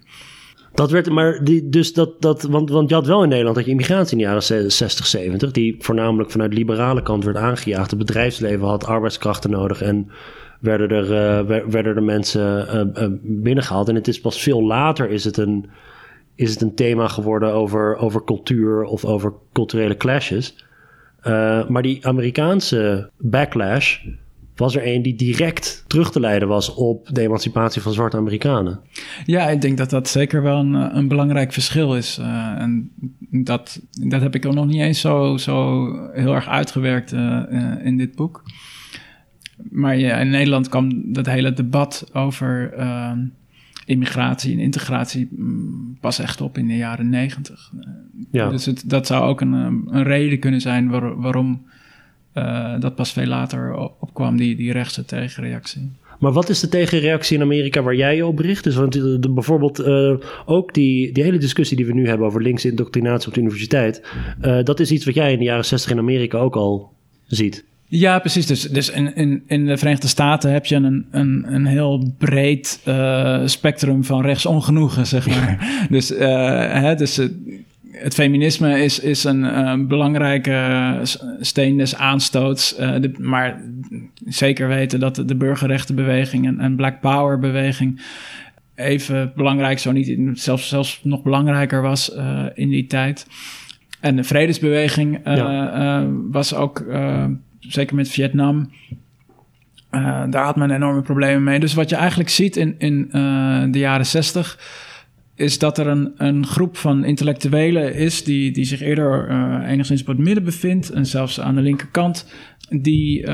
Dat 0.74 0.92
werd, 0.92 1.10
maar 1.10 1.44
die, 1.44 1.70
dus 1.70 1.94
dat, 1.94 2.22
dat, 2.22 2.42
want, 2.42 2.70
want 2.70 2.90
je 2.90 2.96
had 2.96 3.08
wel 3.08 3.24
in 3.24 3.30
Nederland 3.30 3.56
dat 3.56 3.66
je 3.66 3.72
immigratie 3.72 4.12
in 4.12 4.18
de 4.18 4.24
jaren 4.24 4.72
60, 4.72 5.06
70, 5.06 5.52
die 5.52 5.76
voornamelijk 5.80 6.32
vanuit 6.32 6.52
de 6.52 6.58
liberale 6.58 7.02
kant 7.02 7.24
werd 7.24 7.38
aangejaagd. 7.38 7.90
Het 7.90 8.00
bedrijfsleven 8.00 8.68
had 8.68 8.86
arbeidskrachten 8.86 9.50
nodig 9.50 9.82
en 9.82 10.12
werden 10.60 10.90
er, 10.90 11.04
uh, 11.04 11.62
werden 11.68 11.96
er 11.96 12.04
mensen 12.04 12.68
uh, 12.98 13.06
binnengehaald. 13.22 13.90
En 13.90 13.96
het 13.96 14.08
is 14.08 14.22
pas 14.22 14.42
veel 14.42 14.64
later 14.64 15.10
is 15.10 15.24
het 15.24 15.38
een, 15.38 15.70
is 16.36 16.52
het 16.52 16.62
een 16.62 16.76
thema 16.76 17.08
geworden 17.08 17.54
over, 17.54 17.96
over 17.96 18.24
cultuur 18.24 18.84
of 18.84 19.06
over 19.06 19.34
culturele 19.54 19.98
clashes. 19.98 20.66
Uh, 21.24 21.68
maar 21.68 21.82
die 21.82 22.08
Amerikaanse 22.08 23.10
backlash 23.18 24.00
was 24.56 24.76
er 24.76 24.88
een 24.88 25.02
die 25.02 25.16
direct 25.16 25.84
terug 25.88 26.12
te 26.12 26.20
leiden 26.20 26.48
was 26.48 26.74
op 26.74 27.08
de 27.12 27.22
emancipatie 27.22 27.82
van 27.82 27.94
zwarte 27.94 28.18
Amerikanen. 28.18 28.80
Ja, 29.26 29.50
ik 29.50 29.62
denk 29.62 29.78
dat 29.78 29.90
dat 29.90 30.08
zeker 30.08 30.42
wel 30.42 30.60
een, 30.60 30.74
een 30.74 31.08
belangrijk 31.08 31.54
verschil 31.54 31.96
is. 31.96 32.18
Uh, 32.20 32.26
en 32.58 32.92
dat, 33.30 33.82
dat 33.92 34.22
heb 34.22 34.36
ik 34.36 34.46
ook 34.46 34.54
nog 34.54 34.66
niet 34.66 34.82
eens 34.82 35.00
zo, 35.00 35.38
zo 35.38 35.86
heel 36.14 36.34
erg 36.34 36.48
uitgewerkt 36.48 37.14
uh, 37.14 37.44
in 37.84 37.98
dit 37.98 38.16
boek. 38.16 38.44
Maar 39.70 39.98
ja, 39.98 40.18
in 40.18 40.30
Nederland 40.30 40.70
kwam 40.70 41.14
dat 41.14 41.26
hele 41.26 41.54
debat 41.54 42.10
over 42.14 42.74
immigratie 43.92 44.54
en 44.54 44.60
integratie 44.60 45.28
mm, 45.32 45.98
pas 46.00 46.20
echt 46.20 46.42
op 46.42 46.58
in 46.58 46.68
de 46.68 46.78
jaren 46.78 47.10
negentig. 47.10 47.72
Ja. 48.32 48.50
Dus 48.50 48.66
het, 48.66 48.90
dat 48.90 49.08
zou 49.08 49.24
ook 49.24 49.42
een, 49.42 49.54
een 49.54 50.04
reden 50.04 50.40
kunnen 50.40 50.62
zijn 50.62 50.90
waarom 51.22 51.66
uh, 52.34 52.80
dat 52.80 52.96
pas 52.96 53.12
veel 53.12 53.26
later 53.26 53.74
opkwam, 54.00 54.38
die, 54.38 54.56
die 54.56 54.72
rechtse 54.72 55.06
tegenreactie. 55.06 55.92
Maar 56.20 56.32
wat 56.32 56.50
is 56.50 56.60
de 56.60 56.70
tegenreactie 56.70 57.38
in 57.38 57.44
Amerika 57.44 57.82
waar 57.82 57.96
jij 57.96 58.16
je 58.16 58.26
op 58.26 58.40
richt? 58.40 58.64
Dus 58.64 58.76
want 58.76 58.94
de, 58.94 59.30
bijvoorbeeld 59.30 59.80
uh, 59.80 60.14
ook 60.46 60.74
die, 60.74 61.12
die 61.12 61.24
hele 61.24 61.38
discussie 61.38 61.78
die 61.78 61.86
we 61.86 61.94
nu 61.94 62.08
hebben 62.08 62.28
over 62.28 62.42
linkse 62.42 62.70
indoctrinatie 62.70 63.28
op 63.28 63.34
de 63.34 63.40
universiteit. 63.40 64.04
Uh, 64.42 64.64
dat 64.64 64.80
is 64.80 64.92
iets 64.92 65.06
wat 65.06 65.14
jij 65.14 65.32
in 65.32 65.38
de 65.38 65.44
jaren 65.44 65.66
60 65.66 65.92
in 65.92 65.98
Amerika 65.98 66.38
ook 66.38 66.56
al 66.56 66.94
ziet. 67.28 67.66
Ja, 67.94 68.20
precies. 68.20 68.46
Dus, 68.46 68.62
dus 68.62 68.90
in, 68.90 69.16
in, 69.16 69.44
in 69.48 69.66
de 69.66 69.78
Verenigde 69.78 70.08
Staten 70.08 70.52
heb 70.52 70.66
je 70.66 70.76
een, 70.76 71.06
een, 71.12 71.46
een 71.48 71.66
heel 71.66 72.14
breed 72.18 72.82
uh, 72.88 73.42
spectrum 73.46 74.04
van 74.04 74.22
rechtsongenoegen, 74.22 75.08
zeg 75.08 75.28
maar. 75.28 75.68
dus, 75.90 76.12
uh, 76.12 76.20
hè, 76.72 76.96
dus 76.96 77.20
uh, 77.20 77.30
het 77.92 78.14
feminisme 78.14 78.84
is, 78.84 79.00
is 79.00 79.24
een 79.24 79.88
belangrijke 79.88 81.00
steen 81.40 81.78
des 81.78 81.96
aanstoots. 81.96 82.76
De, 82.76 83.12
maar 83.20 83.62
zeker 84.26 84.68
weten 84.68 85.00
dat 85.00 85.16
de 85.26 85.36
burgerrechtenbeweging 85.36 86.46
en, 86.46 86.60
en 86.60 86.76
Black 86.76 87.00
Power 87.00 87.40
beweging 87.40 88.02
even 88.76 89.32
belangrijk, 89.36 89.80
zo 89.80 89.92
niet 89.92 90.40
zelfs, 90.40 90.70
zelfs 90.70 91.00
nog 91.04 91.24
belangrijker 91.24 91.82
was 91.82 92.12
in 92.54 92.70
die 92.70 92.88
tijd. 92.88 93.28
En 94.00 94.16
de 94.16 94.24
vredesbeweging 94.24 95.20
ja. 95.24 96.08
was 96.30 96.54
ook 96.54 96.86
zeker 97.62 97.96
met 97.96 98.10
Vietnam. 98.10 98.72
Uh, 99.92 100.24
daar 100.30 100.44
had 100.44 100.56
men 100.56 100.72
enorme 100.72 101.02
problemen 101.02 101.44
mee. 101.44 101.60
Dus 101.60 101.74
wat 101.74 101.90
je 101.90 101.96
eigenlijk 101.96 102.30
ziet 102.30 102.56
in, 102.56 102.76
in 102.78 103.10
uh, 103.12 103.64
de 103.72 103.80
jaren 103.80 104.06
zestig... 104.06 104.60
is 105.36 105.60
dat 105.60 105.78
er 105.78 105.88
een, 105.88 106.12
een 106.18 106.46
groep 106.46 106.78
van 106.78 107.04
intellectuelen 107.04 107.96
is... 107.96 108.24
die, 108.24 108.52
die 108.52 108.66
zich 108.66 108.82
eerder 108.82 109.30
uh, 109.30 109.70
enigszins 109.70 110.02
op 110.02 110.08
het 110.08 110.18
midden 110.18 110.44
bevindt... 110.44 110.90
en 110.90 111.06
zelfs 111.06 111.40
aan 111.40 111.56
de 111.56 111.62
linkerkant... 111.62 112.34
die 112.70 113.26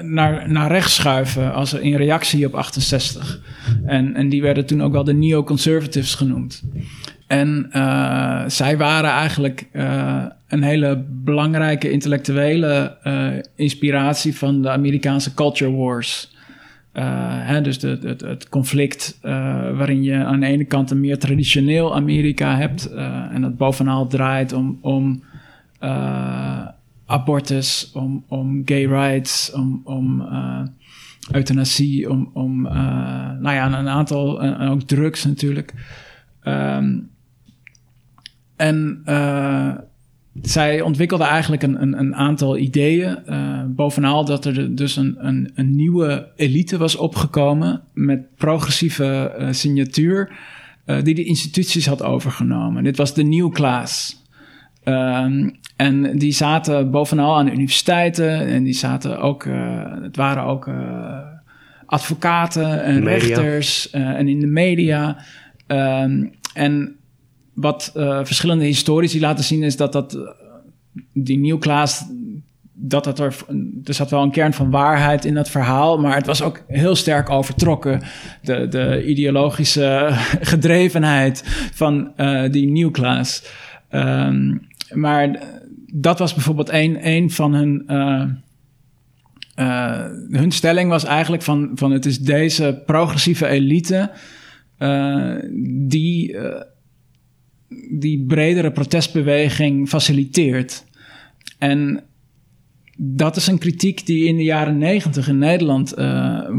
naar, 0.00 0.50
naar 0.50 0.70
rechts 0.70 0.94
schuiven 0.94 1.52
als 1.52 1.72
in 1.72 1.96
reactie 1.96 2.46
op 2.46 2.54
68. 2.54 3.40
En, 3.84 4.14
en 4.14 4.28
die 4.28 4.42
werden 4.42 4.66
toen 4.66 4.82
ook 4.82 4.92
wel 4.92 5.04
de 5.04 5.14
neoconservatives 5.14 6.14
genoemd. 6.14 6.62
En 7.32 7.68
uh, 7.72 8.42
zij 8.46 8.76
waren 8.76 9.10
eigenlijk 9.10 9.68
uh, 9.72 10.24
een 10.48 10.62
hele 10.62 11.04
belangrijke 11.08 11.90
intellectuele 11.90 12.96
uh, 13.04 13.28
inspiratie 13.56 14.36
van 14.36 14.62
de 14.62 14.70
Amerikaanse 14.70 15.34
culture 15.34 15.72
wars. 15.72 16.30
Hè, 16.92 17.60
dus 17.60 17.82
het, 17.82 18.20
het 18.20 18.48
conflict 18.48 19.18
waarin 19.76 20.02
je 20.02 20.24
aan 20.24 20.40
de 20.40 20.46
ene 20.46 20.64
kant 20.64 20.90
een 20.90 21.00
meer 21.00 21.18
traditioneel 21.18 21.94
Amerika 21.94 22.56
hebt 22.56 22.90
en 23.32 23.40
dat 23.40 23.56
bovenal 23.56 24.06
draait 24.06 24.52
om, 24.52 24.78
om 24.80 25.22
abortus, 27.06 27.90
om, 27.94 28.24
om 28.28 28.62
gay 28.64 28.86
rights, 28.86 29.52
om, 29.52 29.80
om 29.84 30.28
euthanasie, 31.30 32.10
om, 32.10 32.30
om 32.32 32.62
nou 33.40 33.52
ja, 33.52 33.78
een 33.78 33.88
aantal, 33.88 34.42
en 34.42 34.68
ook 34.68 34.82
drugs 34.82 35.24
natuurlijk. 35.24 35.74
Ehm, 36.42 36.98
en 38.62 39.02
zij 40.42 40.80
ontwikkelde 40.80 41.24
eigenlijk 41.24 41.62
een, 41.62 41.82
een, 41.82 41.98
een 41.98 42.14
aantal 42.14 42.56
ideeën. 42.56 43.18
bovenal 43.66 44.24
dat 44.24 44.44
er 44.44 44.74
dus 44.74 44.96
een, 44.96 45.16
een, 45.18 45.50
een, 45.54 45.76
nieuwe 45.76 46.28
elite 46.36 46.78
was 46.78 46.96
opgekomen 46.96 47.80
met 47.94 48.36
progressieve 48.36 49.46
signatuur, 49.50 50.32
die 51.02 51.14
de 51.14 51.24
instituties 51.24 51.86
had 51.86 52.02
overgenomen. 52.02 52.84
Dit 52.84 52.96
was 52.96 53.14
de 53.14 53.22
New 53.22 53.52
Class. 53.52 54.20
Um, 54.84 55.60
en 55.76 56.18
die 56.18 56.32
zaten 56.32 56.90
bovenal 56.90 57.36
aan 57.36 57.44
de 57.44 57.52
universiteiten 57.52 58.46
en 58.46 58.62
die 58.62 58.72
zaten 58.72 59.18
ook, 59.18 59.44
uh, 59.44 59.84
het 60.02 60.16
waren 60.16 60.44
ook 60.44 60.66
uh, 60.66 61.18
advocaten 61.86 62.82
en 62.82 63.04
rechters 63.04 63.94
uh, 63.94 64.08
en 64.08 64.28
in 64.28 64.40
de 64.40 64.46
media. 64.46 65.16
Um, 65.66 66.32
en 66.54 66.96
wat 67.52 67.90
verschillende 68.22 68.64
historici 68.64 69.20
laten 69.20 69.44
zien 69.44 69.62
is 69.62 69.76
dat 69.76 69.92
dat 69.92 70.18
die 71.12 71.38
nieuwklaas 71.38 72.04
dat 72.84 73.04
het 73.04 73.18
er, 73.18 73.36
er 73.84 73.94
zat 73.94 74.10
wel 74.10 74.22
een 74.22 74.30
kern 74.30 74.52
van 74.52 74.70
waarheid 74.70 75.24
in 75.24 75.34
dat 75.34 75.50
verhaal, 75.50 75.98
maar 75.98 76.16
het 76.16 76.26
was 76.26 76.42
ook 76.42 76.62
heel 76.66 76.94
sterk 76.94 77.30
overtrokken. 77.30 78.02
De, 78.42 78.68
de 78.68 79.04
ideologische 79.06 80.08
gedrevenheid 80.52 81.42
van 81.74 82.12
uh, 82.16 82.50
die 82.50 82.66
nieuwklaas. 82.70 83.44
Um, 83.90 84.66
maar 84.90 85.42
dat 85.92 86.18
was 86.18 86.34
bijvoorbeeld 86.34 86.70
een, 86.70 87.08
een 87.08 87.30
van 87.30 87.54
hun. 87.54 87.84
Hun 90.30 90.50
stelling 90.50 90.88
was 90.90 91.04
eigenlijk 91.04 91.42
van, 91.42 91.70
van 91.74 91.90
het 91.92 92.06
is 92.06 92.18
deze 92.18 92.82
progressieve 92.86 93.46
elite 93.46 94.10
die, 95.88 96.36
die 97.90 98.24
bredere 98.26 98.70
protestbeweging 98.70 99.88
faciliteert. 99.88 100.84
En 101.58 102.04
dat 102.96 103.36
is 103.36 103.46
een 103.46 103.58
kritiek 103.58 104.06
die 104.06 104.26
in 104.26 104.36
de 104.36 104.42
jaren 104.42 104.78
negentig 104.78 105.28
in 105.28 105.38
Nederland 105.38 105.94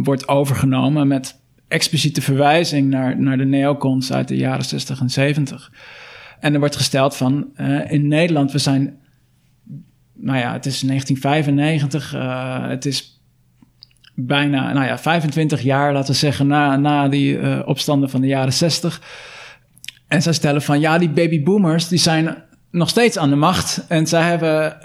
wordt 0.04 0.28
overgenomen 0.28 1.08
met 1.08 1.42
expliciete 1.74 2.22
verwijzing 2.22 2.90
naar, 2.90 3.22
naar 3.22 3.38
de 3.38 3.46
neocons 3.46 4.14
uit 4.14 4.28
de 4.28 4.36
jaren 4.36 4.66
60 4.66 5.00
en 5.00 5.10
70. 5.10 5.72
En 6.40 6.54
er 6.54 6.60
wordt 6.60 6.76
gesteld 6.76 7.16
van 7.16 7.48
uh, 7.58 7.92
in 7.92 8.08
Nederland, 8.08 8.52
we 8.52 8.58
zijn, 8.58 8.98
nou 10.14 10.38
ja, 10.38 10.54
het 10.54 10.66
is 10.66 10.82
1995, 10.82 12.14
uh, 12.14 12.68
het 12.68 12.86
is 12.86 13.22
bijna, 14.16 14.74
nou 14.74 14.86
ja, 14.86 14.98
25 14.98 15.62
jaar, 15.62 15.94
laten 15.94 16.12
we 16.12 16.18
zeggen, 16.20 16.48
na, 16.48 16.78
na 16.78 17.08
die 17.08 17.66
opstanden 17.66 18.10
van 18.10 18.22
de 18.22 18.28
jaren 18.28 18.54
60. 18.54 19.02
En 20.14 20.22
zij 20.22 20.34
stellen 20.34 20.62
van, 20.62 20.80
ja, 20.80 20.98
die 20.98 21.10
babyboomers, 21.10 21.88
die 21.88 22.00
zijn 22.00 22.36
nog 22.72 22.90
steeds 22.90 23.18
aan 23.18 23.30
de 23.30 23.36
macht. 23.36 23.86
En 23.88 24.08
zij 24.08 24.22
hebben 24.22 24.78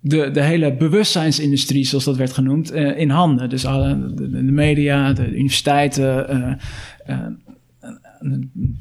de, 0.00 0.30
de 0.30 0.42
hele 0.42 0.72
bewustzijnsindustrie, 0.72 1.84
zoals 1.84 2.04
dat 2.04 2.16
werd 2.16 2.32
genoemd, 2.32 2.72
in 2.72 3.10
handen. 3.10 3.48
Dus 3.48 3.66
alle, 3.66 4.14
de, 4.14 4.30
de 4.30 4.42
media, 4.42 5.12
de 5.12 5.28
universiteiten, 5.32 6.58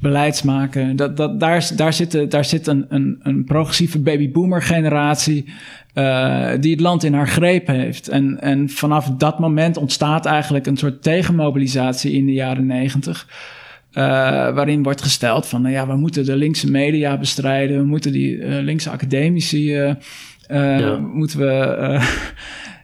beleidsmaken. 0.01 0.95
Dat, 0.95 1.18
dat, 1.18 1.39
daar, 1.39 1.70
daar 1.76 1.93
zit, 1.93 2.32
daar 2.32 2.45
zit 2.45 2.68
een, 2.68 2.86
een, 2.89 3.20
een 3.24 3.43
progressieve 3.43 3.99
babyboomer 3.99 4.61
generatie 4.61 5.45
uh, 5.93 6.51
die 6.59 6.72
het 6.72 6.82
land 6.82 7.03
in 7.03 7.13
haar 7.13 7.28
greep 7.28 7.68
heeft. 7.68 8.07
En, 8.07 8.41
en 8.41 8.70
vanaf 8.70 9.09
dat 9.18 9.39
moment 9.39 9.78
ontstaat 9.78 10.26
eigenlijk 10.26 10.66
een 10.66 10.78
soort 10.78 11.03
tegenmobilisatie 11.03 12.11
in 12.11 12.26
de 12.26 12.34
jaren 12.34 12.66
negentig. 12.66 13.28
Uh, 13.98 14.04
waarin 14.54 14.84
wordt 14.84 15.02
gesteld 15.02 15.46
van, 15.46 15.62
nou 15.62 15.74
ja, 15.74 15.88
we 15.88 15.96
moeten 15.96 16.26
de 16.26 16.36
linkse 16.36 16.72
media 16.72 17.18
bestrijden, 17.18 17.78
we 17.78 17.86
moeten 17.86 18.12
die 18.12 18.38
uh, 18.38 18.64
linkse 18.64 18.89
academici, 18.89 19.82
uh, 19.82 19.93
ja. 20.48 20.98
moeten 20.98 21.39
we 21.39 22.02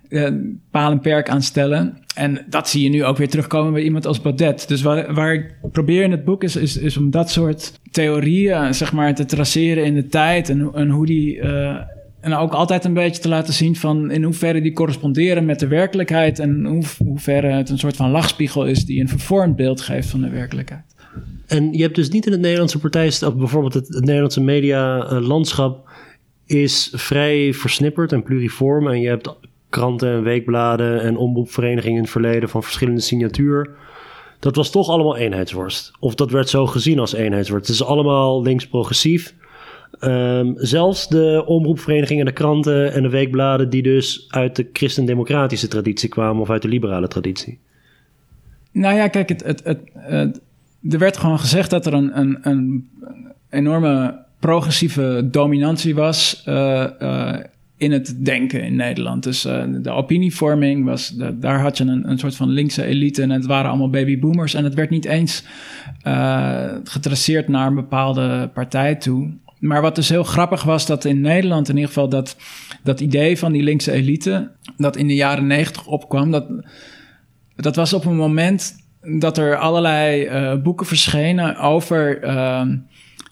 paal 0.72 0.92
en 0.92 1.00
perk 1.00 1.30
aanstellen. 1.30 1.98
En 2.16 2.46
dat 2.50 2.70
zie 2.70 2.84
je 2.84 2.90
nu 2.90 3.04
ook 3.04 3.18
weer 3.18 3.30
terugkomen 3.30 3.74
bij 3.74 3.82
iemand 3.82 4.06
als 4.06 4.22
Baudet. 4.22 4.68
Dus 4.68 4.82
waar, 4.82 5.14
waar 5.14 5.34
ik 5.34 5.56
probeer 5.72 6.04
in 6.04 6.12
het 6.12 6.26
boek 6.26 6.44
is, 6.44 6.56
is, 6.56 6.78
is 6.78 6.98
om 6.98 7.10
dat 7.10 7.30
soort 7.30 7.80
theorieën 7.92 8.74
zeg 8.74 8.94
maar, 8.94 9.16
te 9.16 9.26
traceren 9.26 9.86
in 9.86 9.94
de 9.94 10.08
tijd. 10.08 10.50
En, 10.50 10.74
en 10.74 10.90
hoe 10.90 11.06
die. 11.06 11.40
En 12.22 12.34
ook 12.34 12.54
altijd 12.54 12.86
een 12.86 12.94
beetje 12.94 13.22
te 13.22 13.30
laten 13.30 13.54
zien 13.54 13.76
van 13.76 14.12
in 14.12 14.24
hoeverre 14.24 14.62
die 14.62 14.74
corresponderen 14.74 15.46
met 15.46 15.60
de 15.60 15.68
werkelijkheid. 15.68 16.40
En 16.40 16.66
hoe, 16.66 16.84
hoeverre 16.98 17.52
het 17.52 17.70
een 17.70 17.80
soort 17.80 17.96
van 17.96 18.12
lachspiegel 18.12 18.66
is 18.66 18.86
die 18.86 19.02
een 19.02 19.10
vervormd 19.10 19.56
beeld 19.56 19.82
geeft 19.82 20.10
van 20.10 20.22
de 20.22 20.30
werkelijkheid. 20.30 20.91
En 21.52 21.74
je 21.74 21.82
hebt 21.82 21.96
dus 21.96 22.10
niet 22.10 22.26
in 22.26 22.32
het 22.32 22.42
Nederlandse 22.42 22.80
partij, 22.80 23.12
bijvoorbeeld 23.36 23.74
het, 23.74 23.88
het 23.88 24.06
Nederlandse 24.06 24.42
medialandschap 24.42 25.90
is 26.46 26.90
vrij 26.94 27.54
versnipperd 27.54 28.12
en 28.12 28.24
pluriform. 28.24 28.88
En 28.88 29.02
je 29.02 29.08
hebt 29.08 29.36
kranten 29.70 30.12
en 30.12 30.24
weekbladen 30.24 31.02
en 31.02 31.18
omroepverenigingen 31.18 31.96
in 31.96 32.04
het 32.04 32.12
verleden 32.12 32.50
van 32.50 32.64
verschillende 32.64 33.02
signatuur. 33.02 33.70
Dat 34.40 34.56
was 34.56 34.70
toch 34.70 34.90
allemaal 34.90 35.18
eenheidsworst. 35.18 35.92
Of 36.00 36.16
dat 36.16 36.32
werd 36.32 36.50
zo 36.50 36.68
gezien 36.68 37.00
als 37.00 37.14
eenheidsworst. 37.14 37.68
Het 37.68 37.76
is 37.76 37.84
allemaal 37.84 38.42
links-progressief. 38.42 39.34
Um, 40.02 40.54
zelfs 40.58 41.08
de 41.08 41.44
omroepverenigingen, 41.46 42.26
de 42.26 42.32
kranten 42.32 42.94
en 42.94 43.04
de 43.04 43.10
weekbladen, 43.10 43.70
die 43.70 43.84
dus 43.84 44.26
uit 44.30 44.56
de 44.56 44.70
christendemocratische 44.74 45.68
traditie 45.68 46.10
kwamen 46.10 46.42
of 46.42 46.50
uit 46.50 46.62
de 46.62 46.68
liberale 46.68 47.08
traditie. 47.08 47.60
Nou 48.72 48.96
ja, 48.96 49.08
kijk, 49.08 49.30
het, 49.30 49.44
het, 49.44 49.62
het, 49.64 50.42
er 50.90 51.00
werd 51.00 51.18
gewoon 51.18 51.40
gezegd 51.40 51.70
dat 51.70 51.86
er 51.86 51.94
een, 51.94 52.20
een, 52.20 52.38
een 52.42 52.90
enorme 53.50 54.20
progressieve 54.40 55.28
dominantie 55.32 55.96
was. 55.96 56.44
Uh, 56.48 56.88
uh, 57.02 57.38
in 57.78 57.92
het 57.92 58.26
denken 58.26 58.64
in 58.64 58.76
Nederland. 58.76 59.24
Dus 59.24 59.46
uh, 59.46 59.64
de 59.82 59.90
opinievorming 59.90 60.86
was, 60.86 61.16
daar 61.34 61.60
had 61.60 61.78
je 61.78 61.84
een, 61.84 62.10
een 62.10 62.20
soort 62.20 62.36
van 62.36 62.50
linkse 62.50 62.84
elite 62.84 63.22
en 63.22 63.30
het 63.30 63.46
waren 63.46 63.70
allemaal 63.70 63.90
babyboomers. 63.90 64.54
En 64.54 64.64
het 64.64 64.74
werd 64.74 64.90
niet 64.90 65.06
eens 65.06 65.44
getraceerd 66.84 67.48
naar 67.48 67.68
een 67.68 67.76
bepaalde 67.76 68.50
partij 68.54 68.96
toe. 68.96 69.30
Maar 69.60 69.82
wat 69.82 69.96
dus 69.96 70.10
heel 70.10 70.24
grappig 70.24 70.64
was, 70.64 70.86
dat 70.86 71.06
in 71.06 71.22
Nederland 71.22 71.70
in 71.70 71.76
ieder 71.76 71.90
geval 71.90 72.10
dat, 72.10 72.36
dat 72.84 73.00
idee 73.00 73.38
van 73.38 73.52
die 73.52 73.64
linkse 73.64 73.92
elite, 73.92 74.52
dat 74.78 74.96
in 74.96 75.08
de 75.08 75.16
jaren 75.16 75.48
negentig 75.48 75.86
opkwam, 75.86 76.32
dat, 76.32 76.46
dat 77.56 77.76
was 77.76 77.94
op 77.94 78.06
een 78.06 78.16
moment 78.16 78.81
dat 79.20 79.38
er 79.38 79.58
allerlei 79.58 80.26
uh, 80.26 80.62
boeken 80.62 80.86
verschenen 80.86 81.58
over 81.58 82.20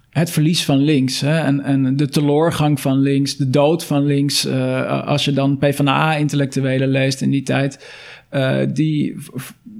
het 0.09 0.31
verlies 0.31 0.65
van 0.65 0.77
links 0.77 1.19
hè, 1.19 1.39
en, 1.39 1.61
en 1.61 1.95
de 1.95 2.09
teloorgang 2.09 2.79
van 2.79 2.99
links, 2.99 3.37
de 3.37 3.49
dood 3.49 3.85
van 3.85 4.05
links. 4.05 4.45
Uh, 4.45 5.07
als 5.07 5.25
je 5.25 5.31
dan 5.31 5.57
PvdA-intellectuelen 5.57 6.87
leest 6.87 7.21
in 7.21 7.29
die 7.29 7.43
tijd, 7.43 7.85
uh, 8.31 8.57
die, 8.73 9.15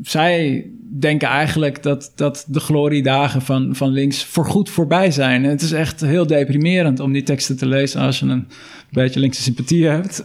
zij 0.01 0.65
denken 0.99 1.27
eigenlijk 1.27 1.83
dat, 1.83 2.11
dat 2.15 2.45
de 2.47 2.59
gloriedagen 2.59 3.41
van, 3.41 3.75
van 3.75 3.89
links 3.89 4.25
voorgoed 4.25 4.69
voorbij 4.69 5.11
zijn. 5.11 5.43
En 5.43 5.49
het 5.49 5.61
is 5.61 5.71
echt 5.71 6.01
heel 6.01 6.27
deprimerend 6.27 6.99
om 6.99 7.11
die 7.11 7.23
teksten 7.23 7.57
te 7.57 7.65
lezen 7.65 8.01
als 8.01 8.19
je 8.19 8.25
een 8.25 8.47
beetje 8.91 9.19
linkse 9.19 9.41
sympathie 9.41 9.87
hebt. 9.87 10.23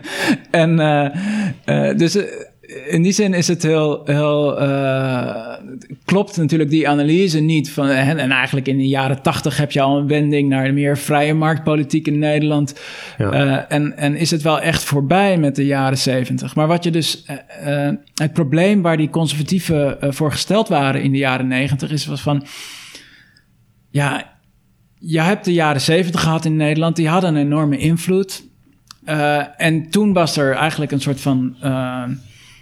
en 0.50 0.76
dus 1.96 2.18
in 2.68 3.02
die 3.02 3.12
zin 3.12 3.34
is 3.34 3.48
het 3.48 3.62
heel, 3.62 4.00
heel 4.04 4.62
uh, 4.62 5.54
klopt 6.04 6.36
natuurlijk 6.36 6.70
die 6.70 6.88
analyse 6.88 7.40
niet 7.40 7.70
van 7.70 7.88
en 7.88 8.30
eigenlijk 8.30 8.68
in 8.68 8.76
de 8.76 8.88
jaren 8.88 9.22
tachtig 9.22 9.56
heb 9.56 9.72
je 9.72 9.80
al 9.80 9.98
een 9.98 10.06
wending 10.06 10.48
naar 10.48 10.74
meer 10.74 10.98
vrije 10.98 11.34
marktpolitiek 11.34 12.06
in 12.06 12.18
Nederland 12.18 12.80
ja. 13.18 13.32
uh, 13.32 13.62
en, 13.68 13.96
en 13.96 14.16
is 14.16 14.30
het 14.30 14.42
wel 14.42 14.60
echt 14.60 14.84
voorbij 14.84 15.38
met 15.38 15.56
de 15.56 15.66
jaren 15.66 15.98
zeventig. 15.98 16.54
Maar 16.54 16.66
wat 16.66 16.84
je 16.84 16.90
dus 16.90 17.24
uh, 17.66 17.90
het 18.14 18.32
probleem 18.32 18.82
waar 18.82 18.96
die 18.96 19.10
conservatieven 19.10 19.96
voor 20.00 20.32
gesteld 20.32 20.68
waren 20.68 21.02
in 21.02 21.12
de 21.12 21.18
jaren 21.18 21.48
negentig 21.48 21.90
is 21.90 22.06
was 22.06 22.20
van 22.20 22.46
ja, 23.90 24.36
je 24.98 25.20
hebt 25.20 25.44
de 25.44 25.52
jaren 25.52 25.80
zeventig 25.80 26.20
gehad 26.20 26.44
in 26.44 26.56
Nederland, 26.56 26.96
die 26.96 27.08
hadden 27.08 27.34
een 27.34 27.46
enorme 27.46 27.78
invloed. 27.78 28.44
en 29.56 29.90
toen 29.90 30.12
was 30.12 30.36
er 30.36 30.54
eigenlijk 30.54 30.92
een 30.92 31.00
soort 31.00 31.20
van 31.20 31.56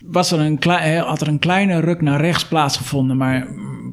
was 0.07 0.33
er 0.33 0.41
een 0.41 0.59
klein, 0.59 1.03
had 1.03 1.21
er 1.21 1.29
een 1.29 1.39
kleine 1.39 1.81
ruk 1.81 2.01
naar 2.01 2.21
rechts 2.21 2.47
plaatsgevonden, 2.47 3.17
maar, 3.17 3.49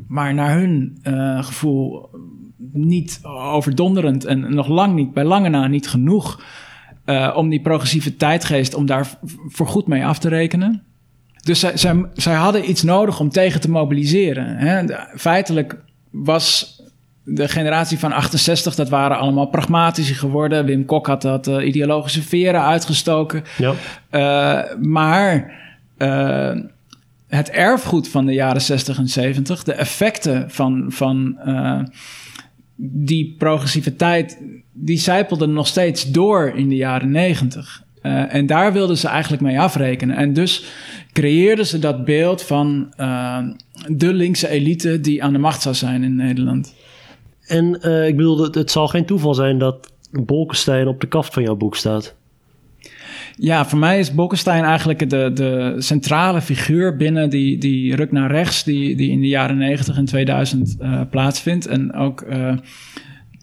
maar 0.07 0.33
naar 0.33 0.57
hun 0.57 0.99
uh, 1.03 1.43
gevoel 1.43 2.09
niet 2.71 3.19
overdonderend 3.23 4.25
en 4.25 4.55
nog 4.55 4.67
lang 4.67 4.95
niet, 4.95 5.13
bij 5.13 5.23
lange 5.23 5.49
na 5.49 5.67
niet 5.67 5.87
genoeg 5.87 6.43
uh, 7.05 7.33
om 7.35 7.49
die 7.49 7.61
progressieve 7.61 8.15
tijdgeest, 8.15 8.73
om 8.73 8.85
daar 8.85 9.09
voor 9.47 9.67
goed 9.67 9.87
mee 9.87 10.05
af 10.05 10.19
te 10.19 10.29
rekenen. 10.29 10.83
Dus 11.43 11.59
zij, 11.59 11.77
zij, 11.77 12.05
zij 12.13 12.33
hadden 12.33 12.69
iets 12.69 12.83
nodig 12.83 13.19
om 13.19 13.29
tegen 13.29 13.61
te 13.61 13.69
mobiliseren. 13.69 14.57
Hè. 14.57 14.83
feitelijk 15.15 15.77
was 16.11 16.77
de 17.25 17.47
generatie 17.47 17.99
van 17.99 18.11
68, 18.11 18.75
dat 18.75 18.89
waren 18.89 19.17
allemaal 19.17 19.47
pragmatici 19.47 20.13
geworden. 20.13 20.65
Wim 20.65 20.85
Kok 20.85 21.07
had 21.07 21.21
dat 21.21 21.47
uh, 21.47 21.65
ideologische 21.65 22.21
veren 22.21 22.61
uitgestoken. 22.61 23.43
Ja. 23.57 23.73
Uh, 24.11 24.75
maar 24.81 25.61
het 27.27 27.49
erfgoed 27.49 28.07
van 28.07 28.25
de 28.25 28.33
jaren 28.33 28.61
60 28.61 28.97
en 28.97 29.07
70, 29.07 29.63
de 29.63 29.73
effecten 29.73 30.51
van, 30.51 30.85
van 30.87 31.37
die 32.75 33.35
progressiviteit, 33.37 34.41
die 34.71 34.97
zijpelden 34.97 35.53
nog 35.53 35.67
steeds 35.67 36.11
door 36.11 36.51
in 36.55 36.69
de 36.69 36.75
jaren 36.75 37.11
90. 37.11 37.83
en 38.01 38.45
daar 38.45 38.73
wilden 38.73 38.97
ze 38.97 39.07
eigenlijk 39.07 39.41
mee 39.41 39.59
afrekenen. 39.59 40.15
En 40.15 40.33
dus 40.33 40.65
creëerden 41.11 41.65
ze 41.65 41.79
dat 41.79 42.05
beeld 42.05 42.41
van 42.41 42.93
de 43.87 44.13
linkse 44.13 44.47
elite 44.47 44.99
die 44.99 45.23
aan 45.23 45.33
de 45.33 45.39
macht 45.39 45.61
zou 45.61 45.75
zijn 45.75 46.03
in 46.03 46.15
Nederland. 46.15 46.73
En 47.47 47.79
uh, 47.81 48.07
ik 48.07 48.15
bedoel, 48.15 48.39
het, 48.39 48.55
het, 48.55 48.71
zal 48.71 48.87
geen 48.87 49.05
toeval 49.05 49.33
zijn 49.33 49.57
dat 49.57 49.91
Bolkestein 50.11 50.87
op 50.87 51.01
de 51.01 51.07
kaft 51.07 51.33
van 51.33 51.43
jouw 51.43 51.55
boek 51.55 51.75
staat. 51.75 52.15
Ja, 53.35 53.65
voor 53.65 53.79
mij 53.79 53.99
is 53.99 54.13
Bolkestein 54.13 54.63
eigenlijk 54.63 55.09
de, 55.09 55.31
de 55.33 55.75
centrale 55.77 56.41
figuur 56.41 56.97
binnen 56.97 57.29
die, 57.29 57.57
die 57.57 57.95
ruk 57.95 58.11
naar 58.11 58.31
rechts, 58.31 58.63
die, 58.63 58.95
die 58.95 59.11
in 59.11 59.19
de 59.19 59.27
jaren 59.27 59.57
90 59.57 59.97
en 59.97 60.05
2000 60.05 60.75
uh, 60.79 60.93
eh, 60.93 61.09
plaatsvindt. 61.09 61.65
En 61.65 61.93
ook 61.93 62.21
uh, 62.21 62.53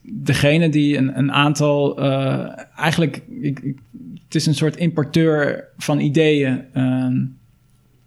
degene 0.03 0.69
die 0.69 0.97
een, 0.97 1.19
een 1.19 1.33
aantal, 1.33 2.01
eigenlijk, 2.77 3.23
ik, 3.41 3.61
ik, 3.61 3.79
het 4.25 4.35
is 4.35 4.47
een 4.47 4.55
soort 4.55 4.77
importeur 4.77 5.65
van 5.77 6.01
ideeën. 6.01 6.65
Ehm, 6.73 7.17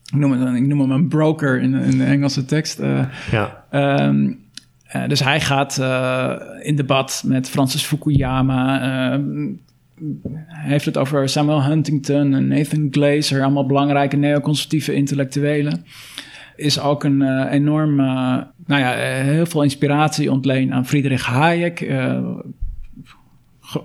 ik 0.05 0.19
noem, 0.19 0.31
het, 0.31 0.55
ik 0.55 0.65
noem 0.65 0.79
hem 0.79 0.91
een 0.91 1.07
broker 1.07 1.61
in, 1.61 1.73
in 1.73 1.97
de 1.97 2.03
Engelse 2.03 2.45
tekst. 2.45 2.81
ja. 3.31 3.65
Um, 3.71 4.41
uh, 4.95 5.07
dus 5.07 5.19
hij 5.19 5.41
gaat 5.41 5.77
uh, 5.79 6.35
in 6.61 6.75
debat 6.75 7.23
met 7.25 7.49
Francis 7.49 7.83
Fukuyama. 7.83 9.17
Uh, 9.17 9.49
hij 10.47 10.69
heeft 10.69 10.85
het 10.85 10.97
over 10.97 11.29
Samuel 11.29 11.63
Huntington 11.63 12.33
en 12.33 12.47
Nathan 12.47 12.87
Glazer, 12.91 13.41
allemaal 13.41 13.65
belangrijke 13.65 14.15
neoconservatieve 14.15 14.93
intellectuelen. 14.93 15.85
Is 16.55 16.79
ook 16.79 17.03
een 17.03 17.47
enorm, 17.47 17.95
nou 17.95 18.45
ja, 18.67 18.91
heel 19.23 19.45
veel 19.45 19.63
inspiratie 19.63 20.31
ontleen 20.31 20.73
aan 20.73 20.85
Friedrich 20.85 21.25
Hayek 21.25 21.91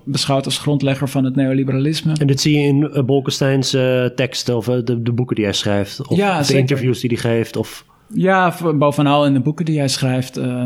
beschouwd 0.05 0.45
als 0.45 0.57
grondlegger 0.57 1.09
van 1.09 1.23
het 1.23 1.35
neoliberalisme. 1.35 2.13
En 2.19 2.27
dit 2.27 2.41
zie 2.41 2.59
je 2.59 2.67
in 2.67 3.05
Bolkesteins 3.05 3.69
teksten 4.15 4.55
of 4.57 4.65
de, 4.65 5.01
de, 5.01 5.11
boeken 5.11 5.35
die 5.35 5.45
hij 5.45 5.53
schrijft? 5.53 6.07
Of 6.07 6.17
ja, 6.17 6.41
de 6.41 6.57
interviews 6.57 6.99
die 6.99 7.09
hij 7.09 7.19
geeft? 7.19 7.55
Of... 7.55 7.85
Ja, 8.13 8.53
bovenal 8.75 9.25
in 9.25 9.33
de 9.33 9.39
boeken 9.39 9.65
die 9.65 9.77
hij 9.77 9.87
schrijft. 9.87 10.37
Uh, 10.37 10.63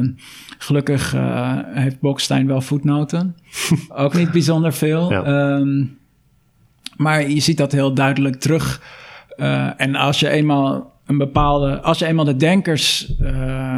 gelukkig 0.57 1.13
uh, 1.15 1.57
heeft 1.65 1.99
Bokstein 1.99 2.47
wel 2.47 2.61
voetnoten. 2.61 3.35
Ook 3.89 4.13
niet 4.13 4.31
bijzonder 4.31 4.73
veel. 4.73 5.11
Ja. 5.11 5.55
Um, 5.55 5.97
maar 6.97 7.29
je 7.29 7.39
ziet 7.39 7.57
dat 7.57 7.71
heel 7.71 7.93
duidelijk 7.93 8.35
terug. 8.35 8.81
Uh, 9.37 9.69
en 9.77 9.95
als 9.95 10.19
je 10.19 10.29
eenmaal 10.29 10.91
een 11.05 11.17
bepaalde. 11.17 11.81
Als 11.81 11.99
je 11.99 12.05
eenmaal 12.05 12.25
de 12.25 12.35
denkers 12.35 13.13
uh, 13.21 13.27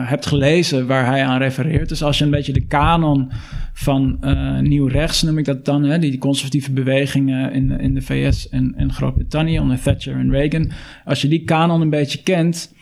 hebt 0.10 0.26
gelezen 0.26 0.88
waar 0.88 1.06
hij 1.06 1.26
aan 1.26 1.38
refereert. 1.38 1.90
Dus 1.90 2.04
als 2.04 2.18
je 2.18 2.24
een 2.24 2.32
beetje 2.32 2.54
de 2.54 2.66
kanon 2.66 3.32
van 3.74 4.20
nieuw 4.62 4.88
rechts 4.88 5.22
noem 5.22 5.38
ik 5.38 5.46
dat 5.46 5.66
dan. 5.66 5.84
Hè, 5.84 6.00
die 6.00 6.18
conservatieve 6.18 6.72
bewegingen 6.72 7.52
in, 7.52 7.80
in 7.80 7.94
de 7.94 8.02
VS 8.02 8.50
en, 8.50 8.74
en 8.76 8.94
Groot-Brittannië 8.94 9.60
onder 9.60 9.82
Thatcher 9.82 10.16
en 10.16 10.32
Reagan. 10.32 10.72
Als 11.06 11.22
je 11.22 11.28
die 11.28 11.44
kanon 11.44 11.82
een 11.82 11.90
beetje 11.90 12.24
kent 12.24 12.75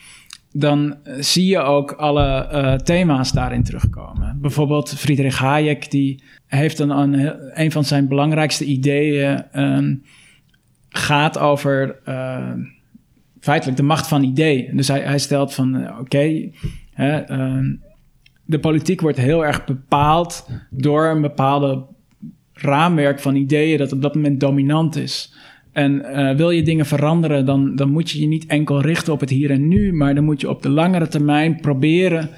dan 0.56 0.96
zie 1.18 1.46
je 1.46 1.58
ook 1.58 1.92
alle 1.92 2.48
uh, 2.52 2.74
thema's 2.74 3.32
daarin 3.32 3.62
terugkomen. 3.62 4.38
Bijvoorbeeld 4.40 4.94
Friedrich 4.94 5.38
Hayek, 5.38 5.90
die 5.90 6.22
heeft 6.46 6.78
een, 6.78 6.90
een, 6.90 7.34
een 7.60 7.72
van 7.72 7.84
zijn 7.84 8.08
belangrijkste 8.08 8.64
ideeën 8.64 9.44
um, 9.60 10.02
gaat 10.88 11.38
over 11.38 11.98
uh, 12.08 12.52
feitelijk 13.40 13.76
de 13.76 13.82
macht 13.82 14.08
van 14.08 14.22
ideeën. 14.22 14.76
Dus 14.76 14.88
hij, 14.88 15.00
hij 15.00 15.18
stelt 15.18 15.54
van 15.54 15.76
uh, 15.76 15.98
oké, 16.00 16.50
uh, 16.96 17.58
de 18.44 18.58
politiek 18.60 19.00
wordt 19.00 19.18
heel 19.18 19.44
erg 19.44 19.64
bepaald 19.64 20.48
door 20.70 21.06
een 21.06 21.20
bepaalde 21.20 21.84
raamwerk 22.52 23.20
van 23.20 23.34
ideeën 23.34 23.78
dat 23.78 23.92
op 23.92 24.02
dat 24.02 24.14
moment 24.14 24.40
dominant 24.40 24.96
is. 24.96 25.33
En 25.74 25.92
uh, 25.92 26.36
wil 26.36 26.50
je 26.50 26.62
dingen 26.62 26.86
veranderen, 26.86 27.46
dan, 27.46 27.76
dan 27.76 27.90
moet 27.90 28.10
je 28.10 28.20
je 28.20 28.26
niet 28.26 28.46
enkel 28.46 28.80
richten 28.80 29.12
op 29.12 29.20
het 29.20 29.30
hier 29.30 29.50
en 29.50 29.68
nu, 29.68 29.92
maar 29.92 30.14
dan 30.14 30.24
moet 30.24 30.40
je 30.40 30.48
op 30.48 30.62
de 30.62 30.68
langere 30.68 31.08
termijn 31.08 31.60
proberen 31.60 32.30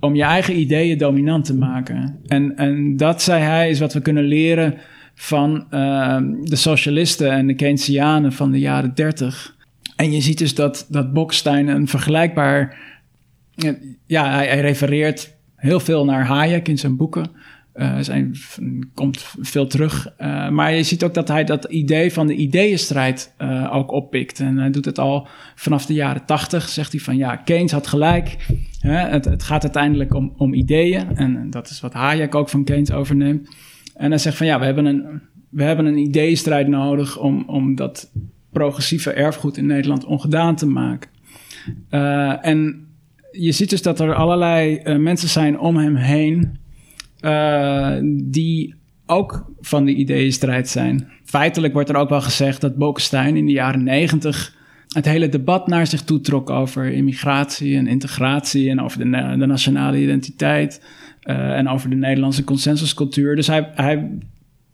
om 0.00 0.14
je 0.14 0.22
eigen 0.22 0.58
ideeën 0.58 0.98
dominant 0.98 1.44
te 1.44 1.54
maken. 1.54 2.20
En, 2.26 2.56
en 2.56 2.96
dat, 2.96 3.22
zei 3.22 3.42
hij, 3.42 3.70
is 3.70 3.80
wat 3.80 3.92
we 3.92 4.00
kunnen 4.00 4.24
leren 4.24 4.74
van 5.14 5.66
uh, 5.70 6.16
de 6.42 6.56
socialisten 6.56 7.30
en 7.30 7.46
de 7.46 7.54
Keynesianen 7.54 8.32
van 8.32 8.50
de 8.50 8.58
jaren 8.58 8.94
30. 8.94 9.56
En 9.96 10.12
je 10.12 10.20
ziet 10.20 10.38
dus 10.38 10.54
dat, 10.54 10.86
dat 10.88 11.12
Bokstein 11.12 11.68
een 11.68 11.88
vergelijkbaar. 11.88 12.78
Ja, 14.06 14.30
hij 14.32 14.60
refereert 14.60 15.34
heel 15.56 15.80
veel 15.80 16.04
naar 16.04 16.26
Hayek 16.26 16.68
in 16.68 16.78
zijn 16.78 16.96
boeken. 16.96 17.30
Uh, 17.74 17.98
zijn, 18.00 18.34
komt 18.94 19.34
veel 19.40 19.66
terug. 19.66 20.14
Uh, 20.18 20.48
maar 20.48 20.74
je 20.74 20.82
ziet 20.82 21.04
ook 21.04 21.14
dat 21.14 21.28
hij 21.28 21.44
dat 21.44 21.64
idee 21.64 22.12
van 22.12 22.26
de 22.26 22.34
ideeënstrijd 22.34 23.34
uh, 23.38 23.74
ook 23.74 23.92
oppikt. 23.92 24.40
En 24.40 24.56
hij 24.58 24.70
doet 24.70 24.84
het 24.84 24.98
al 24.98 25.28
vanaf 25.54 25.86
de 25.86 25.94
jaren 25.94 26.24
tachtig. 26.24 26.68
Zegt 26.68 26.92
hij 26.92 27.00
van 27.00 27.16
ja, 27.16 27.36
Keynes 27.36 27.72
had 27.72 27.86
gelijk. 27.86 28.36
Hè, 28.78 28.96
het, 28.96 29.24
het, 29.24 29.42
gaat 29.42 29.62
uiteindelijk 29.62 30.14
om, 30.14 30.32
om 30.36 30.54
ideeën. 30.54 31.16
En 31.16 31.50
dat 31.50 31.70
is 31.70 31.80
wat 31.80 31.92
Hayek 31.92 32.34
ook 32.34 32.48
van 32.48 32.64
Keynes 32.64 32.92
overneemt. 32.92 33.56
En 33.94 34.10
hij 34.10 34.18
zegt 34.18 34.36
van 34.36 34.46
ja, 34.46 34.58
we 34.58 34.64
hebben 34.64 34.84
een, 34.84 35.20
we 35.50 35.62
hebben 35.62 35.86
een 35.86 35.98
ideeënstrijd 35.98 36.68
nodig 36.68 37.18
om, 37.18 37.44
om 37.46 37.74
dat 37.74 38.12
progressieve 38.52 39.12
erfgoed 39.12 39.56
in 39.56 39.66
Nederland 39.66 40.04
ongedaan 40.04 40.56
te 40.56 40.66
maken. 40.66 41.10
en 42.40 42.88
je 43.30 43.52
ziet 43.52 43.70
dus 43.70 43.82
dat 43.82 44.00
er 44.00 44.14
allerlei 44.14 44.82
mensen 44.98 45.28
zijn 45.28 45.58
om 45.58 45.76
hem 45.76 45.96
heen 45.96 46.58
uh, 47.24 47.96
die 48.12 48.74
ook 49.06 49.52
van 49.60 49.84
de 49.84 49.94
ideeënstrijd 49.94 50.68
zijn. 50.68 51.08
Feitelijk 51.24 51.72
wordt 51.72 51.88
er 51.88 51.96
ook 51.96 52.08
wel 52.08 52.20
gezegd 52.20 52.60
dat 52.60 52.76
Bolkestein 52.76 53.36
in 53.36 53.46
de 53.46 53.52
jaren 53.52 53.82
negentig 53.82 54.58
het 54.88 55.04
hele 55.04 55.28
debat 55.28 55.66
naar 55.66 55.86
zich 55.86 56.02
toe 56.02 56.20
trok 56.20 56.50
over 56.50 56.92
immigratie 56.92 57.76
en 57.76 57.86
integratie 57.86 58.70
en 58.70 58.80
over 58.80 58.98
de, 58.98 59.36
de 59.38 59.46
nationale 59.46 60.02
identiteit 60.02 60.82
uh, 61.24 61.56
en 61.56 61.68
over 61.68 61.90
de 61.90 61.96
Nederlandse 61.96 62.44
consensuscultuur. 62.44 63.36
Dus 63.36 63.46
hij, 63.46 63.70
hij, 63.74 64.18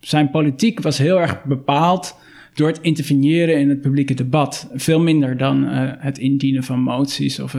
zijn 0.01 0.31
politiek 0.31 0.81
was 0.81 0.99
heel 0.99 1.21
erg 1.21 1.45
bepaald 1.45 2.19
door 2.55 2.69
het 2.69 2.81
interveneren 2.81 3.59
in 3.61 3.69
het 3.69 3.81
publieke 3.81 4.15
debat. 4.15 4.71
Veel 4.75 5.01
minder 5.01 5.37
dan 5.37 5.65
uh, 5.65 5.91
het 5.99 6.19
indienen 6.19 6.63
van 6.63 6.81
moties 6.81 7.41
of 7.41 7.57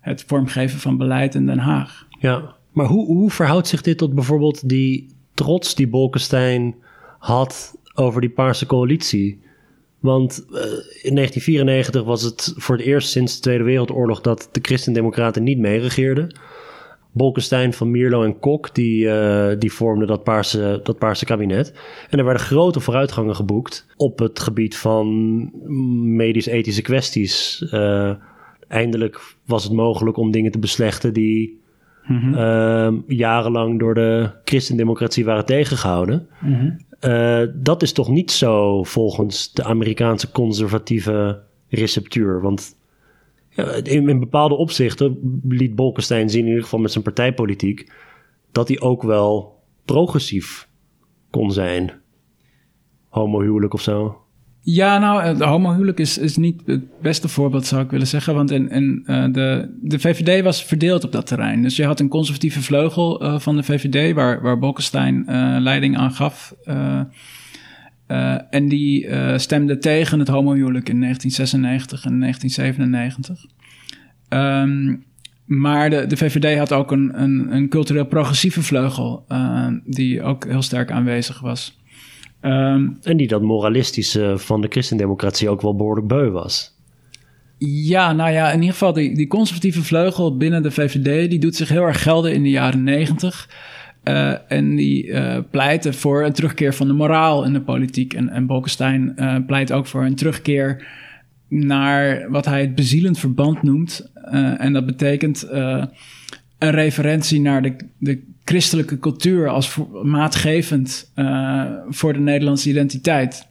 het 0.00 0.24
vormgeven 0.26 0.78
van 0.78 0.96
beleid 0.96 1.34
in 1.34 1.46
Den 1.46 1.58
Haag. 1.58 2.06
Ja, 2.20 2.54
maar 2.74 2.86
hoe, 2.86 3.06
hoe 3.06 3.30
verhoudt 3.30 3.68
zich 3.68 3.82
dit 3.82 3.98
tot 3.98 4.14
bijvoorbeeld 4.14 4.68
die 4.68 5.14
trots 5.34 5.74
die 5.74 5.88
Bolkestein 5.88 6.74
had 7.18 7.74
over 7.94 8.20
die 8.20 8.30
Paarse 8.30 8.66
coalitie? 8.66 9.42
Want 10.00 10.44
uh, 10.48 10.56
in 11.02 11.14
1994 11.14 12.04
was 12.04 12.22
het 12.22 12.52
voor 12.56 12.76
het 12.76 12.86
eerst 12.86 13.08
sinds 13.08 13.34
de 13.34 13.40
Tweede 13.40 13.64
Wereldoorlog 13.64 14.20
dat 14.20 14.48
de 14.52 14.60
Christendemocraten 14.62 15.42
niet 15.42 15.58
meeregeerden. 15.58 16.36
Bolkestein, 17.12 17.72
Van 17.72 17.90
Mierlo 17.90 18.24
en 18.24 18.38
Kok, 18.38 18.74
die, 18.74 19.04
uh, 19.04 19.50
die 19.58 19.72
vormden 19.72 20.08
dat 20.08 20.24
paarse, 20.24 20.80
dat 20.82 20.98
paarse 20.98 21.24
kabinet. 21.24 21.72
En 22.10 22.18
er 22.18 22.24
werden 22.24 22.42
grote 22.42 22.80
vooruitgangen 22.80 23.36
geboekt 23.36 23.86
op 23.96 24.18
het 24.18 24.40
gebied 24.40 24.76
van 24.76 25.50
medisch-ethische 26.16 26.82
kwesties. 26.82 27.64
Uh, 27.70 28.12
eindelijk 28.68 29.20
was 29.44 29.64
het 29.64 29.72
mogelijk 29.72 30.16
om 30.16 30.30
dingen 30.30 30.50
te 30.50 30.58
beslechten 30.58 31.12
die 31.12 31.62
mm 32.06 33.02
jarenlang 33.06 33.78
door 33.78 33.94
de 33.94 34.30
christendemocratie 34.44 35.24
waren 35.24 35.46
tegengehouden. 35.46 36.28
Mm 36.40 36.76
dat 37.54 37.82
is 37.82 37.92
toch 37.92 38.08
niet 38.08 38.30
zo 38.30 38.82
volgens 38.82 39.52
de 39.52 39.64
Amerikaanse 39.64 40.30
conservatieve 40.30 41.42
receptuur. 41.68 42.40
Want 42.40 42.76
ja, 43.48 43.72
in, 43.72 44.08
in, 44.08 44.18
bepaalde 44.18 44.54
opzichten 44.54 45.40
liet 45.48 45.74
Bolkestein 45.74 46.30
zien, 46.30 46.40
in 46.40 46.48
ieder 46.48 46.62
geval 46.62 46.78
met 46.78 46.92
zijn 46.92 47.04
partijpolitiek, 47.04 47.92
dat 48.52 48.68
hij 48.68 48.80
ook 48.80 49.02
wel 49.02 49.62
progressief 49.84 50.68
kon 51.30 51.52
zijn. 51.52 51.92
Homohuwelijk 53.08 53.74
of 53.74 53.80
zo. 53.80 54.23
Ja, 54.66 54.98
nou, 54.98 55.22
het 55.22 55.40
homohuwelijk 55.40 55.98
is, 55.98 56.18
is 56.18 56.36
niet 56.36 56.62
het 56.66 57.00
beste 57.00 57.28
voorbeeld, 57.28 57.66
zou 57.66 57.82
ik 57.82 57.90
willen 57.90 58.06
zeggen. 58.06 58.34
Want 58.34 58.50
in, 58.50 58.70
in, 58.70 59.02
uh, 59.06 59.24
de, 59.32 59.70
de 59.80 59.98
VVD 59.98 60.42
was 60.42 60.64
verdeeld 60.64 61.04
op 61.04 61.12
dat 61.12 61.26
terrein. 61.26 61.62
Dus 61.62 61.76
je 61.76 61.84
had 61.84 62.00
een 62.00 62.08
conservatieve 62.08 62.62
vleugel 62.62 63.22
uh, 63.22 63.38
van 63.38 63.56
de 63.56 63.62
VVD, 63.62 64.14
waar, 64.14 64.42
waar 64.42 64.58
Bolkestein 64.58 65.24
leiding 65.62 65.96
aan 65.96 66.12
gaf. 66.12 66.54
en 68.50 68.68
die 68.68 69.08
stemde 69.38 69.78
tegen 69.78 70.18
het 70.18 70.28
homohuwelijk 70.28 70.88
in 70.88 71.00
1996 71.00 72.04
en 72.04 72.20
1997. 72.20 73.46
Um, 74.28 75.04
maar 75.44 75.90
de, 75.90 76.06
de 76.06 76.16
VVD 76.16 76.58
had 76.58 76.72
ook 76.72 76.92
een, 76.92 77.22
een, 77.22 77.54
een 77.54 77.68
cultureel 77.68 78.06
progressieve 78.06 78.62
vleugel, 78.62 79.26
die 79.84 80.22
ook 80.22 80.46
heel 80.46 80.62
sterk 80.62 80.90
aanwezig 80.90 81.40
was. 81.40 81.82
Um, 82.44 82.98
en 83.02 83.16
die 83.16 83.28
dat 83.28 83.42
moralistische 83.42 84.34
van 84.36 84.60
de 84.60 84.68
christendemocratie 84.70 85.48
ook 85.48 85.62
wel 85.62 85.76
behoorlijk 85.76 86.06
beu 86.06 86.30
was. 86.30 86.74
Ja, 87.58 88.12
nou 88.12 88.30
ja, 88.30 88.48
in 88.48 88.58
ieder 88.58 88.72
geval 88.72 88.92
die, 88.92 89.14
die 89.14 89.26
conservatieve 89.26 89.82
vleugel 89.82 90.36
binnen 90.36 90.62
de 90.62 90.70
VVD... 90.70 91.30
die 91.30 91.38
doet 91.38 91.56
zich 91.56 91.68
heel 91.68 91.82
erg 91.82 92.02
gelden 92.02 92.34
in 92.34 92.42
de 92.42 92.50
jaren 92.50 92.82
negentig... 92.82 93.48
Uh, 94.08 94.34
en 94.48 94.76
die 94.76 95.06
uh, 95.06 95.38
pleiten 95.50 95.94
voor 95.94 96.24
een 96.24 96.32
terugkeer 96.32 96.74
van 96.74 96.86
de 96.86 96.92
moraal 96.92 97.44
in 97.44 97.52
de 97.52 97.60
politiek. 97.60 98.14
En, 98.14 98.28
en 98.28 98.46
Bolkestein 98.46 99.12
uh, 99.16 99.36
pleit 99.46 99.72
ook 99.72 99.86
voor 99.86 100.04
een 100.04 100.14
terugkeer 100.14 100.86
naar 101.48 102.30
wat 102.30 102.44
hij 102.44 102.60
het 102.60 102.74
bezielend 102.74 103.18
verband 103.18 103.62
noemt. 103.62 104.10
en 104.58 104.72
dat 104.72 104.86
betekent 104.86 105.48
een 106.58 106.70
referentie 106.70 107.40
naar 107.40 107.62
de, 107.62 107.76
de 107.98 108.22
christelijke 108.44 108.98
cultuur 108.98 109.48
als 109.48 109.78
maatgevend 110.02 111.12
voor 111.88 112.12
de 112.12 112.18
Nederlandse 112.18 112.68
identiteit. 112.68 113.46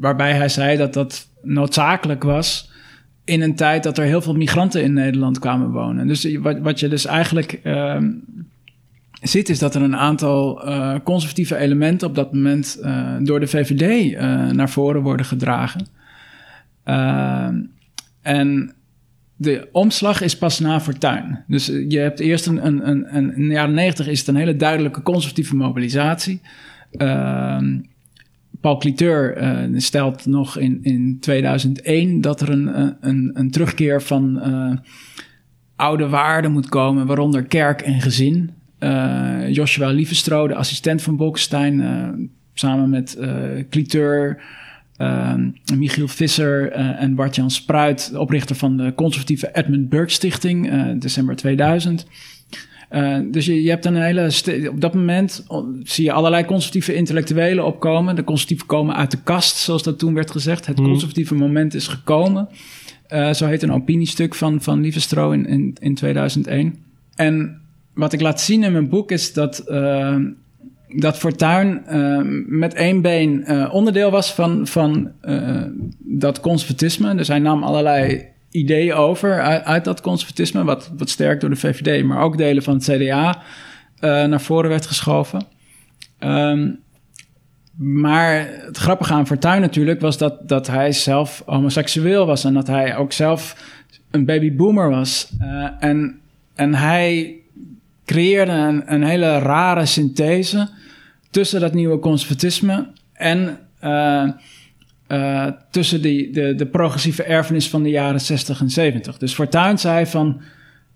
waarbij 0.00 0.32
hij 0.32 0.48
zei 0.48 0.76
dat 0.76 0.94
dat 0.94 1.28
noodzakelijk 1.42 2.22
was 2.22 2.70
in 3.24 3.42
een 3.42 3.54
tijd 3.54 3.82
dat 3.82 3.98
er 3.98 4.04
heel 4.04 4.22
veel 4.22 4.34
migranten 4.34 4.82
in 4.82 4.92
Nederland 4.92 5.38
kwamen 5.38 5.70
wonen. 5.70 6.06
Dus 6.06 6.36
wat, 6.36 6.58
wat 6.58 6.80
je 6.80 6.88
dus 6.88 7.06
eigenlijk 7.06 7.60
ziet, 9.20 9.48
is 9.48 9.58
dat 9.58 9.74
er 9.74 9.82
een 9.82 9.96
aantal 9.96 10.68
uh, 10.68 10.94
conservatieve 11.04 11.56
elementen 11.56 12.08
op 12.08 12.14
dat 12.14 12.32
moment 12.32 12.78
uh, 12.82 13.16
door 13.20 13.40
de 13.40 13.46
VVD 13.46 14.14
eh, 14.14 14.50
naar 14.50 14.70
voren 14.70 15.02
worden 15.02 15.26
gedragen. 15.26 15.86
en 18.22 18.74
de 19.36 19.68
omslag 19.72 20.20
is 20.20 20.38
pas 20.38 20.58
na 20.58 20.80
Fortuin. 20.80 21.44
Dus 21.46 21.66
je 21.66 21.98
hebt 21.98 22.20
eerst 22.20 22.46
een, 22.46 22.66
een, 22.66 22.88
een, 22.88 23.16
een, 23.16 23.36
in 23.36 23.48
de 23.48 23.54
jaren 23.54 23.74
negentig 23.74 24.08
is 24.08 24.18
het 24.18 24.28
een 24.28 24.36
hele 24.36 24.56
duidelijke 24.56 25.02
conservatieve 25.02 25.56
mobilisatie. 25.56 26.40
Paul 28.60 28.76
Cliteur 28.78 29.38
stelt 29.76 30.26
nog 30.26 30.58
in, 30.58 30.78
in 30.82 31.16
2001 31.20 32.20
dat 32.20 32.40
er 32.40 32.50
een, 32.50 32.96
een, 33.00 33.30
een 33.34 33.50
terugkeer 33.50 34.02
van 34.02 34.40
oude 35.76 36.08
waarden 36.08 36.52
moet 36.52 36.68
komen, 36.68 37.06
waaronder 37.06 37.42
kerk 37.42 37.80
en 37.80 38.00
gezin. 38.00 38.50
Joshua 39.50 39.90
Lievestro, 39.90 40.48
de 40.48 40.54
assistent 40.54 41.02
van 41.02 41.16
Bolkestein, 41.16 42.30
samen 42.54 42.90
met 42.90 43.18
Cliteur, 43.70 44.42
Michiel 45.74 46.08
Visser 46.08 46.72
en 46.72 47.14
Bart-Jan 47.14 47.50
Spruit, 47.50 48.10
de 48.10 48.20
oprichter 48.20 48.56
van 48.56 48.76
de 48.76 48.92
conservatieve 48.94 49.50
Edmund 49.52 49.88
Burke 49.88 50.12
Stichting, 50.12 50.70
december 51.00 51.36
2000. 51.36 52.06
dus 53.30 53.46
je, 53.46 53.62
je, 53.62 53.68
hebt 53.70 53.84
een 53.84 53.96
hele. 53.96 54.30
Op 54.70 54.80
dat 54.80 54.94
moment 54.94 55.46
zie 55.82 56.04
je 56.04 56.12
allerlei 56.12 56.44
conservatieve 56.44 56.94
intellectuelen 56.94 57.66
opkomen. 57.66 58.16
De 58.16 58.24
conservatieven 58.24 58.66
komen 58.66 58.96
uit 58.96 59.10
de 59.10 59.22
kast, 59.24 59.56
zoals 59.56 59.82
dat 59.82 59.98
toen 59.98 60.14
werd 60.14 60.30
gezegd. 60.30 60.66
Het 60.66 60.78
mhm. 60.78 60.88
conservatieve 60.88 61.34
moment 61.34 61.74
is 61.74 61.88
gekomen. 61.88 62.48
zo 63.32 63.46
heet 63.46 63.62
een 63.62 63.72
opiniestuk 63.72 64.34
van, 64.34 64.62
van 64.62 64.80
Lievestro 64.80 65.30
in, 65.30 65.46
in, 65.46 65.76
in 65.80 65.94
2001. 65.94 66.74
En 67.14 67.60
wat 67.96 68.12
ik 68.12 68.20
laat 68.20 68.40
zien 68.40 68.62
in 68.62 68.72
mijn 68.72 68.88
boek 68.88 69.10
is 69.10 69.32
dat, 69.32 69.64
uh, 69.68 70.16
dat 70.88 71.18
Fortuin 71.18 71.84
uh, 71.90 72.20
met 72.46 72.74
één 72.74 73.00
been 73.02 73.44
uh, 73.46 73.74
onderdeel 73.74 74.10
was 74.10 74.32
van, 74.32 74.66
van 74.66 75.12
dat 75.98 76.40
conservatisme. 76.40 77.14
Dus 77.14 77.28
hij 77.28 77.38
nam 77.38 77.62
allerlei 77.62 78.26
ideeën 78.50 78.94
over 78.94 79.40
uit, 79.64 79.84
dat 79.84 80.00
conservatisme, 80.00 80.64
wat, 80.64 80.92
wat 80.96 81.10
sterk 81.10 81.40
door 81.40 81.50
de 81.50 81.56
VVD, 81.56 82.04
maar 82.04 82.22
ook 82.22 82.36
delen 82.36 82.62
van 82.62 82.74
het 82.74 82.84
CDA 82.84 83.42
naar 84.00 84.40
voren 84.40 84.70
werd 84.70 84.86
geschoven. 84.86 85.46
Um, 86.20 86.78
maar 87.76 88.48
het 88.66 88.76
grappige 88.76 89.12
aan 89.12 89.26
Fortuyn 89.26 89.60
natuurlijk 89.60 90.00
was 90.00 90.18
dat, 90.18 90.48
dat 90.48 90.66
hij 90.66 90.92
zelf 90.92 91.42
homoseksueel 91.46 92.26
was 92.26 92.44
en 92.44 92.54
dat 92.54 92.66
hij 92.66 92.96
ook 92.96 93.12
zelf 93.12 93.56
een 94.10 94.24
babyboomer 94.24 94.90
was. 94.90 95.32
en, 95.80 96.20
en 96.54 96.74
hij 96.74 97.36
creëerde 98.06 98.52
een, 98.52 98.92
een 98.92 99.02
hele 99.02 99.38
rare 99.38 99.86
synthese 99.86 100.68
tussen 101.30 101.60
dat 101.60 101.74
nieuwe 101.74 101.98
conservatisme 101.98 102.86
en 103.12 103.58
uh, 103.84 104.28
uh, 105.08 105.46
tussen 105.70 106.02
die, 106.02 106.30
de, 106.30 106.54
de 106.54 106.66
progressieve 106.66 107.22
erfenis 107.22 107.68
van 107.68 107.82
de 107.82 107.90
jaren 107.90 108.20
60 108.20 108.60
en 108.60 108.70
70. 108.70 109.18
Dus 109.18 109.34
Fortuyn 109.34 109.78
zei 109.78 110.06
van. 110.06 110.40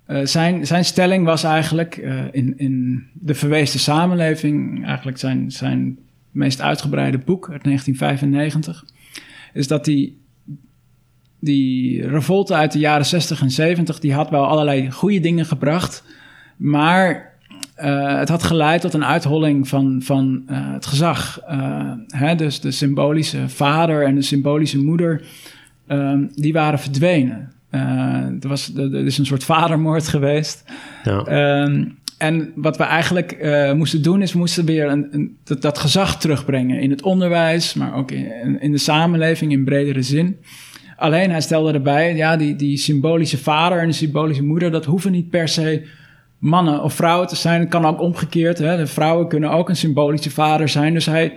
Uh, 0.07 0.27
zijn, 0.27 0.67
zijn 0.67 0.85
stelling 0.85 1.25
was 1.25 1.45
eigenlijk 1.45 1.97
in, 2.31 2.59
in 2.59 3.07
de 3.13 3.35
verweesde 3.35 3.79
samenleving, 3.79 4.87
eigenlijk 4.87 5.19
zijn, 5.19 5.51
zijn 5.51 5.99
meest 6.31 6.61
uitgebreide 6.61 7.19
boek 7.19 7.51
uit 7.51 7.65
1995, 7.65 8.85
is 9.53 9.67
dat 9.67 9.85
die, 9.85 10.21
die 11.39 12.09
revolte 12.09 12.55
uit 12.55 12.73
de 12.73 12.79
jaren 12.79 13.07
60 13.07 13.41
en 13.41 13.51
70, 13.51 13.99
die 14.01 14.13
had 14.13 14.31
wel 14.31 14.47
allerlei 14.47 14.91
goede 14.91 15.21
dingen 15.21 15.47
gebracht, 15.47 16.05
maar 16.61 17.33
uh, 17.83 18.19
het 18.19 18.29
had 18.29 18.43
geleid 18.43 18.81
tot 18.81 18.95
een 18.95 19.05
uitholling 19.05 19.69
van, 19.69 20.01
van 20.03 20.43
uh, 20.51 20.73
het 20.73 20.87
gezag. 20.87 21.41
Uh, 21.51 21.93
hè, 22.07 22.35
dus 22.35 22.61
de 22.61 22.71
symbolische 22.71 23.49
vader 23.49 24.05
en 24.05 24.15
de 24.15 24.23
symbolische 24.23 24.79
moeder, 24.79 25.23
um, 25.89 26.31
die 26.35 26.53
waren 26.53 26.79
verdwenen. 26.79 27.53
er, 28.41 28.49
was, 28.49 28.75
er 28.77 28.95
is 28.95 29.19
een 29.19 29.27
soort 29.27 29.45
vadermoord 29.45 30.09
geweest. 30.09 30.65
Ja. 31.05 31.63
Um, 31.63 31.99
en 32.19 32.53
wat 32.55 32.77
we 32.77 32.83
eigenlijk 32.83 33.37
moesten 33.77 34.03
doen, 34.03 34.23
is 34.23 34.33
we 34.33 34.39
moesten 34.39 34.65
weer 34.65 34.89
een, 34.89 35.09
een, 35.11 35.37
dat, 35.45 35.63
dat, 35.63 35.79
gezag 35.79 36.21
terugbrengen 36.21 36.81
in 36.81 36.91
het 36.91 37.03
onderwijs, 37.03 37.75
maar 37.75 37.95
ook 37.95 38.11
in, 38.11 38.61
in 38.61 38.73
de 38.73 38.79
samenleving 38.79 39.53
in 39.53 39.65
bredere 39.65 40.03
zin. 40.03 40.37
Alleen 40.97 41.31
hij 41.31 41.41
stelde 41.41 41.73
erbij, 41.73 42.17
ja, 42.17 42.37
die, 42.37 42.57
die 42.57 42.77
symbolische 42.77 43.39
vader 43.39 43.79
en 43.79 43.89
de 43.89 43.95
symbolische 43.95 44.45
moeder, 44.45 44.71
dat 44.71 44.85
hoeven 44.85 45.13
niet 45.13 45.31
per 45.31 45.49
se 45.49 45.87
mannen 46.41 46.83
of 46.83 46.95
vrouwen 46.95 47.29
te 47.29 47.37
zijn. 47.37 47.61
Het 47.61 47.69
kan 47.69 47.85
ook 47.85 48.01
omgekeerd. 48.01 48.59
Hè? 48.59 48.77
De 48.77 48.87
vrouwen 48.87 49.29
kunnen 49.29 49.51
ook 49.51 49.69
een 49.69 49.77
symbolische 49.77 50.31
vader 50.31 50.69
zijn. 50.69 50.95
Dus 50.95 51.07
hij, 51.07 51.37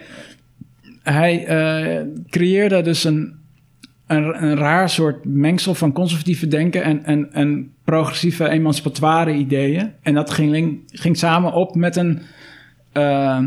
hij 1.03 1.47
uh, 1.49 2.01
creëerde 2.29 2.81
dus 2.81 3.03
een, 3.03 3.35
een, 4.07 4.43
een, 4.43 4.57
raar 4.57 4.89
soort 4.89 5.25
mengsel 5.25 5.73
van 5.73 5.93
conservatieve 5.93 6.47
denken 6.47 6.83
en, 6.83 7.05
en, 7.05 7.33
en 7.33 7.71
progressieve 7.83 8.49
emancipatoire 8.49 9.33
ideeën. 9.33 9.91
En 10.01 10.13
dat 10.13 10.29
ging, 10.31 10.79
ging 10.85 11.17
samen 11.17 11.53
op 11.53 11.75
met 11.75 11.95
een, 11.95 12.21
uh, 12.93 13.39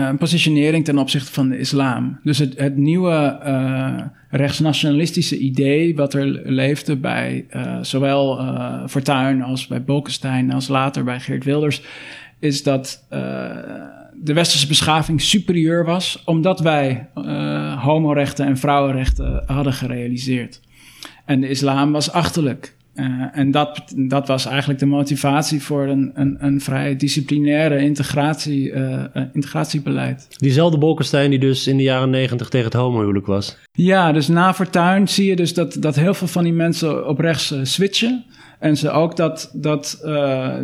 een 0.00 0.18
positionering 0.18 0.84
ten 0.84 0.98
opzichte 0.98 1.32
van 1.32 1.48
de 1.48 1.58
islam. 1.58 2.18
Dus 2.22 2.38
het, 2.38 2.58
het 2.58 2.76
nieuwe 2.76 3.40
uh, 3.46 3.98
rechtsnationalistische 4.30 5.38
idee 5.38 5.96
wat 5.96 6.14
er 6.14 6.26
leefde 6.44 6.96
bij 6.96 7.46
uh, 7.50 7.78
zowel 7.82 8.40
uh, 8.40 8.86
Fortuyn 8.86 9.42
als 9.42 9.66
bij 9.66 9.84
Bolkestein 9.84 10.52
als 10.52 10.68
later 10.68 11.04
bij 11.04 11.20
Geert 11.20 11.44
Wilders, 11.44 11.82
is 12.38 12.62
dat 12.62 13.06
de 14.14 14.32
westerse 14.32 14.66
beschaving 14.66 15.20
superieur 15.20 15.84
was 15.84 16.22
omdat 16.24 16.60
wij 16.60 17.08
homorechten 17.78 18.46
en 18.46 18.56
vrouwenrechten 18.56 19.42
hadden 19.46 19.72
gerealiseerd. 19.72 20.60
En 21.24 21.40
de 21.40 21.48
islam 21.48 21.92
was 21.92 22.12
achterlijk. 22.12 22.74
Uh, 22.94 23.24
en 23.32 23.50
dat, 23.50 23.82
dat 23.96 24.26
was 24.26 24.46
eigenlijk 24.46 24.78
de 24.78 24.86
motivatie 24.86 25.62
voor 25.62 25.86
een, 25.86 26.10
een, 26.14 26.36
een 26.38 26.60
vrij 26.60 26.96
disciplinaire 26.96 27.78
integratie, 27.78 28.70
uh, 28.70 29.04
integratiebeleid. 29.32 30.26
Diezelfde 30.38 30.78
Bolkestein 30.78 31.30
die 31.30 31.38
dus 31.38 31.66
in 31.66 31.76
de 31.76 31.82
jaren 31.82 32.10
negentig 32.10 32.48
tegen 32.48 32.66
het 32.66 32.76
homohuwelijk 32.76 33.26
was. 33.26 33.56
Ja, 33.72 34.12
dus 34.12 34.28
na 34.28 34.54
Fortuyn 34.54 35.08
zie 35.08 35.26
je 35.26 35.36
dus 35.36 35.54
dat, 35.54 35.76
dat 35.80 35.96
heel 35.96 36.14
veel 36.14 36.26
van 36.26 36.44
die 36.44 36.52
mensen 36.52 37.08
op 37.08 37.18
rechts 37.18 37.54
switchen. 37.62 38.24
En 38.58 38.76
ze 38.76 38.90
ook 38.90 39.16
dat, 39.16 39.50
dat 39.54 40.02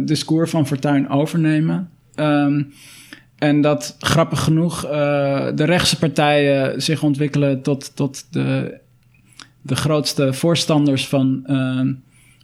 discours 0.05 0.51
van 0.51 0.66
Fortuyn 0.66 1.09
overnemen. 1.09 1.91
Um, 2.16 2.72
en 3.39 3.61
dat 3.61 3.97
grappig 3.99 4.41
genoeg 4.41 4.81
de 4.81 5.64
rechtse 5.64 5.99
partijen 5.99 6.83
zich 6.83 7.03
ontwikkelen 7.03 7.62
tot, 7.62 7.97
tot 7.97 8.33
de, 8.33 8.79
de 9.62 9.76
grootste 9.76 10.33
voorstanders 10.33 11.07
van 11.07 11.43
ehm, 11.47 11.93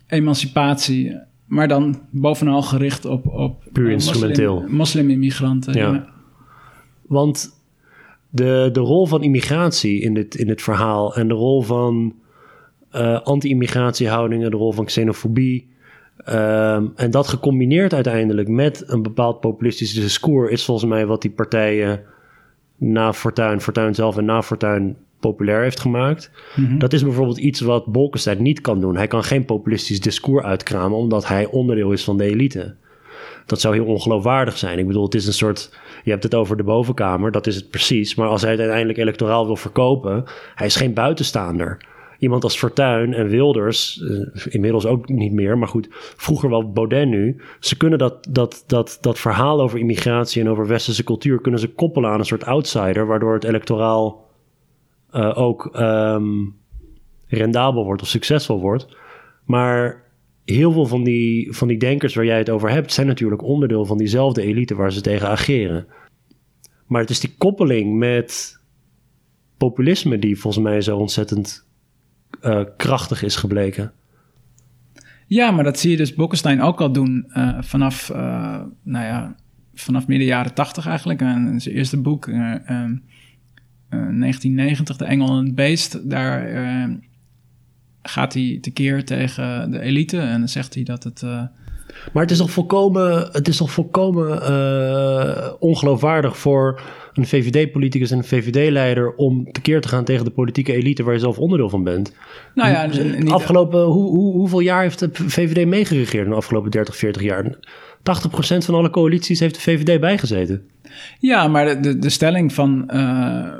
emancipatie, 0.06 1.20
maar 1.44 1.68
dan 1.68 2.00
bovenal 2.10 2.62
gericht 2.62 3.04
op, 3.04 3.26
op 3.26 3.64
puur 3.72 3.90
instrumenteel 3.90 4.64
moslim-immigranten. 4.68 5.74
ja. 5.74 6.12
Want 7.06 7.62
de, 8.30 8.68
de 8.72 8.80
rol 8.80 9.06
van 9.06 9.22
immigratie 9.22 10.00
in 10.00 10.14
dit, 10.14 10.34
in 10.34 10.48
het 10.48 10.62
verhaal 10.62 11.14
en 11.14 11.28
de 11.28 11.34
rol 11.34 11.62
van 11.62 12.14
uh, 12.94 13.20
anti-immigratiehoudingen, 13.20 14.50
de 14.50 14.56
rol 14.56 14.72
van 14.72 14.84
xenofobie. 14.84 15.72
Um, 16.28 16.92
en 16.96 17.10
dat 17.10 17.28
gecombineerd 17.28 17.94
uiteindelijk 17.94 18.48
met 18.48 18.84
een 18.86 19.02
bepaald 19.02 19.40
populistisch 19.40 19.94
discours 19.94 20.50
is 20.50 20.64
volgens 20.64 20.90
mij 20.90 21.06
wat 21.06 21.22
die 21.22 21.30
partijen 21.30 22.00
na 22.76 23.12
Fortuin, 23.12 23.60
Fortuin 23.60 23.94
zelf 23.94 24.16
en 24.16 24.24
na 24.24 24.42
Fortuin 24.42 24.96
populair 25.28 25.62
heeft 25.62 25.80
gemaakt. 25.80 26.30
Mhm. 26.56 26.78
Dat 26.78 26.92
is 26.92 27.02
bijvoorbeeld 27.02 27.38
iets 27.38 27.60
wat 27.60 27.86
Bolkestein 27.86 28.42
niet 28.42 28.60
kan 28.60 28.80
doen. 28.80 28.96
Hij 28.96 29.06
kan 29.06 29.24
geen 29.24 29.44
populistisch 29.44 30.00
discours 30.00 30.44
uitkramen 30.44 30.98
omdat 30.98 31.26
hij 31.26 31.46
onderdeel 31.46 31.92
is 31.92 32.04
van 32.04 32.16
de 32.16 32.24
elite. 32.24 32.74
Dat 33.46 33.60
zou 33.60 33.74
heel 33.74 33.84
ongeloofwaardig 33.84 34.58
zijn. 34.58 34.78
Ik 34.78 34.86
bedoel, 34.86 35.04
het 35.04 35.14
is 35.14 35.26
een 35.26 35.32
soort. 35.32 35.78
Je 36.04 36.10
hebt 36.10 36.22
het 36.22 36.34
over 36.34 36.56
de 36.56 36.62
bovenkamer, 36.62 37.32
dat 37.32 37.46
is 37.46 37.56
het 37.56 37.70
precies. 37.70 38.14
Maar 38.14 38.28
als 38.28 38.42
hij 38.42 38.50
het 38.50 38.60
uiteindelijk 38.60 38.98
electoraal 38.98 39.46
wil 39.46 39.56
verkopen, 39.56 40.24
hij 40.54 40.66
is 40.66 40.76
geen 40.76 40.94
buitenstaander. 40.94 41.92
iemand 42.18 42.44
als 42.44 42.56
Fortuyn 42.56 43.14
en 43.14 43.28
Wilders, 43.28 44.02
eh, 44.02 44.54
inmiddels 44.54 44.86
ook 44.86 45.08
niet 45.08 45.32
meer, 45.32 45.58
maar 45.58 45.68
goed, 45.68 45.88
vroeger 46.16 46.50
wel 46.50 46.72
Baudet 46.72 47.08
nu, 47.08 47.36
ze 47.60 47.76
kunnen 47.76 47.98
dat, 47.98 48.26
dat, 48.30 48.64
dat, 48.66 48.98
dat 49.00 49.18
verhaal 49.18 49.60
over 49.60 49.78
immigratie 49.78 50.42
en 50.42 50.48
over 50.48 50.66
westerse 50.66 51.04
cultuur, 51.04 51.40
kunnen 51.40 51.60
ze 51.60 51.68
koppelen 51.68 52.10
aan 52.10 52.18
een 52.18 52.24
soort 52.24 52.44
outsider, 52.44 53.06
waardoor 53.06 53.34
het 53.34 53.44
electoraal 53.44 54.23
uh, 55.14 55.38
ook 55.38 55.70
um, 55.76 56.56
rendabel 57.26 57.84
wordt 57.84 58.02
of 58.02 58.08
succesvol 58.08 58.60
wordt. 58.60 58.96
Maar 59.44 60.02
heel 60.44 60.72
veel 60.72 60.86
van 60.86 61.04
die, 61.04 61.52
van 61.52 61.68
die 61.68 61.78
denkers 61.78 62.14
waar 62.14 62.24
jij 62.24 62.38
het 62.38 62.50
over 62.50 62.70
hebt, 62.70 62.92
zijn 62.92 63.06
natuurlijk 63.06 63.42
onderdeel 63.42 63.86
van 63.86 63.98
diezelfde 63.98 64.42
elite 64.42 64.74
waar 64.74 64.92
ze 64.92 65.00
tegen 65.00 65.28
ageren. 65.28 65.86
Maar 66.86 67.00
het 67.00 67.10
is 67.10 67.20
die 67.20 67.34
koppeling 67.38 67.98
met 67.98 68.60
populisme 69.56 70.18
die 70.18 70.38
volgens 70.38 70.64
mij 70.64 70.80
zo 70.80 70.96
ontzettend 70.96 71.66
uh, 72.42 72.60
krachtig 72.76 73.22
is 73.22 73.36
gebleken. 73.36 73.92
Ja, 75.26 75.50
maar 75.50 75.64
dat 75.64 75.78
zie 75.78 75.90
je 75.90 75.96
dus 75.96 76.14
Bokkestein 76.14 76.60
ook 76.62 76.80
al 76.80 76.92
doen 76.92 77.26
uh, 77.28 77.62
vanaf, 77.62 78.08
nou 78.82 79.04
ja, 79.04 79.36
vanaf 79.74 80.06
midden 80.06 80.26
jaren 80.26 80.54
tachtig 80.54 80.86
eigenlijk. 80.86 81.20
En 81.20 81.60
zijn 81.60 81.74
eerste 81.74 82.00
boek, 82.00 82.26
1990, 83.94 84.96
De 84.96 85.04
Engel 85.04 85.28
en 85.28 85.44
het 85.44 85.54
Beest, 85.54 86.10
daar 86.10 86.48
gaat 88.02 88.34
hij 88.34 88.58
tekeer 88.60 89.04
tegen 89.04 89.70
de 89.70 89.80
elite 89.80 90.18
en 90.18 90.38
dan 90.38 90.48
zegt 90.48 90.74
hij 90.74 90.82
dat 90.82 91.04
het... 91.04 91.22
Maar 92.12 92.22
het 92.22 92.30
is 92.30 92.38
toch 92.38 92.50
volkomen, 92.50 93.28
het 93.32 93.48
is 93.48 93.56
toch 93.56 93.70
volkomen 93.70 95.60
ongeloofwaardig 95.60 96.38
voor 96.38 96.82
een 97.14 97.26
VVD-politicus 97.26 98.10
en 98.10 98.18
een 98.18 98.24
VVD-leider 98.24 99.14
om 99.14 99.52
tekeer 99.52 99.80
te 99.80 99.88
gaan 99.88 100.04
tegen 100.04 100.24
de 100.24 100.30
politieke 100.30 100.72
elite 100.72 101.02
waar 101.02 101.14
je 101.14 101.20
zelf 101.20 101.38
onderdeel 101.38 101.68
van 101.68 101.84
bent. 101.84 102.12
Nou 102.54 102.70
ja, 102.70 102.86
dus 102.86 103.18
niet... 103.18 103.30
afgelopen, 103.30 103.82
hoe, 103.84 104.08
hoe, 104.08 104.32
hoeveel 104.32 104.60
jaar 104.60 104.82
heeft 104.82 104.98
de 104.98 105.08
VVD 105.12 105.66
meegeregeerd 105.66 106.24
in 106.24 106.30
de 106.30 106.36
afgelopen 106.36 106.70
30, 106.70 106.96
40 106.96 107.22
jaar? 107.22 107.44
80% 107.44 107.54
van 108.58 108.74
alle 108.74 108.90
coalities 108.90 109.40
heeft 109.40 109.54
de 109.54 109.60
VVD 109.60 110.00
bijgezeten. 110.00 110.62
Ja, 111.18 111.48
maar 111.48 111.64
de, 111.64 111.80
de, 111.80 111.98
de 111.98 112.10
stelling 112.10 112.52
van 112.52 112.90
uh, 112.94 113.52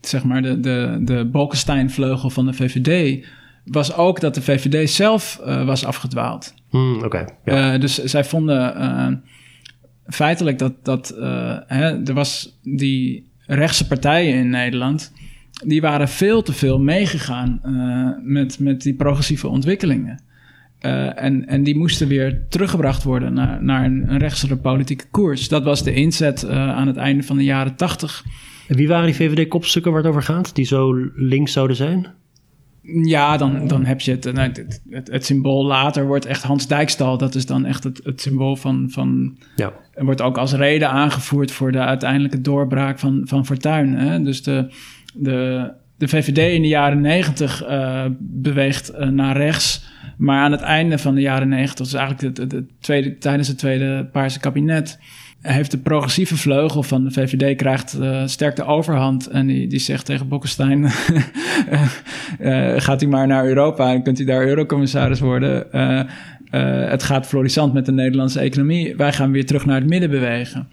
zeg 0.00 0.24
maar 0.24 0.42
de, 0.42 0.60
de, 0.60 0.98
de 1.00 1.28
Bolkestein-vleugel 1.32 2.30
van 2.30 2.46
de 2.46 2.52
VVD 2.52 3.24
was 3.64 3.94
ook 3.94 4.20
dat 4.20 4.34
de 4.34 4.42
VVD 4.42 4.90
zelf 4.90 5.40
uh, 5.46 5.64
was 5.64 5.84
afgedwaald. 5.84 6.54
Okay, 7.04 7.28
uh, 7.44 7.80
dus 7.80 8.04
zij 8.04 8.24
vonden 8.24 9.24
feitelijk 10.06 10.58
dat, 10.58 10.84
dat 10.84 11.14
hè, 11.66 12.04
er 12.04 12.14
was 12.14 12.58
die 12.62 13.30
rechtse 13.38 13.86
partijen 13.86 14.34
in 14.34 14.50
Nederland, 14.50 15.12
die 15.64 15.80
waren 15.80 16.08
veel 16.08 16.42
te 16.42 16.52
veel 16.52 16.80
meegegaan 16.80 17.60
met, 18.22 18.58
met 18.58 18.82
die 18.82 18.94
progressieve 18.94 19.48
ontwikkelingen. 19.48 20.22
En, 20.78 21.46
en 21.46 21.62
die 21.62 21.76
moesten 21.76 22.08
weer 22.08 22.48
teruggebracht 22.48 23.02
worden 23.02 23.32
naar, 23.32 23.64
naar 23.64 23.84
een, 23.84 24.10
een 24.10 24.18
rechtsere 24.18 24.56
politieke 24.56 25.04
koers. 25.10 25.48
Dat 25.48 25.64
was 25.64 25.82
de 25.82 25.94
inzet 25.94 26.48
aan 26.48 26.86
het 26.86 26.96
einde 26.96 27.22
van 27.22 27.36
de 27.36 27.44
jaren 27.44 27.76
tachtig. 27.76 28.24
En 28.68 28.76
wie 28.76 28.88
waren 28.88 29.06
die 29.06 29.14
VVD-kopstukken 29.14 29.92
waar 29.92 30.00
het 30.00 30.10
over 30.10 30.22
gaat, 30.22 30.54
die 30.54 30.64
zo 30.64 31.10
links 31.14 31.52
zouden 31.52 31.76
zijn? 31.76 32.06
Ja, 33.04 33.36
dan, 33.36 33.68
dan 33.68 33.84
heb 33.84 34.00
je 34.00 34.10
het, 34.10 34.24
nou, 34.24 34.48
het, 34.48 34.80
het, 34.90 35.08
het, 35.10 35.24
symbool 35.24 35.64
later 35.64 36.06
wordt 36.06 36.26
echt 36.26 36.42
Hans 36.42 36.66
Dijkstal. 36.66 37.18
Dat 37.18 37.34
is 37.34 37.46
dan 37.46 37.64
echt 37.64 37.84
het, 37.84 38.00
het 38.04 38.20
symbool 38.20 38.56
van... 38.56 38.86
van 38.90 39.38
ja. 39.56 39.72
wordt 39.94 40.20
ook 40.20 40.38
als 40.38 40.52
reden 40.52 40.90
aangevoerd 40.90 41.52
voor 41.52 41.72
de 41.72 41.78
uiteindelijke 41.78 42.40
doorbraak 42.40 42.98
van, 42.98 43.22
van 43.24 43.46
Fortuyn. 43.46 43.94
Hè? 43.94 44.22
Dus 44.22 44.42
de, 44.42 44.72
de, 45.14 45.70
de 45.98 46.08
VVD 46.08 46.54
in 46.54 46.62
de 46.62 46.68
jaren 46.68 47.00
negentig 47.00 47.68
uh, 47.68 48.04
beweegt 48.18 48.92
uh, 48.94 49.08
naar 49.08 49.36
rechts. 49.36 49.84
Maar 50.16 50.42
aan 50.42 50.52
het 50.52 50.60
einde 50.60 50.98
van 50.98 51.14
de 51.14 51.20
jaren 51.20 51.48
negentig, 51.48 51.86
dus 51.86 51.94
eigenlijk 51.94 52.38
het, 52.38 52.52
het, 52.52 52.64
tweede, 52.80 53.18
tijdens 53.18 53.48
het 53.48 53.58
tweede 53.58 54.08
Paarse 54.12 54.40
kabinet 54.40 54.98
heeft 55.46 55.70
de 55.70 55.78
progressieve 55.78 56.36
vleugel 56.36 56.82
van 56.82 57.04
de 57.04 57.10
VVD 57.10 57.56
krijgt 57.56 57.96
uh, 58.00 58.22
sterk 58.26 58.56
de 58.56 58.64
overhand. 58.64 59.26
En 59.26 59.46
die, 59.46 59.68
die 59.68 59.78
zegt 59.78 60.06
tegen 60.06 60.28
Bokkestein, 60.28 60.82
uh, 60.82 62.72
gaat 62.86 63.02
u 63.02 63.08
maar 63.08 63.26
naar 63.26 63.46
Europa 63.46 63.92
en 63.92 64.02
kunt 64.02 64.20
u 64.20 64.24
daar 64.24 64.46
eurocommissaris 64.46 65.20
worden. 65.20 65.66
Het 66.90 67.02
gaat 67.02 67.26
florissant 67.26 67.72
met 67.72 67.86
de 67.86 67.92
Nederlandse 67.92 68.40
economie. 68.40 68.96
Wij 68.96 69.12
gaan 69.12 69.30
weer 69.30 69.46
terug 69.46 69.66
naar 69.66 69.80
het 69.80 69.88
midden 69.88 70.10
bewegen. 70.10 70.68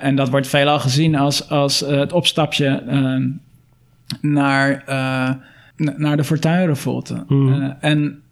en 0.00 0.16
dat 0.16 0.28
wordt 0.28 0.48
veelal 0.48 0.78
gezien 0.78 1.16
als, 1.16 1.48
als 1.48 1.80
het 1.80 2.12
opstapje 2.12 2.82
naar, 4.20 4.84
naar 5.96 6.16
de 6.16 6.24
Fortuyn-revolte. 6.24 7.24
Mm. 7.28 7.74
en 7.80 8.22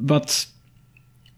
wat 0.00 0.57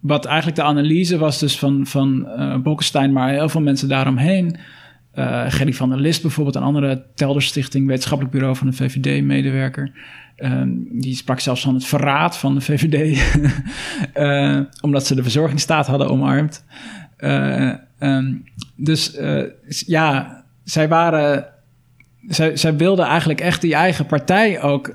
wat 0.00 0.24
eigenlijk 0.24 0.56
de 0.56 0.62
analyse 0.62 1.18
was 1.18 1.38
dus 1.38 1.58
van, 1.58 1.86
van 1.86 2.26
uh, 2.26 2.56
Bolkestein, 2.56 3.12
maar 3.12 3.30
heel 3.30 3.48
veel 3.48 3.60
mensen 3.60 3.88
daaromheen. 3.88 4.56
Uh, 5.14 5.44
Gerry 5.48 5.72
van 5.72 5.88
der 5.88 5.98
List 5.98 6.22
bijvoorbeeld, 6.22 6.56
een 6.56 6.62
andere 6.62 7.06
Telderstichting, 7.14 7.86
wetenschappelijk 7.86 8.34
bureau 8.34 8.56
van 8.56 8.66
de 8.66 8.72
VVD-medewerker. 8.72 9.92
Uh, 10.36 10.62
die 10.90 11.14
sprak 11.14 11.40
zelfs 11.40 11.62
van 11.62 11.74
het 11.74 11.84
verraad 11.84 12.38
van 12.38 12.54
de 12.54 12.60
VVD, 12.60 13.22
uh, 14.14 14.60
omdat 14.86 15.06
ze 15.06 15.14
de 15.14 15.22
verzorgingsstaat 15.22 15.86
hadden 15.86 16.08
omarmd. 16.08 16.64
Um, 17.98 18.44
dus 18.76 19.18
ja, 19.86 20.44
zij 20.64 20.88
waren. 20.88 21.46
Zij, 22.28 22.56
zij 22.56 22.76
wilden 22.76 23.04
eigenlijk 23.04 23.40
echt 23.40 23.60
die 23.60 23.74
eigen 23.74 24.06
partij 24.06 24.62
ook 24.62 24.94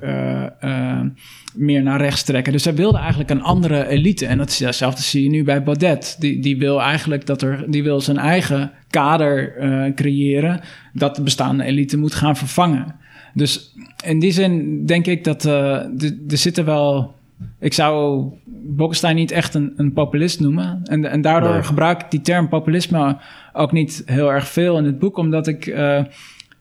meer 1.55 1.83
naar 1.83 2.01
rechts 2.01 2.23
trekken. 2.23 2.51
Dus 2.51 2.63
hij 2.65 2.75
wilde 2.75 2.97
eigenlijk 2.97 3.29
een 3.29 3.41
andere 3.41 3.87
elite. 3.87 4.25
En 4.25 4.37
datzelfde 4.37 5.01
zie 5.01 5.23
je 5.23 5.29
nu 5.29 5.43
bij 5.43 5.63
Baudet. 5.63 6.15
Die, 6.19 6.39
die 6.39 6.57
wil 6.57 6.81
eigenlijk 6.81 7.25
dat 7.25 7.41
er, 7.41 7.63
die 7.67 7.83
wil 7.83 8.01
zijn 8.01 8.17
eigen 8.17 8.71
kader 8.89 9.55
uh, 9.61 9.93
creëren 9.93 10.61
dat 10.93 11.15
de 11.15 11.21
bestaande 11.21 11.63
elite 11.63 11.97
moet 11.97 12.13
gaan 12.13 12.37
vervangen. 12.37 12.95
Dus 13.33 13.75
in 14.03 14.19
die 14.19 14.31
zin 14.31 14.85
denk 14.85 15.05
ik 15.05 15.23
dat 15.23 15.43
er 15.43 15.89
zitten 16.27 16.65
wel. 16.65 17.15
Ik 17.59 17.73
zou 17.73 18.25
Bokkestein 18.67 19.15
niet 19.15 19.31
echt 19.31 19.53
een, 19.53 19.73
een 19.77 19.93
populist 19.93 20.39
noemen. 20.39 20.79
En, 20.83 21.05
en 21.05 21.21
daardoor 21.21 21.63
gebruik 21.63 22.01
ik 22.01 22.11
die 22.11 22.21
term 22.21 22.49
populisme 22.49 23.17
ook 23.53 23.71
niet 23.71 24.03
heel 24.05 24.31
erg 24.31 24.47
veel 24.47 24.77
in 24.77 24.85
het 24.85 24.99
boek, 24.99 25.17
omdat 25.17 25.47
ik. 25.47 25.75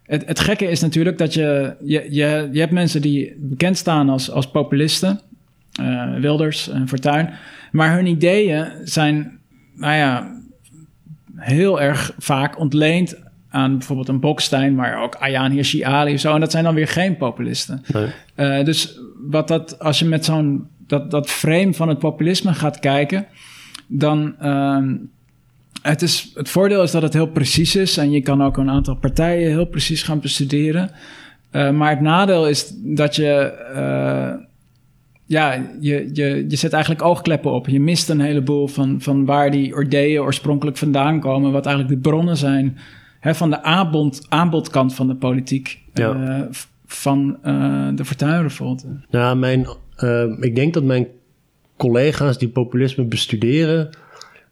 Het, 0.07 0.27
het 0.27 0.41
gekke 0.41 0.65
is 0.65 0.81
natuurlijk 0.81 1.19
dat 1.19 1.35
je, 1.35 1.77
je, 1.85 2.07
je, 2.11 2.49
je 2.53 2.61
hebt 2.61 2.73
mensen 2.73 3.03
die 3.03 3.37
bekend 3.39 3.79
staan 3.79 4.09
als, 4.09 4.31
als 4.31 4.51
populisten, 4.51 5.21
uh, 5.81 6.19
Wilders 6.21 6.69
en 6.69 6.89
Fortuyn, 6.89 7.31
maar 7.73 7.95
hun 7.95 8.07
ideeën 8.07 8.67
zijn, 8.85 9.39
nou 9.75 9.95
ja, 9.95 10.41
heel 11.37 11.81
erg 11.81 12.15
vaak 12.19 12.59
ontleend 12.59 13.23
aan 13.49 13.79
bijvoorbeeld 13.79 14.09
een 14.09 14.21
Bokstein, 14.21 14.75
maar 14.75 15.03
ook 15.03 15.15
Ayaan 15.15 15.51
Hirsi 15.51 15.83
Ali 15.83 16.15
of 16.15 16.21
zo. 16.21 16.35
En 16.35 16.41
dat 16.41 16.51
zijn 16.51 16.65
dan 16.65 16.75
weer 16.75 16.89
geen 16.89 17.17
populisten. 17.17 17.83
Nee. 17.93 18.07
Uh, 18.37 18.65
dus 18.65 18.99
wat 19.31 19.49
dat, 19.49 19.79
als 19.79 19.99
je 19.99 20.05
met 20.05 20.25
zo'n 20.25 20.69
dat, 20.87 21.11
dat 21.11 21.31
frame 21.31 21.75
van 21.75 21.89
het 21.89 21.99
populisme 21.99 22.55
gaat 22.55 22.79
kijken, 22.79 23.27
dan, 23.87 24.35
uh, 24.43 24.79
het, 25.89 26.03
is, 26.03 26.31
het 26.35 26.49
voordeel 26.49 26.83
is 26.83 26.91
dat 26.91 27.03
het 27.03 27.13
heel 27.13 27.27
precies 27.27 27.77
is 27.77 27.97
en 27.97 28.11
je 28.11 28.21
kan 28.21 28.43
ook 28.43 28.57
een 28.57 28.71
aantal 28.71 28.95
partijen 28.97 29.51
heel 29.51 29.65
precies 29.65 30.03
gaan 30.03 30.21
bestuderen. 30.21 30.91
Uh, 31.53 31.71
maar 31.71 31.91
het 31.91 32.01
nadeel 32.01 32.49
is 32.49 32.73
dat 32.77 33.17
je, 33.17 33.53
uh, 33.75 34.45
ja, 35.25 35.53
je, 35.81 36.11
je, 36.13 36.45
je 36.49 36.57
zet 36.57 36.73
eigenlijk 36.73 37.05
oogkleppen 37.05 37.53
op. 37.53 37.69
Je 37.69 37.81
mist 37.81 38.09
een 38.09 38.21
heleboel 38.21 38.67
van, 38.67 39.01
van 39.01 39.25
waar 39.25 39.51
die 39.51 39.81
ideeën 39.81 40.21
oorspronkelijk 40.21 40.77
vandaan 40.77 41.21
komen, 41.21 41.53
wat 41.53 41.67
eigenlijk 41.67 41.95
de 41.95 42.09
bronnen 42.09 42.37
zijn 42.37 42.79
hè, 43.21 43.35
van 43.35 43.51
de 43.51 43.63
aanbod, 43.63 44.27
aanbodkant 44.29 44.95
van 44.95 45.07
de 45.07 45.15
politiek. 45.15 45.79
Ja. 45.95 46.15
Uh, 46.15 46.47
van 46.87 47.39
de 47.95 48.05
Fortuynrevolte. 48.05 48.87
Nou, 49.11 49.37
mijn, 49.37 49.67
ik 50.41 50.55
denk 50.55 50.75
dat 50.75 50.83
mijn 50.83 51.07
collega's 51.77 52.39
die 52.39 52.49
populisme 52.49 53.05
bestuderen 53.05 53.91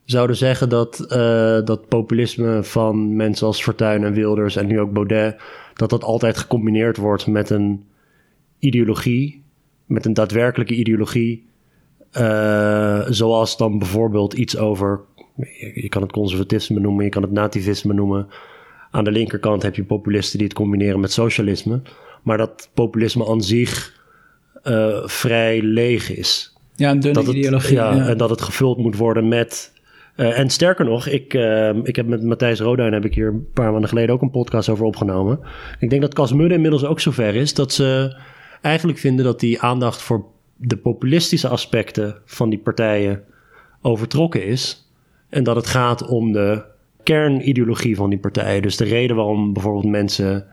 zouden 0.04 0.36
zeggen 0.36 0.68
dat, 0.68 1.06
uh, 1.08 1.64
dat 1.64 1.88
populisme 1.88 2.62
van 2.62 3.16
mensen 3.16 3.46
als 3.46 3.62
Fortuyn 3.62 4.04
en 4.04 4.12
Wilders 4.12 4.56
en 4.56 4.66
nu 4.66 4.80
ook 4.80 4.92
Baudet, 4.92 5.36
dat 5.74 5.90
dat 5.90 6.04
altijd 6.04 6.36
gecombineerd 6.36 6.96
wordt 6.96 7.26
met 7.26 7.50
een 7.50 7.84
ideologie, 8.58 9.42
met 9.86 10.04
een 10.04 10.14
daadwerkelijke 10.14 10.74
ideologie, 10.74 11.46
uh, 12.18 13.00
zoals 13.08 13.56
dan 13.56 13.78
bijvoorbeeld 13.78 14.32
iets 14.32 14.56
over, 14.56 15.00
je 15.74 15.88
kan 15.88 16.02
het 16.02 16.12
conservatisme 16.12 16.80
noemen, 16.80 17.04
je 17.04 17.10
kan 17.10 17.22
het 17.22 17.32
nativisme 17.32 17.94
noemen. 17.94 18.28
Aan 18.90 19.04
de 19.04 19.10
linkerkant 19.10 19.62
heb 19.62 19.76
je 19.76 19.84
populisten 19.84 20.38
die 20.38 20.46
het 20.46 20.56
combineren 20.56 21.00
met 21.00 21.12
socialisme, 21.12 21.82
maar 22.22 22.38
dat 22.38 22.70
populisme 22.74 23.28
aan 23.28 23.42
zich 23.42 24.00
uh, 24.64 24.98
vrij 25.04 25.62
leeg 25.62 26.16
is. 26.16 26.56
Ja, 26.76 26.90
een 26.90 27.00
dunne 27.00 27.24
dat 27.24 27.34
ideologie. 27.34 27.76
ja, 27.76 27.94
ja, 27.94 28.06
en 28.06 28.16
dat 28.16 28.30
het 28.30 28.42
gevuld 28.42 28.78
moet 28.78 28.96
worden 28.96 29.28
met 29.28 29.72
uh, 30.16 30.38
en 30.38 30.50
sterker 30.50 30.84
nog, 30.84 31.06
ik, 31.06 31.34
uh, 31.34 31.74
ik 31.84 31.96
heb 31.96 32.06
met 32.06 32.22
Matthijs 32.22 32.60
Roduin 32.60 32.92
heb 32.92 33.04
ik 33.04 33.14
hier 33.14 33.28
een 33.28 33.46
paar 33.52 33.70
maanden 33.72 33.88
geleden 33.88 34.14
ook 34.14 34.22
een 34.22 34.30
podcast 34.30 34.68
over 34.68 34.84
opgenomen. 34.84 35.40
Ik 35.78 35.90
denk 35.90 36.02
dat 36.02 36.14
Cas 36.14 36.32
Mudde 36.32 36.54
inmiddels 36.54 36.84
ook 36.84 37.00
zover 37.00 37.34
is 37.34 37.54
dat 37.54 37.72
ze 37.72 38.16
eigenlijk 38.60 38.98
vinden 38.98 39.24
dat 39.24 39.40
die 39.40 39.60
aandacht 39.60 40.02
voor 40.02 40.24
de 40.56 40.76
populistische 40.76 41.48
aspecten 41.48 42.16
van 42.24 42.50
die 42.50 42.58
partijen 42.58 43.22
overtrokken 43.80 44.44
is. 44.44 44.90
En 45.28 45.44
dat 45.44 45.56
het 45.56 45.66
gaat 45.66 46.06
om 46.08 46.32
de 46.32 46.62
kernideologie 47.02 47.96
van 47.96 48.10
die 48.10 48.18
partijen. 48.18 48.62
Dus 48.62 48.76
de 48.76 48.84
reden 48.84 49.16
waarom 49.16 49.52
bijvoorbeeld 49.52 49.84
mensen 49.84 50.46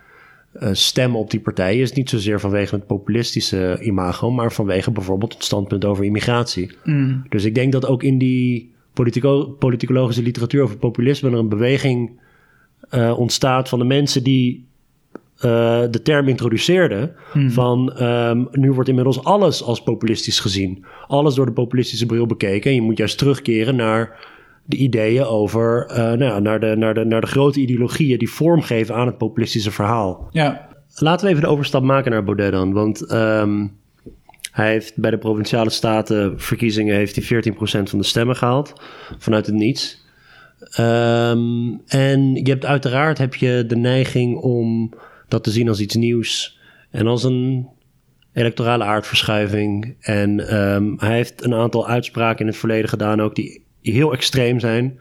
uh, 0.53 0.69
stemmen 0.71 1.19
op 1.19 1.31
die 1.31 1.39
partijen 1.39 1.81
is 1.81 1.93
niet 1.93 2.09
zozeer 2.09 2.39
vanwege 2.39 2.75
het 2.75 2.87
populistische 2.87 3.79
imago, 3.81 4.31
maar 4.31 4.51
vanwege 4.51 4.91
bijvoorbeeld 4.91 5.33
het 5.33 5.43
standpunt 5.43 5.85
over 5.85 6.05
immigratie. 6.05 6.71
Mm. 6.83 7.23
Dus 7.29 7.43
ik 7.43 7.55
denk 7.55 7.71
dat 7.71 7.85
ook 7.85 8.03
in 8.03 8.17
die 8.17 8.71
politico 8.99 9.55
politicologische 9.59 10.21
literatuur 10.21 10.63
over 10.63 10.77
populisme 10.77 11.29
er 11.29 11.37
een 11.37 11.49
beweging 11.49 12.19
uh, 12.91 13.19
ontstaat 13.19 13.69
van 13.69 13.79
de 13.79 13.85
mensen 13.85 14.23
die 14.23 14.67
uh, 15.35 15.41
de 15.91 16.01
term 16.03 16.27
introduceerden. 16.27 17.15
Hmm. 17.31 17.51
Van 17.51 18.03
um, 18.03 18.47
nu 18.51 18.71
wordt 18.71 18.89
inmiddels 18.89 19.23
alles 19.23 19.63
als 19.63 19.83
populistisch 19.83 20.39
gezien. 20.39 20.85
Alles 21.07 21.35
door 21.35 21.45
de 21.45 21.51
populistische 21.51 22.05
bril 22.05 22.25
bekeken. 22.25 22.69
En 22.69 22.75
je 22.75 22.81
moet 22.81 22.97
juist 22.97 23.17
terugkeren 23.17 23.75
naar 23.75 24.27
de 24.65 24.75
ideeën 24.75 25.23
over, 25.23 25.89
uh, 25.89 25.95
nou 25.97 26.23
ja, 26.23 26.39
naar, 26.39 26.59
de, 26.59 26.75
naar, 26.77 26.93
de, 26.93 27.05
naar 27.05 27.21
de 27.21 27.27
grote 27.27 27.59
ideologieën 27.59 28.17
die 28.17 28.29
vormgeven 28.29 28.95
aan 28.95 29.07
het 29.07 29.17
populistische 29.17 29.71
verhaal. 29.71 30.27
Ja. 30.31 30.67
Laten 30.95 31.25
we 31.25 31.31
even 31.31 31.43
de 31.43 31.49
overstap 31.49 31.83
maken 31.83 32.11
naar 32.11 32.23
Baudet 32.23 32.51
dan. 32.51 32.73
Want 32.73 33.11
um, 33.11 33.77
hij 34.59 34.71
heeft 34.71 34.97
bij 34.97 35.11
de 35.11 35.17
provinciale 35.17 35.69
staten 35.69 36.39
verkiezingen 36.39 36.95
heeft 36.95 37.15
hij 37.15 37.43
14% 37.53 37.55
van 37.83 37.99
de 37.99 38.05
stemmen 38.05 38.35
gehaald. 38.35 38.73
Vanuit 39.17 39.45
het 39.45 39.55
niets. 39.55 40.07
Um, 40.79 41.81
en 41.85 42.35
je 42.35 42.49
hebt 42.49 42.65
uiteraard 42.65 43.17
heb 43.17 43.35
je 43.35 43.63
de 43.67 43.75
neiging 43.75 44.37
om 44.37 44.93
dat 45.27 45.43
te 45.43 45.51
zien 45.51 45.67
als 45.67 45.79
iets 45.79 45.95
nieuws 45.95 46.59
en 46.91 47.07
als 47.07 47.23
een 47.23 47.67
electorale 48.33 48.83
aardverschuiving. 48.83 49.95
En 49.99 50.57
um, 50.59 50.95
hij 50.97 51.15
heeft 51.15 51.43
een 51.43 51.53
aantal 51.53 51.87
uitspraken 51.87 52.39
in 52.39 52.47
het 52.47 52.57
verleden 52.57 52.89
gedaan 52.89 53.21
ook 53.21 53.35
die 53.35 53.63
heel 53.81 54.13
extreem 54.13 54.59
zijn. 54.59 54.99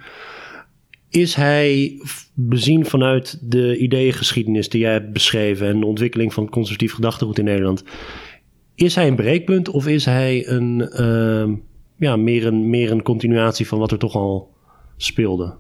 Is 1.11 1.35
hij 1.35 2.01
bezien 2.35 2.87
vanuit 2.87 3.39
de 3.43 3.79
ideeëngeschiedenis 3.79 4.69
die 4.69 4.81
jij 4.81 4.93
hebt 4.93 5.13
beschreven 5.13 5.69
en 5.69 5.81
de 5.81 5.87
ontwikkeling 5.87 6.33
van 6.33 6.49
conservatief 6.49 6.93
gedachtegoed 6.93 7.39
in 7.39 7.45
Nederland? 7.45 7.85
Is 8.79 8.95
hij 8.95 9.07
een 9.07 9.17
breekpunt 9.17 9.69
of 9.69 9.87
is 9.87 10.05
hij 10.05 10.49
een, 10.49 10.91
uh, 11.01 11.57
ja, 11.97 12.17
meer, 12.17 12.47
een, 12.47 12.71
meer 12.71 12.91
een 12.91 13.03
continuatie 13.03 13.67
van 13.67 13.79
wat 13.79 13.93
er 13.93 13.99
toch 13.99 14.15
al 14.15 14.55
speelde? 14.97 15.55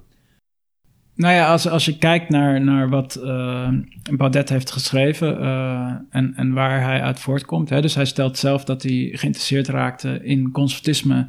Nou 1.14 1.34
ja, 1.34 1.50
als, 1.50 1.68
als 1.68 1.84
je 1.84 1.98
kijkt 1.98 2.28
naar, 2.28 2.60
naar 2.60 2.88
wat 2.88 3.20
uh, 3.22 3.68
Baudet 4.12 4.48
heeft 4.48 4.70
geschreven 4.70 5.40
uh, 5.40 5.92
en, 6.10 6.34
en 6.36 6.52
waar 6.52 6.82
hij 6.82 7.02
uit 7.02 7.20
voortkomt. 7.20 7.68
Hè, 7.68 7.80
dus 7.80 7.94
hij 7.94 8.04
stelt 8.04 8.38
zelf 8.38 8.64
dat 8.64 8.82
hij 8.82 9.08
geïnteresseerd 9.12 9.68
raakte 9.68 10.20
in 10.22 10.50
conservatisme 10.50 11.26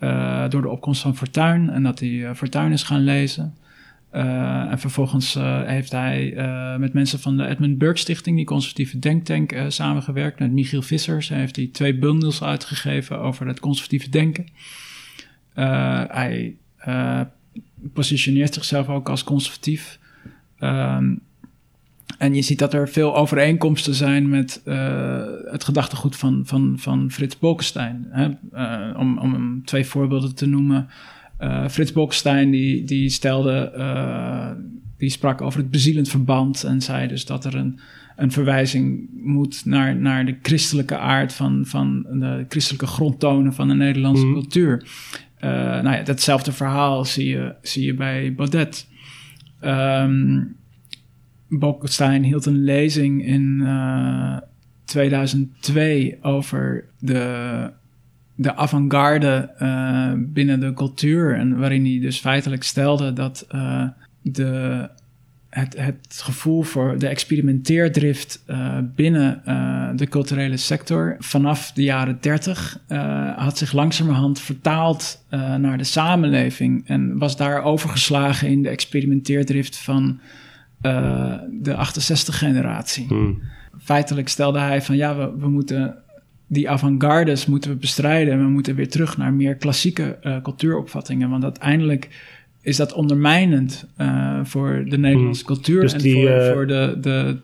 uh, 0.00 0.48
door 0.48 0.62
de 0.62 0.68
opkomst 0.68 1.02
van 1.02 1.16
Fortuyn. 1.16 1.70
En 1.70 1.82
dat 1.82 1.98
hij 1.98 2.34
Fortuyn 2.34 2.72
is 2.72 2.82
gaan 2.82 3.04
lezen. 3.04 3.54
En 4.10 4.78
vervolgens 4.78 5.34
heeft 5.64 5.92
hij 5.92 6.34
met 6.78 6.92
mensen 6.92 7.20
van 7.20 7.36
de 7.36 7.46
Edmund 7.46 7.78
Burke 7.78 7.98
Stichting, 7.98 8.36
die 8.36 8.44
conservatieve 8.44 8.98
denktank, 8.98 9.54
samengewerkt. 9.68 10.38
Met 10.38 10.52
Michiel 10.52 10.82
Vissers. 10.82 11.28
Hij 11.28 11.38
heeft 11.38 11.56
hij 11.56 11.68
twee 11.72 11.98
bundels 11.98 12.42
uitgegeven 12.42 13.18
over 13.18 13.46
het 13.46 13.60
conservatieve 13.60 14.10
denken. 14.10 14.46
hij 16.08 16.56
positioneert 17.92 18.54
zichzelf 18.54 18.88
ook 18.88 19.08
als 19.08 19.24
conservatief. 19.24 19.98
Um, 20.60 21.20
en 22.18 22.34
je 22.34 22.42
ziet 22.42 22.58
dat 22.58 22.74
er 22.74 22.88
veel 22.88 23.16
overeenkomsten 23.16 23.94
zijn 23.94 24.28
met 24.28 24.60
het 25.50 25.64
gedachtegoed 25.64 26.16
van, 26.16 26.42
van, 26.44 26.74
van 26.78 27.10
Frits 27.10 27.38
Bolkestein. 27.38 28.06
Hè? 28.10 28.28
Om, 28.98 29.18
om 29.18 29.64
twee 29.64 29.86
voorbeelden 29.86 30.34
te 30.34 30.46
noemen. 30.46 30.88
Uh, 31.40 31.68
Frits 31.68 31.92
Bolkestein 31.92 32.50
die, 32.50 32.84
die 32.84 33.08
stelde, 33.08 33.72
die 34.96 35.10
sprak 35.10 35.40
over 35.40 35.60
het 35.60 35.70
bezielend 35.70 36.08
verband 36.08 36.64
en 36.64 36.82
zei 36.82 37.08
dus 37.08 37.24
dat 37.24 37.44
er 37.44 37.54
een, 37.54 37.80
een 38.16 38.32
verwijzing 38.32 39.08
moet 39.12 39.64
naar, 39.64 39.96
naar 39.96 40.26
de 40.26 40.36
christelijke 40.42 40.98
aard 40.98 41.32
van, 41.32 41.62
van 41.66 42.02
de 42.02 42.44
christelijke 42.48 42.86
grondtonen 42.86 43.54
van 43.54 43.68
de 43.68 43.74
Nederlandse 43.74 44.26
mm. 44.26 44.32
cultuur. 44.32 44.82
Uh, 45.40 45.50
nou 45.50 45.90
ja, 45.90 46.02
datzelfde 46.02 46.52
verhaal 46.52 47.04
zie 47.04 47.28
je, 47.28 47.54
zie 47.62 47.84
je 47.84 47.94
bij 47.94 48.34
Baudet. 48.34 48.88
Um, 49.64 50.56
Bolkestein 51.48 52.22
hield 52.22 52.46
een 52.46 52.64
lezing 52.64 53.26
in 53.26 53.60
uh, 53.62 54.36
2002 54.84 56.18
over 56.22 56.84
de, 56.98 57.70
de 58.40 58.56
avant-garde 58.56 59.50
uh, 59.62 60.12
binnen 60.16 60.60
de 60.60 60.72
cultuur. 60.72 61.34
En 61.34 61.58
waarin 61.58 61.84
hij 61.84 62.00
dus 62.00 62.18
feitelijk 62.18 62.62
stelde 62.62 63.12
dat 63.12 63.46
uh, 63.54 63.84
de 64.22 64.88
het, 65.48 65.76
het 65.76 66.20
gevoel 66.22 66.62
voor 66.62 66.98
de 66.98 67.08
experimenteerdrift 67.08 68.44
uh, 68.46 68.78
binnen 68.94 69.42
de 69.96 70.06
culturele 70.08 70.56
sector 70.56 71.16
vanaf 71.18 71.72
de 71.72 71.82
jaren 71.82 72.18
30 72.20 72.80
uh, 72.88 73.38
had 73.38 73.58
zich 73.58 73.72
langzamerhand 73.72 74.40
vertaald 74.40 75.24
naar 75.58 75.78
de 75.78 75.84
samenleving 75.84 76.88
en 76.88 77.18
was 77.18 77.36
daar 77.36 77.62
overgeslagen 77.62 78.48
in 78.48 78.62
de 78.62 78.68
experimenteerdrift 78.68 79.76
van 79.76 80.20
de 81.50 81.76
68-generatie. 81.88 83.06
Hmm. 83.06 83.42
Feitelijk 83.78 84.28
stelde 84.28 84.58
hij 84.58 84.82
van 84.82 84.96
ja, 84.96 85.16
we, 85.16 85.38
we 85.38 85.48
moeten 85.48 85.96
die 86.48 86.70
avant-gardes 86.70 87.46
moeten 87.46 87.70
we 87.70 87.76
bestrijden 87.76 88.32
en 88.32 88.38
we 88.38 88.50
moeten 88.50 88.74
weer 88.74 88.88
terug 88.88 89.16
naar 89.16 89.32
meer 89.32 89.54
klassieke 89.54 90.40
cultuuropvattingen, 90.42 91.30
want 91.30 91.44
uiteindelijk 91.44 92.08
is 92.62 92.76
dat 92.76 92.92
ondermijnend 92.92 93.86
uh, 94.00 94.40
voor 94.42 94.84
de 94.88 94.98
Nederlandse 94.98 95.42
mm. 95.42 95.46
cultuur 95.46 95.80
dus 95.80 95.92
en 95.92 95.98
die, 95.98 96.14
voor, 96.14 96.36
uh, 96.36 96.52
voor 96.52 96.66
de, 96.66 96.96
de, 97.00 97.36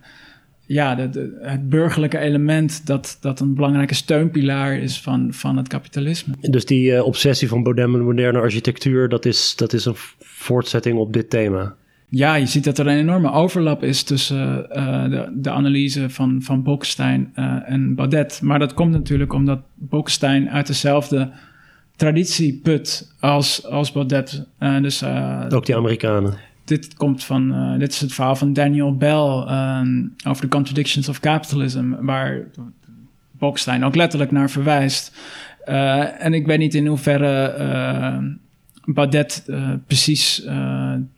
ja, 0.66 0.94
de, 0.94 1.08
de, 1.08 1.38
het 1.40 1.68
burgerlijke 1.68 2.18
element 2.18 2.86
dat, 2.86 3.18
dat 3.20 3.40
een 3.40 3.54
belangrijke 3.54 3.94
steunpilaar 3.94 4.78
is 4.78 5.00
van, 5.00 5.32
van 5.32 5.56
het 5.56 5.68
kapitalisme. 5.68 6.34
Dus 6.40 6.64
die 6.64 7.04
obsessie 7.04 7.48
van 7.48 7.62
Baudet 7.62 7.88
met 7.88 8.00
moderne 8.00 8.38
architectuur, 8.38 9.08
dat 9.08 9.24
is, 9.24 9.56
dat 9.56 9.72
is 9.72 9.84
een 9.84 9.96
voortzetting 10.18 10.98
op 10.98 11.12
dit 11.12 11.30
thema. 11.30 11.74
Ja, 12.16 12.34
je 12.34 12.46
ziet 12.46 12.64
dat 12.64 12.78
er 12.78 12.86
een 12.86 12.98
enorme 12.98 13.32
overlap 13.32 13.82
is 13.82 14.02
tussen 14.02 14.66
de, 15.10 15.32
de 15.34 15.50
analyse 15.50 16.10
van, 16.10 16.42
van 16.42 16.62
Bolkestein 16.62 17.30
en 17.64 17.94
Baudet. 17.94 18.40
Maar 18.42 18.58
dat 18.58 18.74
komt 18.74 18.92
natuurlijk 18.92 19.32
omdat 19.32 19.60
Bolkestein 19.74 20.50
uit 20.50 20.66
dezelfde 20.66 21.30
traditieput 21.96 23.14
als, 23.20 23.66
als 23.66 23.92
Baudet. 23.92 24.46
Uh, 24.60 24.82
dus, 24.82 25.04
Ook 25.48 25.66
die 25.66 25.76
Amerikanen. 25.76 26.34
Dit 26.64 26.94
komt 26.94 27.24
van, 27.24 27.74
dit 27.78 27.92
is 27.92 28.00
het 28.00 28.12
verhaal 28.12 28.36
van 28.36 28.52
Daniel 28.52 28.96
Bell 28.96 29.46
um, 29.48 30.14
over 30.26 30.42
The 30.42 30.48
Contradictions 30.48 31.08
of 31.08 31.20
Capitalism, 31.20 31.92
waar 32.00 32.44
Bolkestein 33.30 33.84
ook 33.84 33.94
letterlijk 33.94 34.30
naar 34.30 34.50
verwijst. 34.50 35.16
en 36.18 36.34
ik 36.34 36.46
weet 36.46 36.58
niet 36.58 36.74
in 36.74 36.86
hoeverre 36.86 37.54
Baudet 38.84 39.44
precies 39.86 40.46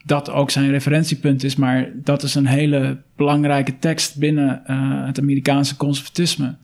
dat 0.04 0.30
ook 0.30 0.50
zijn 0.50 0.70
referentiepunt 0.70 1.44
is, 1.44 1.56
maar 1.56 1.90
dat 1.94 2.22
is 2.22 2.34
een 2.34 2.46
hele 2.46 2.98
belangrijke 3.16 3.78
tekst 3.78 4.18
binnen 4.18 4.62
het 5.06 5.20
Amerikaanse 5.20 5.76
conservatisme. 5.76 6.56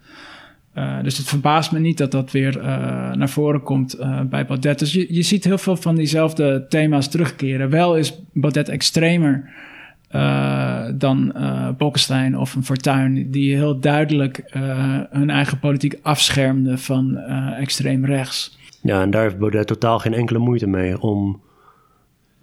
Uh, 0.75 1.03
dus 1.03 1.19
het 1.19 1.27
verbaast 1.27 1.73
me 1.73 1.79
niet 1.79 1.99
dat 1.99 2.11
dat 2.11 2.31
weer 2.31 2.57
uh, 2.57 2.65
naar 3.13 3.29
voren 3.29 3.63
komt 3.63 4.01
uh, 4.01 4.21
bij 4.21 4.47
Baudet. 4.47 4.79
Dus 4.79 4.93
je, 4.93 5.15
je 5.15 5.23
ziet 5.23 5.45
heel 5.45 5.59
veel 5.59 5.77
van 5.77 5.95
diezelfde 5.95 6.67
thema's 6.69 7.09
terugkeren. 7.09 7.71
Wel 7.71 7.97
is 7.97 8.21
Baudet 8.33 8.69
extremer 8.69 9.51
dan 10.95 11.35
Bolkestein 11.79 12.39
of 12.39 12.55
een 12.55 12.65
Fortuyn... 12.65 13.31
die 13.31 13.55
heel 13.55 13.81
duidelijk 13.81 14.43
hun 15.11 15.31
eigen 15.31 15.59
politiek 15.59 15.99
afschermde 16.03 16.79
van 16.79 17.17
extreem 17.59 18.05
rechts. 18.05 18.59
Ja, 18.83 19.03
en 19.03 19.11
daar 19.11 19.23
heeft 19.23 19.39
Baudet 19.39 19.67
totaal 19.67 19.99
geen 19.99 20.15
enkele 20.15 20.39
moeite 20.39 20.67
mee... 20.67 21.01
om 21.01 21.43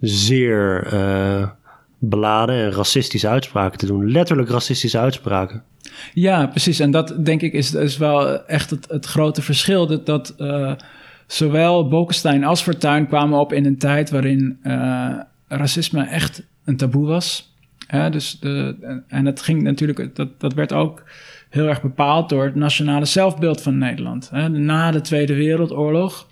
zeer 0.00 0.86
beladen 1.98 2.54
en 2.54 2.72
racistische 2.72 3.28
uitspraken 3.28 3.78
te 3.78 3.86
doen. 3.86 4.10
Letterlijk 4.10 4.48
racistische 4.48 4.98
uitspraken. 4.98 5.62
Ja, 6.14 6.46
precies. 6.46 6.80
En 6.80 6.90
dat 6.90 7.24
denk 7.24 7.40
ik 7.42 7.52
is, 7.52 7.74
is 7.74 7.96
wel 7.96 8.46
echt 8.46 8.70
het, 8.70 8.86
het 8.88 9.06
grote 9.06 9.42
verschil. 9.42 9.86
Dat, 9.86 10.06
dat 10.06 10.34
uh, 10.38 10.72
zowel 11.26 11.88
Bolkestein 11.88 12.44
als 12.44 12.62
Fortuyn 12.62 13.06
kwamen 13.06 13.38
op 13.38 13.52
in 13.52 13.66
een 13.66 13.78
tijd 13.78 14.10
waarin 14.10 14.58
uh, 14.62 15.16
racisme 15.48 16.04
echt 16.04 16.42
een 16.64 16.76
taboe 16.76 17.06
was. 17.06 17.54
Dus 18.10 18.38
de, 18.40 18.76
en 19.08 19.24
dat 19.24 19.42
ging 19.42 19.62
natuurlijk, 19.62 20.16
dat, 20.16 20.40
dat 20.40 20.54
werd 20.54 20.72
ook 20.72 21.02
heel 21.50 21.68
erg 21.68 21.82
bepaald 21.82 22.28
door 22.28 22.44
het 22.44 22.54
nationale 22.54 23.04
zelfbeeld 23.04 23.62
van 23.62 23.78
Nederland. 23.78 24.30
Na 24.50 24.90
de 24.90 25.00
Tweede 25.00 25.34
Wereldoorlog 25.34 26.26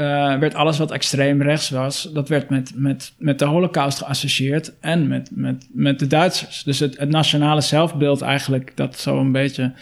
uh, 0.00 0.38
werd 0.38 0.54
alles 0.54 0.78
wat 0.78 0.90
extreem 0.90 1.42
rechts 1.42 1.70
was, 1.70 2.10
dat 2.12 2.28
werd 2.28 2.48
met, 2.48 2.72
met, 2.74 3.12
met 3.18 3.38
de 3.38 3.44
holocaust 3.44 3.98
geassocieerd 3.98 4.72
en 4.80 5.08
met, 5.08 5.30
met, 5.32 5.68
met 5.72 5.98
de 5.98 6.06
Duitsers. 6.06 6.62
Dus 6.62 6.78
het, 6.78 6.98
het 6.98 7.08
nationale 7.08 7.60
zelfbeeld 7.60 8.20
eigenlijk, 8.20 8.72
dat 8.74 8.98
zo 8.98 9.18
een 9.18 9.32
beetje 9.32 9.72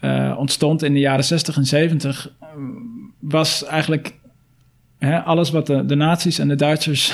uh, 0.00 0.34
ontstond 0.38 0.82
in 0.82 0.92
de 0.92 1.00
jaren 1.00 1.24
60 1.24 1.56
en 1.56 1.64
70, 1.64 2.32
was 3.18 3.64
eigenlijk 3.64 4.14
alles 5.24 5.50
wat 5.50 5.66
de, 5.66 5.84
de 5.84 5.94
nazi's 5.94 6.38
en 6.38 6.48
de 6.48 6.54
Duitsers 6.54 7.12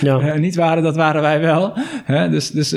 ja. 0.00 0.34
niet 0.36 0.54
waren, 0.54 0.82
dat 0.82 0.96
waren 0.96 1.22
wij 1.22 1.40
wel. 1.40 1.78
Dus, 2.06 2.50
dus 2.50 2.70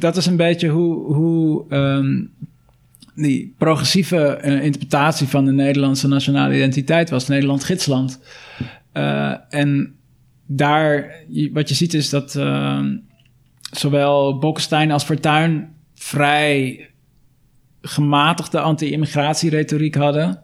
dat 0.00 0.16
is 0.16 0.26
een 0.26 0.36
beetje 0.36 0.68
hoe, 0.68 1.14
hoe 1.14 1.74
um, 1.74 2.32
die 3.14 3.54
progressieve 3.58 4.40
uh, 4.44 4.64
interpretatie 4.64 5.26
van 5.26 5.44
de 5.44 5.52
Nederlandse 5.52 6.08
nationale 6.08 6.54
identiteit 6.54 7.10
was. 7.10 7.28
Nederland 7.28 7.64
gidsland. 7.64 8.20
Uh, 8.94 9.34
en 9.48 9.94
daar, 10.46 11.14
wat 11.52 11.68
je 11.68 11.74
ziet 11.74 11.94
is 11.94 12.10
dat 12.10 12.34
uh, 12.34 12.84
zowel 13.72 14.38
Bolkestein 14.38 14.90
als 14.90 15.04
Fortuyn 15.04 15.68
vrij 15.94 16.88
gematigde 17.82 18.60
anti-immigratieretoriek 18.60 19.94
hadden. 19.94 20.42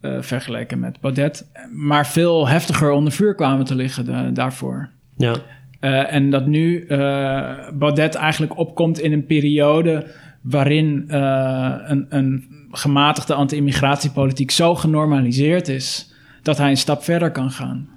Uh, 0.00 0.22
vergeleken 0.22 0.78
met 0.78 1.00
Baudet. 1.00 1.50
Maar 1.72 2.06
veel 2.06 2.48
heftiger 2.48 2.90
onder 2.90 3.12
vuur 3.12 3.34
kwamen 3.34 3.64
te 3.64 3.74
liggen 3.74 4.34
daarvoor. 4.34 4.90
Ja. 5.16 5.36
Uh, 5.82 6.14
en 6.14 6.30
dat 6.30 6.46
nu 6.46 6.84
uh, 6.88 7.68
Baudet 7.74 8.14
eigenlijk 8.14 8.58
opkomt 8.58 9.00
in 9.00 9.12
een 9.12 9.26
periode 9.26 10.06
waarin 10.40 11.04
een, 11.08 12.06
een 12.08 12.44
gematigde 12.70 13.34
anti-immigratiepolitiek 13.34 14.50
zo 14.50 14.74
genormaliseerd 14.74 15.68
is 15.68 16.14
dat 16.42 16.58
hij 16.58 16.70
een 16.70 16.76
stap 16.76 17.02
verder 17.02 17.30
kan 17.30 17.50
gaan. 17.50 17.88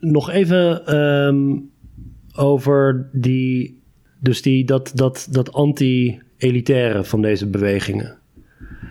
Nog 0.00 0.30
even 0.30 0.96
um, 0.96 1.70
over 2.34 3.08
die, 3.12 3.82
dus 4.20 4.42
die, 4.42 4.64
dat, 4.64 4.92
dat, 4.94 5.28
dat 5.30 5.52
anti-elitaire 5.52 7.04
van 7.04 7.22
deze 7.22 7.46
bewegingen. 7.46 8.16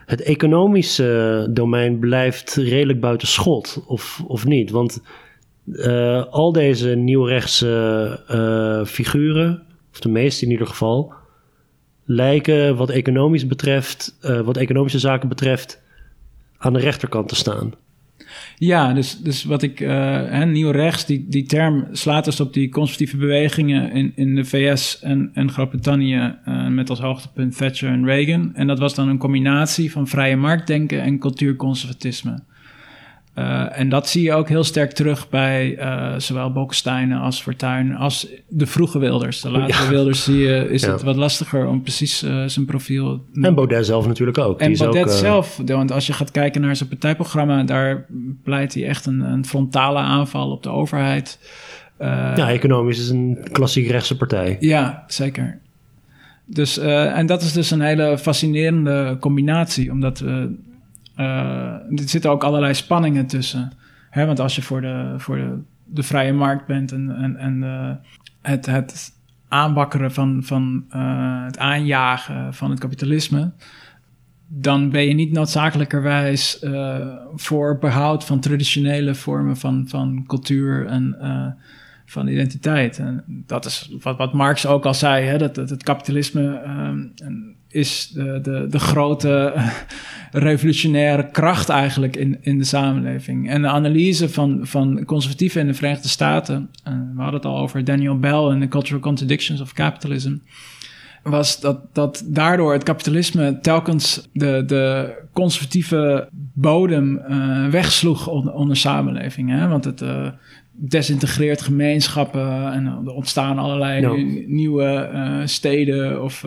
Het 0.05 0.21
economische 0.21 1.47
domein 1.51 1.99
blijft 1.99 2.55
redelijk 2.55 2.99
buiten 2.99 3.27
schot, 3.27 3.83
of, 3.87 4.23
of 4.27 4.45
niet? 4.45 4.71
Want 4.71 5.01
uh, 5.67 6.23
al 6.29 6.51
deze 6.51 6.89
nieuwrechtse 6.89 8.19
uh, 8.31 8.85
figuren, 8.85 9.63
of 9.91 9.99
de 9.99 10.09
meeste 10.09 10.45
in 10.45 10.51
ieder 10.51 10.67
geval, 10.67 11.13
lijken 12.05 12.75
wat 12.75 12.89
economisch 12.89 13.47
betreft, 13.47 14.17
uh, 14.21 14.41
wat 14.41 14.57
economische 14.57 14.99
zaken 14.99 15.29
betreft, 15.29 15.81
aan 16.57 16.73
de 16.73 16.79
rechterkant 16.79 17.29
te 17.29 17.35
staan. 17.35 17.73
Ja, 18.57 18.93
dus, 18.93 19.17
dus 19.17 19.43
wat 19.43 19.61
ik, 19.61 19.79
uh, 19.79 20.43
nieuw 20.43 20.71
rechts, 20.71 21.05
die, 21.05 21.25
die 21.29 21.45
term 21.45 21.87
slaat 21.91 22.25
dus 22.25 22.39
op 22.39 22.53
die 22.53 22.69
conservatieve 22.69 23.17
bewegingen 23.17 23.91
in, 23.91 24.11
in 24.15 24.35
de 24.35 24.45
VS 24.45 24.99
en, 24.99 25.31
en 25.33 25.51
Groot-Brittannië 25.51 26.35
met 26.69 26.89
als 26.89 26.99
hoogtepunt 26.99 27.57
Thatcher 27.57 27.89
en 27.89 28.05
Reagan. 28.05 28.55
En 28.55 28.67
dat 28.67 28.79
was 28.79 28.95
dan 28.95 29.07
een 29.07 29.17
combinatie 29.17 29.91
van 29.91 30.07
vrije 30.07 30.35
marktdenken 30.35 31.01
en 31.01 31.19
cultuurconservatisme. 31.19 32.39
Uh, 33.37 33.79
en 33.79 33.89
dat 33.89 34.09
zie 34.09 34.23
je 34.23 34.33
ook 34.33 34.49
heel 34.49 34.63
sterk 34.63 34.91
terug 34.91 35.29
bij 35.29 35.77
uh, 35.79 36.13
zowel 36.17 36.51
Bokstein 36.51 37.11
als 37.13 37.41
Fortuyn 37.41 37.95
als 37.95 38.27
de 38.47 38.65
vroege 38.65 38.99
Wilders. 38.99 39.41
De 39.41 39.51
latere 39.51 39.83
ja. 39.83 39.89
Wilders 39.89 40.23
zie 40.23 40.37
je, 40.37 40.69
is 40.69 40.81
ja. 40.81 40.91
het 40.91 41.01
wat 41.01 41.15
lastiger 41.15 41.67
om 41.67 41.81
precies 41.81 42.23
uh, 42.23 42.43
zijn 42.45 42.65
profiel... 42.65 43.25
En 43.41 43.55
Baudet 43.55 43.85
zelf 43.85 44.07
natuurlijk 44.07 44.37
ook. 44.37 44.59
En 44.59 44.77
Baudet 44.77 45.03
ook, 45.03 45.09
zelf, 45.09 45.61
want 45.65 45.91
als 45.91 46.07
je 46.07 46.13
gaat 46.13 46.31
kijken 46.31 46.61
naar 46.61 46.75
zijn 46.75 46.89
partijprogramma... 46.89 47.63
daar 47.63 48.05
pleit 48.43 48.73
hij 48.73 48.87
echt 48.87 49.05
een, 49.05 49.19
een 49.19 49.45
frontale 49.45 49.99
aanval 49.99 50.51
op 50.51 50.63
de 50.63 50.69
overheid. 50.69 51.39
ja, 51.99 52.49
economisch 52.49 52.99
is 52.99 53.09
een 53.09 53.47
klassiek 53.51 53.87
rechtse 53.87 54.17
partij. 54.17 54.57
Ja, 54.59 55.03
zeker. 55.07 55.59
Dus, 56.45 56.77
en 56.77 57.25
dat 57.25 57.41
is 57.41 57.53
dus 57.53 57.71
een 57.71 57.81
hele 57.81 58.17
fascinerende 58.17 59.17
combinatie, 59.19 59.91
omdat... 59.91 60.21
Uh, 60.25 60.43
er 61.17 61.81
zitten 62.09 62.31
ook 62.31 62.43
allerlei 62.43 62.73
spanningen 62.73 63.27
tussen. 63.27 63.71
Hè? 64.09 64.25
Want 64.25 64.39
als 64.39 64.55
je 64.55 64.61
voor 64.61 64.81
de, 64.81 65.13
voor 65.17 65.35
de, 65.35 65.59
de 65.85 66.03
vrije 66.03 66.33
markt 66.33 66.65
bent 66.65 66.91
en, 66.91 67.15
en, 67.15 67.37
en 67.37 67.61
uh, 67.61 67.91
het, 68.41 68.65
het 68.65 69.11
aanbakkeren 69.47 70.11
van, 70.11 70.43
van 70.43 70.85
uh, 70.95 71.45
het 71.45 71.57
aanjagen 71.57 72.53
van 72.53 72.69
het 72.69 72.79
kapitalisme, 72.79 73.51
dan 74.47 74.89
ben 74.89 75.07
je 75.07 75.13
niet 75.13 75.31
noodzakelijkerwijs 75.31 76.65
voor 77.35 77.77
behoud 77.77 78.25
van 78.25 78.39
traditionele 78.39 79.15
vormen 79.15 79.57
van, 79.57 79.85
van 79.87 80.23
cultuur 80.27 80.85
en 80.85 81.17
van 82.09 82.27
identiteit. 82.27 82.97
En 82.97 83.23
dat 83.27 83.65
is 83.65 83.91
wat, 84.01 84.33
Marx 84.33 84.65
ook 84.65 84.85
al 84.85 84.93
zei, 84.93 85.25
hè, 85.25 85.37
dat, 85.37 85.55
dat 85.55 85.69
het 85.69 85.83
kapitalisme 85.83 86.61
is 87.67 88.11
de, 88.13 88.39
de, 88.41 88.67
de 88.69 88.79
grote 88.79 89.53
revolutionaire 90.31 91.29
kracht 91.31 91.69
eigenlijk 91.69 92.15
in, 92.15 92.37
in 92.41 92.57
de 92.57 92.63
samenleving. 92.63 93.49
En 93.49 93.61
de 93.61 93.67
analyse 93.67 94.29
van, 94.29 94.59
van 94.61 95.05
conservatieven 95.05 95.61
in 95.61 95.67
de 95.67 95.73
Verenigde 95.73 96.07
Staten, 96.07 96.69
uh, 96.87 96.93
we 96.93 97.21
hadden 97.21 97.39
het 97.39 97.45
al 97.45 97.57
over 97.57 97.83
Daniel 97.83 98.19
Bell 98.19 98.47
en 98.49 98.59
The 98.59 98.67
Cultural 98.67 99.01
Contradictions 99.01 99.61
of 99.61 99.73
Capitalism, 99.73 100.37
was 101.23 101.59
dat, 101.59 101.95
dat 101.95 102.23
daardoor 102.27 102.73
het 102.73 102.83
kapitalisme 102.83 103.59
telkens 103.61 104.27
de, 104.33 104.63
de 104.65 105.13
conservatieve 105.33 106.29
bodem 106.53 107.21
uh, 107.29 107.67
wegsloeg 107.67 108.27
onder, 108.27 108.53
onder 108.53 108.77
samenleving. 108.77 109.67
Want 109.69 109.85
het 109.85 110.03
desintegreert 110.77 111.61
gemeenschappen 111.61 112.71
en 112.73 112.85
er 112.85 113.13
ontstaan 113.13 113.57
allerlei 113.57 114.23
nieuwe 114.47 115.41
steden 115.45 116.23
of 116.23 116.45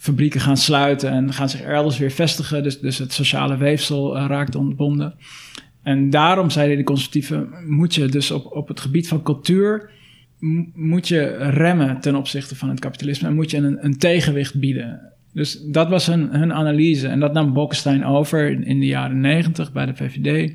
fabrieken 0.00 0.40
gaan 0.40 0.56
sluiten 0.56 1.10
en 1.10 1.32
gaan 1.32 1.48
zich 1.48 1.60
elders 1.60 1.98
weer 1.98 2.10
vestigen. 2.10 2.62
Dus, 2.62 2.80
dus 2.80 2.98
het 2.98 3.12
sociale 3.12 3.56
weefsel 3.56 4.16
uh, 4.16 4.24
raakt 4.28 4.54
ontbonden. 4.54 5.14
En 5.82 6.10
daarom 6.10 6.50
zeiden 6.50 6.76
de 6.76 6.84
conservatieven, 6.84 7.48
moet 7.66 7.94
je 7.94 8.06
dus 8.06 8.30
op, 8.30 8.52
op 8.52 8.68
het 8.68 8.80
gebied 8.80 9.08
van 9.08 9.22
cultuur, 9.22 9.90
moet 10.74 11.08
je 11.08 11.36
remmen 11.36 12.00
ten 12.00 12.14
opzichte 12.14 12.56
van 12.56 12.68
het 12.68 12.80
kapitalisme 12.80 13.28
en 13.28 13.34
moet 13.34 13.50
je 13.50 13.56
een, 13.56 13.84
een 13.84 13.98
tegenwicht 13.98 14.60
bieden. 14.60 15.00
Dus 15.32 15.62
dat 15.62 15.88
was 15.88 16.06
hun, 16.06 16.28
hun 16.30 16.52
analyse. 16.52 17.08
En 17.08 17.20
dat 17.20 17.32
nam 17.32 17.52
Bolkestein 17.52 18.04
over 18.04 18.50
in, 18.50 18.64
in 18.64 18.80
de 18.80 18.86
jaren 18.86 19.20
negentig 19.20 19.72
bij 19.72 19.86
de 19.86 19.96
VVD. 19.96 20.54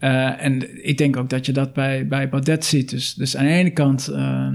Uh, 0.00 0.44
en 0.44 0.86
ik 0.86 0.98
denk 0.98 1.16
ook 1.16 1.28
dat 1.30 1.46
je 1.46 1.52
dat 1.52 1.72
bij, 1.72 2.06
bij 2.06 2.28
Baudet 2.28 2.64
ziet. 2.64 2.90
Dus, 2.90 3.14
dus 3.14 3.36
aan 3.36 3.44
de 3.44 3.50
ene 3.50 3.70
kant 3.70 4.10
uh, 4.10 4.48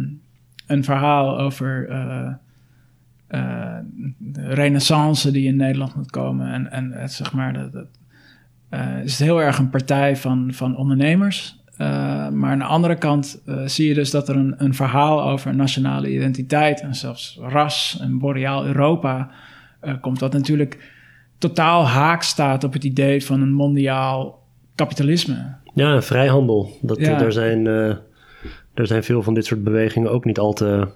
een 0.67 0.83
verhaal 0.83 1.39
over 1.39 1.87
de 4.17 4.47
renaissance 4.47 5.31
die 5.31 5.47
in 5.47 5.55
Nederland 5.55 5.95
moet 5.95 6.11
komen. 6.11 6.51
En, 6.51 6.71
en 6.71 6.91
het, 6.91 7.11
zeg 7.11 7.33
maar, 7.33 7.53
dat, 7.53 7.71
dat 7.71 7.87
is 9.03 9.19
heel 9.19 9.41
erg 9.41 9.57
een 9.57 9.69
partij 9.69 10.15
van, 10.15 10.53
van 10.53 10.75
ondernemers. 10.75 11.63
Maar 11.77 12.51
aan 12.51 12.57
de 12.57 12.63
andere 12.63 12.95
kant 12.95 13.41
zie 13.65 13.87
je 13.87 13.93
dus 13.93 14.11
dat 14.11 14.29
er 14.29 14.35
een, 14.35 14.53
een 14.57 14.73
verhaal 14.73 15.23
over 15.23 15.55
nationale 15.55 16.13
identiteit 16.13 16.81
en 16.81 16.95
zelfs 16.95 17.37
ras 17.41 17.97
en 18.01 18.17
boreaal 18.17 18.65
Europa 18.65 19.29
komt. 20.01 20.19
Dat 20.19 20.33
natuurlijk 20.33 20.93
totaal 21.37 21.87
haak 21.87 22.21
staat 22.21 22.63
op 22.63 22.73
het 22.73 22.83
idee 22.83 23.25
van 23.25 23.41
een 23.41 23.53
mondiaal 23.53 24.38
kapitalisme. 24.79 25.55
Ja, 25.73 26.01
vrijhandel. 26.01 26.77
Dat, 26.81 26.99
ja. 26.99 27.21
er, 27.21 27.31
zijn, 27.31 27.65
er 28.73 28.87
zijn 28.87 29.03
veel 29.03 29.23
van 29.23 29.33
dit 29.33 29.45
soort 29.45 29.63
bewegingen 29.63 30.11
ook 30.11 30.25
niet 30.25 30.39
al 30.39 30.53
te 30.53 30.87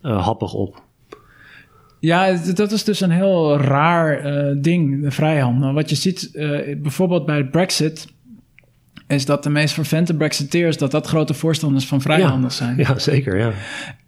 happig 0.00 0.54
op. 0.54 0.82
Ja, 2.00 2.36
dat 2.54 2.72
is 2.72 2.84
dus 2.84 3.00
een 3.00 3.10
heel 3.10 3.58
raar 3.58 4.26
uh, 4.26 4.56
ding, 4.62 5.02
de 5.02 5.10
vrijhandel. 5.10 5.72
Wat 5.72 5.90
je 5.90 5.96
ziet 5.96 6.30
uh, 6.32 6.76
bijvoorbeeld 6.78 7.26
bij 7.26 7.44
Brexit, 7.44 8.12
is 9.12 9.24
dat 9.24 9.42
de 9.42 9.50
meest 9.50 9.74
vervente 9.74 10.16
Brexiteers 10.16 10.76
dat 10.76 10.90
dat 10.90 11.06
grote 11.06 11.34
voorstanders 11.34 11.86
van 11.86 12.00
vrijhandel 12.00 12.50
zijn. 12.50 12.76
Ja, 12.76 12.98
zeker, 12.98 13.38
ja. 13.38 13.52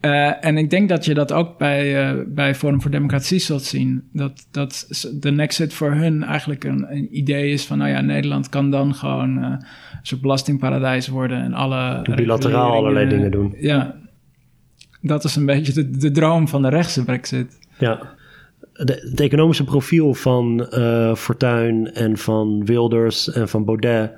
Uh, 0.00 0.46
en 0.46 0.56
ik 0.56 0.70
denk 0.70 0.88
dat 0.88 1.04
je 1.04 1.14
dat 1.14 1.32
ook 1.32 1.58
bij, 1.58 2.14
bij 2.26 2.54
Forum 2.54 2.82
voor 2.82 2.90
Democratie 2.90 3.38
zult 3.38 3.62
zien. 3.62 4.08
Dat, 4.12 4.46
dat 4.50 4.86
de 5.20 5.30
Nexit 5.30 5.74
voor 5.74 5.92
hun 5.92 6.22
eigenlijk 6.22 6.64
een, 6.64 6.86
een 6.90 7.08
idee 7.16 7.52
is 7.52 7.64
van... 7.64 7.78
nou 7.78 7.90
ja, 7.90 8.00
Nederland 8.00 8.48
kan 8.48 8.70
dan 8.70 8.94
gewoon 8.94 9.36
een 9.42 9.66
soort 10.02 10.20
belastingparadijs 10.20 11.08
worden... 11.08 11.42
en 11.42 11.54
alle... 11.54 12.14
Bilateraal 12.14 12.72
allerlei 12.72 13.08
dingen 13.08 13.30
doen. 13.30 13.54
Ja, 13.58 13.94
dat 15.00 15.24
is 15.24 15.36
een 15.36 15.46
beetje 15.46 15.72
de, 15.72 15.90
de 15.90 16.10
droom 16.10 16.48
van 16.48 16.62
de 16.62 16.68
rechtse 16.68 17.04
Brexit. 17.04 17.58
Ja, 17.78 18.00
het 18.72 19.20
economische 19.20 19.64
profiel 19.64 20.14
van 20.14 20.66
uh, 20.70 21.14
Fortuyn 21.14 21.94
en 21.94 22.16
van 22.18 22.64
Wilders 22.64 23.32
en 23.32 23.48
van 23.48 23.64
Baudet 23.64 24.12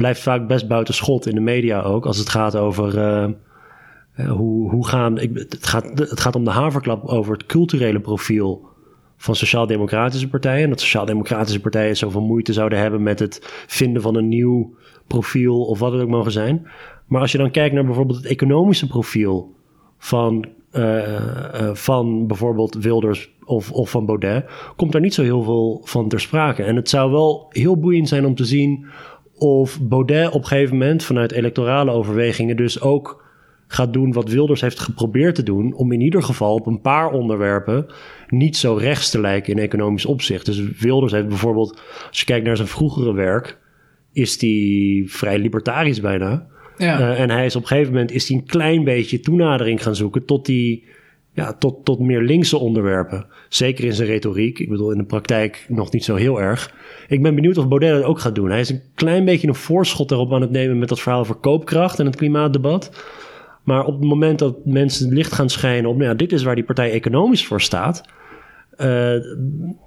blijft 0.00 0.20
vaak 0.20 0.46
best 0.46 0.68
buiten 0.68 0.94
schot 0.94 1.26
in 1.26 1.34
de 1.34 1.40
media 1.40 1.80
ook. 1.80 2.06
Als 2.06 2.18
het 2.18 2.28
gaat 2.28 2.56
over 2.56 2.98
uh, 2.98 4.28
hoe, 4.28 4.70
hoe 4.70 4.86
gaan. 4.86 5.18
Het, 5.18 5.58
gaat, 5.60 5.98
het 5.98 6.20
gaat 6.20 6.36
om 6.36 6.44
de 6.44 6.50
haverklap 6.50 7.04
over 7.06 7.32
het 7.32 7.46
culturele 7.46 8.00
profiel 8.00 8.68
van 9.16 9.34
sociaal-democratische 9.34 10.28
partijen. 10.28 10.62
En 10.62 10.70
dat 10.70 10.80
sociaal-democratische 10.80 11.60
partijen 11.60 11.96
zoveel 11.96 12.20
moeite 12.20 12.52
zouden 12.52 12.78
hebben 12.78 13.02
met 13.02 13.18
het 13.18 13.64
vinden 13.66 14.02
van 14.02 14.16
een 14.16 14.28
nieuw 14.28 14.74
profiel 15.06 15.64
of 15.64 15.78
wat 15.78 15.92
het 15.92 16.02
ook 16.02 16.08
mogen 16.08 16.32
zijn. 16.32 16.66
Maar 17.06 17.20
als 17.20 17.32
je 17.32 17.38
dan 17.38 17.50
kijkt 17.50 17.74
naar 17.74 17.84
bijvoorbeeld 17.84 18.18
het 18.18 18.26
economische 18.26 18.86
profiel 18.86 19.54
van 19.98 20.48
van 21.72 22.26
bijvoorbeeld 22.26 22.74
Wilders 22.74 23.30
of, 23.44 23.72
of 23.72 23.90
van 23.90 24.06
Baudet, 24.06 24.44
komt 24.76 24.92
daar 24.92 25.00
niet 25.00 25.14
zo 25.14 25.22
heel 25.22 25.42
veel 25.42 25.80
van 25.84 26.08
ter 26.08 26.20
sprake. 26.20 26.62
En 26.62 26.76
het 26.76 26.88
zou 26.88 27.10
wel 27.10 27.46
heel 27.48 27.76
boeiend 27.76 28.08
zijn 28.08 28.26
om 28.26 28.34
te 28.34 28.44
zien 28.44 28.86
of 29.40 29.80
Baudet 29.80 30.28
op 30.28 30.40
een 30.40 30.46
gegeven 30.46 30.76
moment 30.76 31.04
vanuit 31.04 31.32
electorale 31.32 31.90
overwegingen 31.90 32.56
dus 32.56 32.80
ook 32.80 33.24
gaat 33.66 33.92
doen 33.92 34.12
wat 34.12 34.28
Wilders 34.28 34.60
heeft 34.60 34.80
geprobeerd 34.80 35.34
te 35.34 35.42
doen. 35.42 35.74
Om 35.74 35.92
in 35.92 36.00
ieder 36.00 36.22
geval 36.22 36.54
op 36.54 36.66
een 36.66 36.80
paar 36.80 37.10
onderwerpen 37.10 37.86
niet 38.28 38.56
zo 38.56 38.74
rechts 38.74 39.10
te 39.10 39.20
lijken 39.20 39.52
in 39.52 39.62
economisch 39.62 40.06
opzicht. 40.06 40.46
Dus 40.46 40.78
Wilders 40.78 41.12
heeft 41.12 41.28
bijvoorbeeld, 41.28 41.82
als 42.08 42.18
je 42.18 42.24
kijkt 42.24 42.46
naar 42.46 42.56
zijn 42.56 42.68
vroegere 42.68 43.12
werk, 43.12 43.58
is 44.12 44.38
die 44.38 45.10
vrij 45.10 45.38
libertarisch 45.38 46.00
bijna. 46.00 46.46
Ja. 46.76 47.00
Uh, 47.00 47.20
en 47.20 47.30
hij 47.30 47.44
is 47.44 47.56
op 47.56 47.62
een 47.62 47.68
gegeven 47.68 47.92
moment 47.92 48.12
is 48.12 48.28
hij 48.28 48.36
een 48.36 48.46
klein 48.46 48.84
beetje 48.84 49.20
toenadering 49.20 49.82
gaan 49.82 49.96
zoeken 49.96 50.24
tot 50.24 50.46
die 50.46 50.84
ja, 51.32 51.52
tot, 51.52 51.84
tot 51.84 51.98
meer 51.98 52.22
linkse 52.22 52.58
onderwerpen. 52.58 53.26
Zeker 53.48 53.84
in 53.84 53.92
zijn 53.92 54.08
retoriek. 54.08 54.58
Ik 54.58 54.68
bedoel, 54.68 54.90
in 54.90 54.98
de 54.98 55.04
praktijk 55.04 55.66
nog 55.68 55.92
niet 55.92 56.04
zo 56.04 56.14
heel 56.14 56.40
erg. 56.40 56.74
Ik 57.08 57.22
ben 57.22 57.34
benieuwd 57.34 57.58
of 57.58 57.68
Baudet 57.68 57.94
het 57.94 58.04
ook 58.04 58.18
gaat 58.18 58.34
doen. 58.34 58.50
Hij 58.50 58.60
is 58.60 58.70
een 58.70 58.82
klein 58.94 59.24
beetje 59.24 59.48
een 59.48 59.54
voorschot 59.54 60.10
erop 60.10 60.32
aan 60.32 60.40
het 60.40 60.50
nemen 60.50 60.78
met 60.78 60.88
dat 60.88 61.00
verhaal 61.00 61.20
over 61.20 61.34
koopkracht 61.34 61.98
en 61.98 62.06
het 62.06 62.16
klimaatdebat. 62.16 63.04
Maar 63.64 63.84
op 63.84 64.00
het 64.00 64.08
moment 64.08 64.38
dat 64.38 64.64
mensen 64.64 65.04
het 65.04 65.14
licht 65.14 65.32
gaan 65.32 65.48
schijnen 65.48 65.90
op, 65.90 65.96
nou 65.96 66.08
ja, 66.08 66.16
dit 66.16 66.32
is 66.32 66.42
waar 66.42 66.54
die 66.54 66.64
partij 66.64 66.90
economisch 66.90 67.46
voor 67.46 67.60
staat. 67.60 68.02
Uh, 68.76 69.14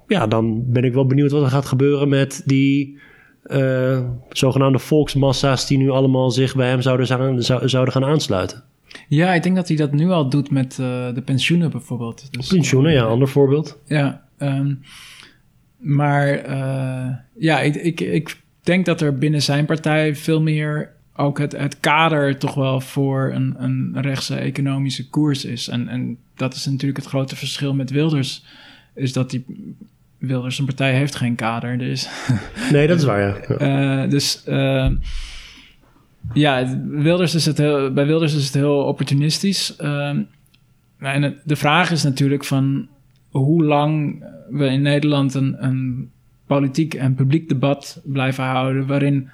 ja, 0.06 0.26
dan 0.26 0.72
ben 0.72 0.84
ik 0.84 0.92
wel 0.92 1.06
benieuwd 1.06 1.30
wat 1.30 1.42
er 1.42 1.48
gaat 1.48 1.66
gebeuren 1.66 2.08
met 2.08 2.42
die 2.44 2.98
uh, 3.44 4.00
zogenaamde 4.28 4.78
volksmassa's 4.78 5.66
die 5.66 5.78
nu 5.78 5.90
allemaal 5.90 6.30
zich 6.30 6.56
bij 6.56 6.68
hem 6.68 6.80
zouden, 6.80 7.42
zouden 7.68 7.92
gaan 7.92 8.04
aansluiten. 8.04 8.64
Ja, 9.08 9.34
ik 9.34 9.42
denk 9.42 9.56
dat 9.56 9.68
hij 9.68 9.76
dat 9.76 9.92
nu 9.92 10.10
al 10.10 10.28
doet 10.28 10.50
met 10.50 10.78
uh, 10.80 11.14
de 11.14 11.22
pensioenen 11.24 11.70
bijvoorbeeld. 11.70 12.32
Dus, 12.32 12.48
pensioenen, 12.48 12.92
ja, 12.92 13.02
ander 13.02 13.28
voorbeeld. 13.28 13.78
Ja, 13.86 14.22
um, 14.38 14.80
maar 15.78 16.48
uh, 16.48 17.16
ja, 17.36 17.60
ik, 17.60 17.74
ik, 17.74 18.00
ik 18.00 18.36
denk 18.62 18.86
dat 18.86 19.00
er 19.00 19.18
binnen 19.18 19.42
zijn 19.42 19.66
partij 19.66 20.16
veel 20.16 20.42
meer 20.42 20.92
ook 21.16 21.38
het, 21.38 21.52
het 21.52 21.80
kader 21.80 22.38
toch 22.38 22.54
wel 22.54 22.80
voor 22.80 23.32
een, 23.32 23.54
een 23.58 24.00
rechtse 24.00 24.36
economische 24.36 25.08
koers 25.08 25.44
is. 25.44 25.68
En, 25.68 25.88
en 25.88 26.18
dat 26.36 26.54
is 26.54 26.66
natuurlijk 26.66 26.96
het 26.96 27.06
grote 27.06 27.36
verschil 27.36 27.74
met 27.74 27.90
Wilders. 27.90 28.44
Is 28.94 29.12
dat 29.12 29.30
die 29.30 29.44
Wilders 30.18 30.58
een 30.58 30.64
partij 30.64 30.94
heeft 30.94 31.14
geen 31.14 31.34
kader. 31.34 31.78
Dus, 31.78 32.08
nee, 32.72 32.86
dat 32.86 32.98
is 32.98 33.04
waar, 33.04 33.20
ja. 33.20 34.02
Uh, 34.04 34.10
dus 34.14 34.42
uh, 34.48 34.90
ja, 36.32 36.80
Wilders 36.88 37.34
is 37.34 37.46
het 37.46 37.58
heel, 37.58 37.92
bij 37.92 38.06
Wilders 38.06 38.34
is 38.34 38.44
het 38.44 38.54
heel 38.54 38.78
opportunistisch. 38.78 39.76
Uh, 39.80 40.16
en 40.98 41.40
de 41.44 41.56
vraag 41.56 41.90
is 41.90 42.02
natuurlijk 42.02 42.44
van 42.44 42.88
hoe 43.30 43.64
lang 43.64 44.24
we 44.50 44.66
in 44.66 44.82
Nederland 44.82 45.34
een, 45.34 45.64
een 45.64 46.10
politiek 46.46 46.94
en 46.94 47.14
publiek 47.14 47.48
debat 47.48 48.00
blijven 48.04 48.44
houden... 48.44 48.86
waarin 48.86 49.28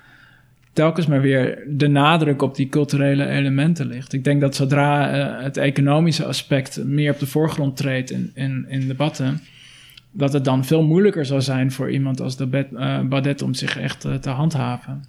telkens 0.72 1.06
maar 1.06 1.20
weer 1.20 1.64
de 1.68 1.88
nadruk 1.88 2.42
op 2.42 2.54
die 2.54 2.68
culturele 2.68 3.26
elementen 3.26 3.86
ligt. 3.86 4.12
Ik 4.12 4.24
denk 4.24 4.40
dat 4.40 4.54
zodra 4.54 5.18
uh, 5.18 5.42
het 5.42 5.56
economische 5.56 6.24
aspect 6.24 6.84
meer 6.84 7.12
op 7.12 7.18
de 7.18 7.26
voorgrond 7.26 7.76
treedt 7.76 8.10
in, 8.10 8.30
in, 8.34 8.66
in 8.68 8.86
debatten, 8.86 9.40
dat 10.10 10.32
het 10.32 10.44
dan 10.44 10.64
veel 10.64 10.82
moeilijker 10.82 11.26
zal 11.26 11.42
zijn 11.42 11.72
voor 11.72 11.90
iemand 11.90 12.20
als 12.20 12.36
de 12.36 12.66
uh, 12.72 13.00
Badet 13.00 13.42
om 13.42 13.54
zich 13.54 13.78
echt 13.78 14.04
uh, 14.04 14.14
te 14.14 14.30
handhaven. 14.30 15.04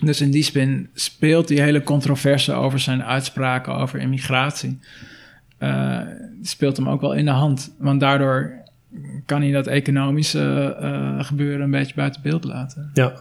Dus 0.00 0.20
in 0.20 0.30
die 0.30 0.42
spin 0.42 0.88
speelt 0.94 1.48
die 1.48 1.60
hele 1.60 1.82
controverse 1.82 2.52
over 2.52 2.78
zijn 2.78 3.04
uitspraken 3.04 3.74
over 3.74 3.98
immigratie. 3.98 4.78
speelt 6.42 6.76
hem 6.76 6.88
ook 6.88 7.00
wel 7.00 7.12
in 7.14 7.24
de 7.24 7.30
hand. 7.30 7.74
Want 7.78 8.00
daardoor 8.00 8.52
kan 9.26 9.42
hij 9.42 9.50
dat 9.50 9.66
economische 9.66 10.76
gebeuren 11.18 11.60
een 11.60 11.70
beetje 11.70 11.94
buiten 11.94 12.22
beeld 12.22 12.44
laten. 12.44 12.90
Ja, 12.94 13.12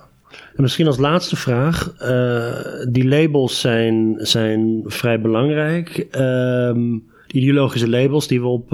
en 0.55 0.61
misschien 0.61 0.87
als 0.87 0.97
laatste 0.97 1.35
vraag. 1.35 1.95
Uh, 2.01 2.85
die 2.89 3.07
labels 3.07 3.59
zijn, 3.59 4.15
zijn 4.17 4.83
vrij 4.85 5.21
belangrijk. 5.21 6.07
Uh, 6.11 6.99
ideologische 7.27 7.89
labels 7.89 8.27
die 8.27 8.41
we, 8.41 8.47
op, 8.47 8.69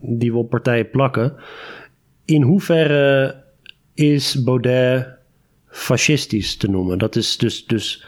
die 0.00 0.32
we 0.32 0.38
op 0.38 0.50
partijen 0.50 0.90
plakken. 0.90 1.32
In 2.24 2.42
hoeverre 2.42 3.36
is 3.94 4.42
Baudet 4.42 5.08
fascistisch 5.70 6.56
te 6.56 6.70
noemen? 6.70 6.98
Dat 6.98 7.16
is 7.16 7.36
dus, 7.36 7.66
dus 7.66 8.04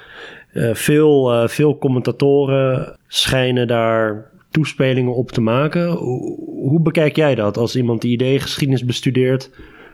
uh, 0.52 0.74
veel, 0.74 1.48
veel 1.48 1.78
commentatoren 1.78 2.96
schijnen 3.06 3.66
daar 3.66 4.30
toespelingen 4.50 5.14
op 5.14 5.30
te 5.30 5.40
maken. 5.40 5.90
Hoe, 5.90 6.80
bekijk 6.80 7.16
jij 7.16 7.34
dat 7.34 7.56
als 7.56 7.76
iemand 7.76 8.00
die 8.00 8.12
ideeëngeschiedenis 8.12 8.84
bestudeert? 8.84 9.50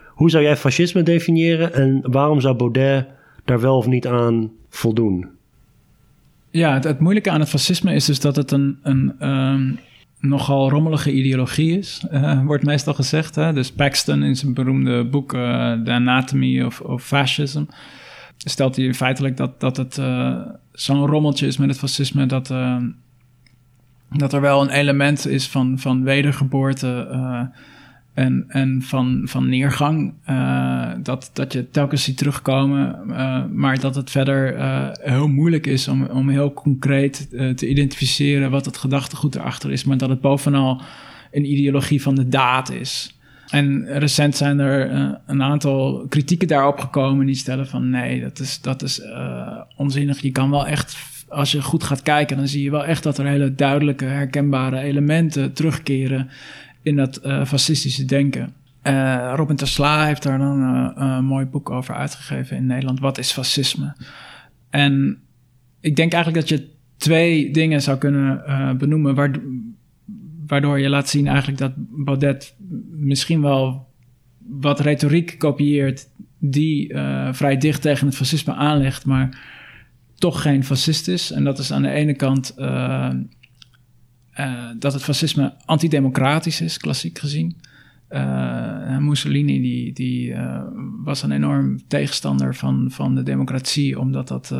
Hoe 0.07 0.29
zou 0.29 0.43
jij 0.43 0.57
fascisme 0.57 1.03
definiëren 1.03 1.73
en 1.73 2.01
waarom 2.11 2.41
zou 2.41 2.55
Baudet 2.55 3.05
daar 3.45 3.59
wel 3.61 3.77
of 3.77 3.87
niet 3.87 4.07
aan 4.07 4.51
voldoen? 4.69 5.27
Ja, 6.51 6.73
het, 6.73 6.83
het 6.83 6.99
moeilijke 6.99 7.29
aan 7.29 7.39
het 7.39 7.49
fascisme 7.49 7.93
is 7.93 8.05
dus 8.05 8.19
dat 8.19 8.35
het 8.35 8.51
een, 8.51 8.79
een 8.83 9.27
um, 9.27 9.79
nogal 10.19 10.69
rommelige 10.69 11.11
ideologie 11.11 11.77
is, 11.77 12.05
uh, 12.11 12.45
wordt 12.45 12.63
meestal 12.63 12.93
gezegd. 12.93 13.35
Hè? 13.35 13.53
Dus 13.53 13.71
Paxton 13.71 14.23
in 14.23 14.35
zijn 14.35 14.53
beroemde 14.53 15.05
boek 15.05 15.33
uh, 15.33 15.39
The 15.73 15.91
Anatomy 15.91 16.61
of, 16.61 16.81
of 16.81 17.03
Fascism 17.03 17.63
stelt 18.37 18.75
hij 18.75 18.93
feitelijk 18.93 19.37
dat, 19.37 19.59
dat 19.59 19.77
het 19.77 19.97
uh, 19.97 20.37
zo'n 20.71 21.05
rommeltje 21.05 21.47
is 21.47 21.57
met 21.57 21.69
het 21.69 21.77
fascisme 21.77 22.25
dat, 22.25 22.53
dat 24.09 24.33
er 24.33 24.41
wel 24.41 24.61
een 24.61 24.69
element 24.69 25.27
is 25.27 25.47
van, 25.47 25.79
van 25.79 26.03
wedergeboorte 26.03 27.07
en, 28.19 28.45
en 28.47 28.81
van, 28.81 29.21
van 29.25 29.49
neergang. 29.49 30.13
Uh, 30.29 30.91
dat, 31.03 31.29
dat 31.33 31.53
je 31.53 31.69
telkens 31.69 32.03
ziet 32.03 32.17
terugkomen, 32.17 32.99
uh, 33.07 33.45
maar 33.51 33.79
dat 33.79 33.95
het 33.95 34.11
verder 34.11 34.55
uh, 34.55 34.87
heel 34.91 35.27
moeilijk 35.27 35.67
is 35.67 35.87
om, 35.87 36.03
om 36.05 36.29
heel 36.29 36.53
concreet 36.53 37.29
te 37.29 37.69
identificeren 37.69 38.51
wat 38.51 38.65
het 38.65 38.77
gedachtegoed 38.77 39.35
erachter 39.35 39.71
is, 39.71 39.83
maar 39.83 39.97
dat 39.97 40.09
het 40.09 40.21
bovenal 40.21 40.81
een 41.31 41.51
ideologie 41.51 42.01
van 42.01 42.15
de 42.15 42.27
daad 42.27 42.71
is. 42.71 43.17
En 43.49 43.85
recent 43.99 44.35
zijn 44.35 44.59
er 44.59 44.91
een 45.25 45.43
aantal 45.43 46.05
kritieken 46.09 46.47
daarop 46.47 46.79
gekomen 46.79 47.25
die 47.25 47.35
stellen 47.35 47.67
van 47.67 47.89
nee, 47.89 48.21
dat 48.21 48.39
is, 48.39 48.61
dat 48.61 48.81
is 48.81 49.01
onzinnig. 49.75 50.21
Je 50.21 50.31
kan 50.31 50.49
wel 50.49 50.67
echt, 50.67 50.97
als 51.27 51.51
je 51.51 51.61
goed 51.61 51.83
gaat 51.83 52.01
kijken, 52.01 52.37
dan 52.37 52.47
zie 52.47 52.63
je 52.63 52.71
wel 52.71 52.85
echt 52.85 53.03
dat 53.03 53.17
er 53.17 53.25
hele 53.25 53.55
duidelijke, 53.55 54.05
herkenbare 54.05 54.79
elementen 54.79 55.53
terugkeren 55.53 56.29
in 56.81 56.95
dat 56.95 57.25
uh, 57.25 57.45
fascistische 57.45 58.05
denken. 58.05 58.53
Uh, 58.83 59.33
Robin 59.35 59.55
Tesla 59.55 60.05
heeft 60.05 60.23
daar 60.23 60.37
dan 60.37 60.61
uh, 60.61 60.91
een 60.95 61.25
mooi 61.25 61.45
boek 61.45 61.69
over 61.69 61.95
uitgegeven 61.95 62.57
in 62.57 62.65
Nederland. 62.65 62.99
Wat 62.99 63.17
is 63.17 63.31
fascisme? 63.31 63.95
En 64.69 65.19
ik 65.79 65.95
denk 65.95 66.13
eigenlijk 66.13 66.47
dat 66.47 66.59
je 66.59 66.69
twee 66.97 67.51
dingen 67.51 67.81
zou 67.81 67.97
kunnen 67.97 68.43
benoemen... 68.77 69.31
waardoor 70.47 70.79
je 70.79 70.89
laat 70.89 71.09
zien 71.09 71.27
eigenlijk 71.27 71.57
dat 71.57 71.71
Baudet 71.75 72.55
misschien 72.89 73.41
wel 73.41 73.87
wat 74.39 74.79
retoriek 74.79 75.35
kopieert... 75.37 76.09
die 76.37 76.93
vrij 77.31 77.57
dicht 77.57 77.81
tegen 77.81 78.07
het 78.07 78.15
fascisme 78.15 78.53
aanlegt, 78.53 79.05
maar 79.05 79.39
toch 80.15 80.41
geen 80.41 80.63
fascist 80.63 81.07
is. 81.07 81.31
En 81.31 81.43
dat 81.43 81.59
is 81.59 81.71
aan 81.71 81.81
de 81.81 81.91
ene 81.91 82.13
kant 82.13 82.55
dat 84.79 84.93
het 84.93 85.03
fascisme 85.03 85.53
antidemocratisch 85.65 86.61
is, 86.61 86.77
klassiek 86.77 87.19
gezien. 87.19 87.55
Uh, 88.09 88.97
Mussolini 88.97 89.61
die, 89.61 89.93
die 89.93 90.29
uh, 90.29 90.61
was 91.03 91.23
een 91.23 91.31
enorm 91.31 91.79
tegenstander 91.87 92.55
van, 92.55 92.87
van 92.91 93.15
de 93.15 93.23
democratie, 93.23 93.99
omdat 93.99 94.27
dat, 94.27 94.55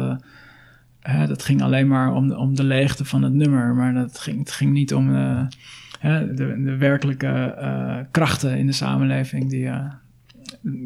dat 1.27 1.43
ging 1.43 1.61
alleen 1.61 1.88
maar 1.88 2.14
om 2.14 2.27
de, 2.27 2.38
om 2.38 2.56
de 2.56 2.64
leegte 2.64 3.06
van 3.06 3.23
het 3.23 3.34
nummer, 3.34 3.76
maar 3.76 3.93
dat 3.93 4.19
ging, 4.19 4.39
het 4.39 4.51
ging 4.51 4.72
niet 4.72 4.93
om 4.93 5.07
de, 5.07 6.61
de, 6.64 6.76
werkelijke 6.77 8.07
krachten 8.11 8.57
in 8.57 8.65
de 8.65 8.72
samenleving. 8.72 9.49
Die, 9.49 9.69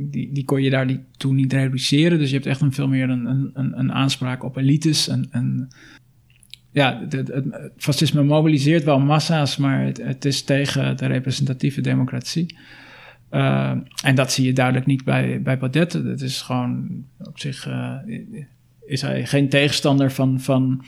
die, 0.09 0.31
die 0.31 0.45
kon 0.45 0.61
je 0.61 0.69
daar 0.69 0.97
toen 1.17 1.35
niet 1.35 1.53
reduceren. 1.53 2.17
Dus 2.19 2.29
je 2.29 2.35
hebt 2.35 2.47
echt 2.47 2.61
een 2.61 2.73
veel 2.73 2.87
meer 2.87 3.09
een, 3.09 3.51
een, 3.53 3.79
een 3.79 3.91
aanspraak 3.91 4.43
op 4.43 4.57
elites 4.57 5.07
en, 5.07 5.27
en 5.31 5.69
ja, 6.73 6.99
het, 7.09 7.27
het, 7.27 7.45
fascisme 7.77 8.23
mobiliseert 8.23 8.83
wel 8.83 8.99
massa's, 8.99 9.57
maar 9.57 9.85
het, 9.85 10.03
het 10.03 10.25
is 10.25 10.41
tegen 10.41 10.97
de 10.97 11.05
representatieve 11.05 11.81
democratie. 11.81 12.57
Uh, 13.31 13.71
en 14.03 14.15
dat 14.15 14.31
zie 14.31 14.45
je 14.45 14.53
duidelijk 14.53 14.85
niet 14.85 15.03
bij, 15.03 15.41
bij 15.41 15.57
Baudet. 15.57 15.93
Het 15.93 16.21
is 16.21 16.41
gewoon 16.41 17.03
op 17.19 17.39
zich 17.39 17.67
uh, 17.67 17.95
is 18.85 19.01
hij 19.01 19.25
geen 19.25 19.49
tegenstander 19.49 20.11
van, 20.11 20.39
van 20.39 20.85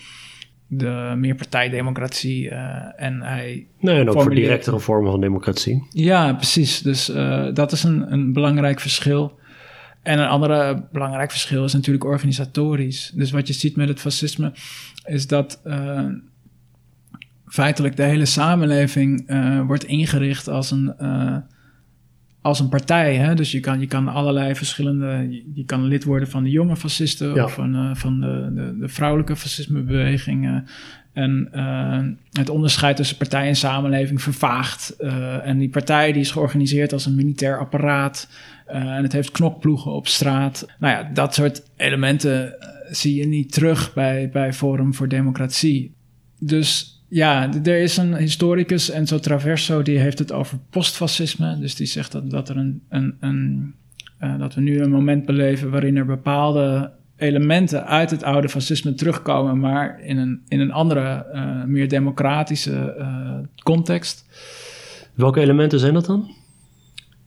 de 0.68 1.14
meerpartijdemocratie. 1.18 2.49
Uh, 2.49 3.02
en 3.02 3.22
hij. 3.22 3.68
Nee, 3.80 3.99
en 3.99 4.10
ook 4.10 4.22
voor 4.22 4.36
directere 4.36 4.80
vormen 4.80 5.12
van 5.12 5.22
democratie. 5.22 5.88
Ja, 5.90 6.34
precies. 6.34 6.82
Dus 6.82 7.06
dat 7.53 7.72
is 7.72 7.84
een, 7.84 8.12
een 8.14 8.34
belangrijk 8.34 8.80
verschil. 8.80 9.40
En 10.06 10.19
een 10.19 10.27
ander 10.27 10.82
belangrijk 10.91 11.32
verschil 11.32 11.64
is 11.64 11.73
natuurlijk 11.73 12.03
organisatorisch. 12.03 13.11
Dus 13.15 13.32
wat 13.32 13.48
je 13.48 13.53
ziet 13.53 13.76
met 13.76 13.88
het 13.88 13.99
fascisme 13.99 14.53
is 15.06 15.27
dat 15.27 15.61
uh, 15.65 16.07
feitelijk 17.48 17.95
de 17.95 18.03
hele 18.03 18.26
samenleving 18.26 19.26
wordt 19.68 19.84
ingericht 19.84 20.48
als 20.48 20.72
een 20.72 20.94
als 22.45 22.60
een 22.60 22.69
partij. 22.69 23.15
Hè? 23.15 23.36
Dus 23.36 23.52
je 23.52 23.60
kan, 23.60 23.80
je 23.80 23.88
kan 23.88 24.07
allerlei 24.07 24.56
verschillende. 24.56 25.41
Je, 25.53 25.65
kan 25.65 25.86
lid 25.86 26.03
worden 26.03 26.30
van 26.30 26.44
de 26.44 26.49
jonge 26.49 26.76
fascisten 26.76 27.44
of 27.44 27.53
van, 27.53 27.98
van 27.98 28.19
de, 28.19 28.52
de, 28.53 28.77
de, 28.80 28.88
vrouwelijke 28.88 29.36
fascismebeweging. 29.36 30.64
en 31.14 31.49
uh, 31.56 32.40
het 32.40 32.49
onderscheid 32.49 32.95
tussen 32.95 33.18
partij 33.18 33.48
en 33.48 33.56
samenleving 33.56 34.22
vervaagt. 34.22 34.95
Uh, 34.99 35.48
en 35.48 35.57
die 35.57 35.69
partij 35.69 36.11
die 36.11 36.22
is 36.22 36.32
georganiseerd 36.32 36.94
als 36.94 37.06
een 37.06 37.15
militair 37.15 37.60
apparaat. 37.60 38.30
En 38.66 39.04
het 39.04 39.12
heeft 39.12 39.32
knokploegen 39.32 39.92
op 39.92 40.08
straat. 40.08 40.66
Nou 40.80 40.94
ja, 40.94 41.10
dat 41.14 41.34
soort 41.34 41.64
elementen 41.76 42.56
zie 42.90 43.16
je 43.16 43.28
niet 43.28 43.52
terug 43.52 43.94
bij, 43.94 44.30
bij 44.30 44.54
Forum 44.54 44.94
voor 44.94 45.08
Democratie. 45.08 45.96
Dus 46.40 47.00
ja, 47.08 47.54
er 47.64 47.82
is 47.82 47.98
een 47.98 48.16
historicus, 48.16 48.90
Enzo 48.90 49.20
Traverso, 49.20 49.82
die 49.82 50.00
heeft 50.00 50.20
het 50.20 50.32
over 50.32 50.58
postfascisme. 50.70 51.60
Dus 51.60 51.76
die 51.76 51.88
zegt 51.88 52.12
dat, 52.12 52.30
dat, 52.30 52.50
er 52.50 52.58
een, 52.58 52.82
een, 52.90 53.16
een 53.20 53.74
uh, 54.22 54.40
dat 54.40 54.54
we 54.54 54.62
nu 54.62 54.80
een 54.80 54.92
moment 54.92 55.26
beleven 55.26 55.72
waarin 55.72 55.98
er 55.98 56.06
bepaalde 56.06 56.92
elementen 57.18 57.86
uit 57.86 58.12
het 58.12 58.24
oude 58.24 58.50
fascisme 58.50 58.94
terugkomen, 58.94 59.60
maar 59.60 60.02
in 60.02 60.18
een, 60.18 60.42
in 60.48 60.60
een 60.60 60.72
andere, 60.72 61.26
meer 61.68 61.90
democratische 61.90 62.96
context. 63.64 64.26
Welke 65.14 65.40
elementen 65.40 65.80
zijn 65.80 65.94
dat 65.94 66.06
dan? 66.06 66.36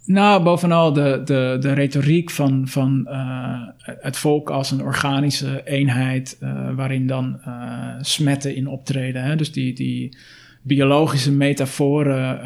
Nou, 0.09 0.43
bovenal 0.43 0.93
de, 0.93 1.21
de, 1.25 1.57
de 1.61 1.73
retoriek 1.73 2.31
van, 2.31 2.69
van 2.69 3.07
uh, 3.09 3.61
het 3.85 4.17
volk 4.17 4.51
als 4.51 4.71
een 4.71 4.83
organische 4.83 5.63
eenheid, 5.65 6.39
uh, 6.43 6.75
waarin 6.75 7.07
dan 7.07 7.41
uh, 7.47 7.55
smetten 8.01 8.55
in 8.55 8.69
optreden. 8.69 9.23
Hè? 9.23 9.37
Dus 9.37 9.53
die, 9.53 9.75
die 9.75 10.17
biologische 10.63 11.33
metaforen 11.33 12.41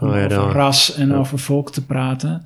om 0.00 0.08
oh 0.08 0.14
ja, 0.14 0.24
over 0.24 0.52
ras 0.52 0.94
en 0.94 1.14
over 1.14 1.38
volk 1.38 1.72
te 1.72 1.86
praten. 1.86 2.42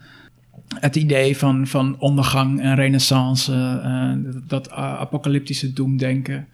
Het 0.80 0.96
idee 0.96 1.36
van, 1.36 1.66
van 1.66 1.96
ondergang 1.98 2.60
en 2.60 2.74
renaissance, 2.74 3.80
dat 4.46 4.70
apocalyptische 4.70 5.72
doemdenken. 5.72 6.46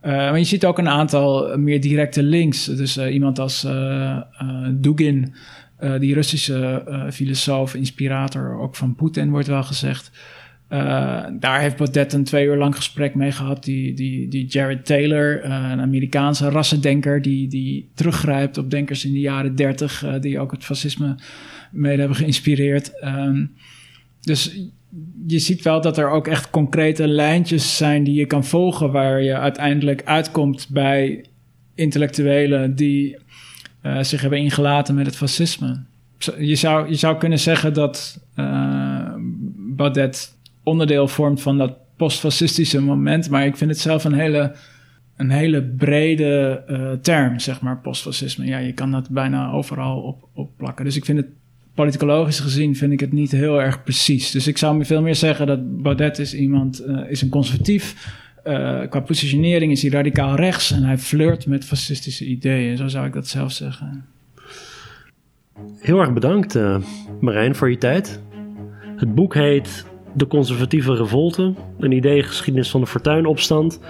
maar 0.00 0.38
je 0.38 0.44
ziet 0.44 0.66
ook 0.66 0.78
een 0.78 0.88
aantal 0.88 1.58
meer 1.58 1.80
directe 1.80 2.22
links. 2.22 2.64
Dus 2.64 2.98
iemand 2.98 3.38
als 3.38 3.66
Dugin 4.72 5.34
uh, 5.80 5.98
die 5.98 6.14
Russische 6.14 6.84
uh, 6.88 7.10
filosoof, 7.10 7.74
inspirator 7.74 8.58
ook 8.58 8.76
van 8.76 8.94
Poetin, 8.94 9.30
wordt 9.30 9.46
wel 9.46 9.62
gezegd. 9.62 10.10
Uh, 10.72 10.78
daar 11.38 11.60
heeft 11.60 11.76
Baudet 11.76 12.12
een 12.12 12.24
twee 12.24 12.46
uur 12.46 12.56
lang 12.56 12.76
gesprek 12.76 13.14
mee 13.14 13.32
gehad. 13.32 13.64
Die, 13.64 13.94
die, 13.94 14.28
die 14.28 14.46
Jared 14.46 14.86
Taylor, 14.86 15.44
een 15.44 15.80
Amerikaanse 15.80 16.48
rassendenker, 16.48 17.22
die, 17.22 17.48
die 17.48 17.90
teruggrijpt 17.94 18.58
op 18.58 18.70
denkers 18.70 19.04
in 19.04 19.12
de 19.12 19.20
jaren 19.20 19.54
dertig, 19.56 20.04
die 20.20 20.38
ook 20.40 20.50
het 20.50 20.64
fascisme 20.64 21.14
mede 21.70 21.98
hebben 21.98 22.16
geïnspireerd. 22.16 23.04
Um, 23.04 23.52
dus 24.20 24.60
je 25.26 25.38
ziet 25.38 25.62
wel 25.62 25.80
dat 25.80 25.98
er 25.98 26.10
ook 26.10 26.26
echt 26.26 26.50
concrete 26.50 27.08
lijntjes 27.08 27.76
zijn 27.76 28.04
die 28.04 28.14
je 28.14 28.26
kan 28.26 28.44
volgen, 28.44 28.92
waar 28.92 29.22
je 29.22 29.34
uiteindelijk 29.34 30.02
uitkomt 30.04 30.68
bij 30.70 31.24
intellectuelen 31.74 32.74
die 32.74 33.16
uh, 33.86 34.02
zich 34.02 34.20
hebben 34.20 34.38
ingelaten 34.38 34.94
met 34.94 35.06
het 35.06 35.16
fascisme. 35.16 35.84
Je 36.38 36.54
zou, 36.54 36.88
je 36.88 36.94
zou 36.94 37.18
kunnen 37.18 37.38
zeggen 37.38 37.74
dat 37.74 38.20
uh, 38.36 39.14
onderdeel 40.62 41.08
vormt 41.08 41.42
van 41.42 41.58
dat 41.58 41.72
postfascistische 41.96 42.82
moment, 42.82 43.30
maar 43.30 43.46
ik 43.46 43.56
vind 43.56 43.70
het 43.70 43.80
zelf 43.80 44.04
een 44.04 44.12
hele, 44.12 44.54
een 45.16 45.30
hele 45.30 45.62
brede 45.62 46.64
uh, 46.68 46.92
term, 47.02 47.38
zeg 47.38 47.60
maar, 47.60 47.78
postfascisme. 47.78 48.46
Ja, 48.46 48.58
je 48.58 48.72
kan 48.72 48.90
dat 48.90 49.10
bijna 49.10 49.50
overal 49.50 50.00
op, 50.00 50.28
op 50.32 50.50
plakken. 50.56 50.84
Dus 50.84 50.96
ik 50.96 51.04
vind 51.04 51.18
het 51.18 51.28
politicologisch 51.74 52.40
gezien 52.40 52.76
vind 52.76 52.92
ik 52.92 53.00
het 53.00 53.12
niet 53.12 53.30
heel 53.30 53.62
erg 53.62 53.82
precies. 53.82 54.30
Dus 54.30 54.46
ik 54.46 54.58
zou 54.58 54.84
veel 54.84 55.02
meer 55.02 55.14
zeggen 55.14 55.46
dat 55.46 55.82
Baudet 55.82 56.18
is 56.18 56.34
iemand, 56.34 56.86
is 57.08 57.22
een 57.22 57.28
conservatief 57.28 57.94
uh, 58.46 58.80
qua 58.88 59.00
positionering 59.00 59.72
is 59.72 59.82
hij 59.82 59.90
radicaal 59.90 60.34
rechts 60.34 60.72
en 60.72 60.82
hij 60.82 60.98
flirt 60.98 61.46
met 61.46 61.64
fascistische 61.64 62.24
ideeën. 62.24 62.76
Zo 62.76 62.88
zou 62.88 63.06
ik 63.06 63.12
dat 63.12 63.26
zelf 63.26 63.52
zeggen. 63.52 64.06
Heel 65.78 66.00
erg 66.00 66.12
bedankt, 66.12 66.56
uh, 66.56 66.76
Marijn, 67.20 67.54
voor 67.54 67.70
je 67.70 67.78
tijd. 67.78 68.20
Het 68.96 69.14
boek 69.14 69.34
heet 69.34 69.86
De 70.14 70.26
Conservatieve 70.26 70.94
Revolte, 70.94 71.54
een 71.78 71.92
ideeëngeschiedenis 71.92 72.70
van 72.70 72.80
de 72.80 72.86
Fortuinopstand. 72.86 73.80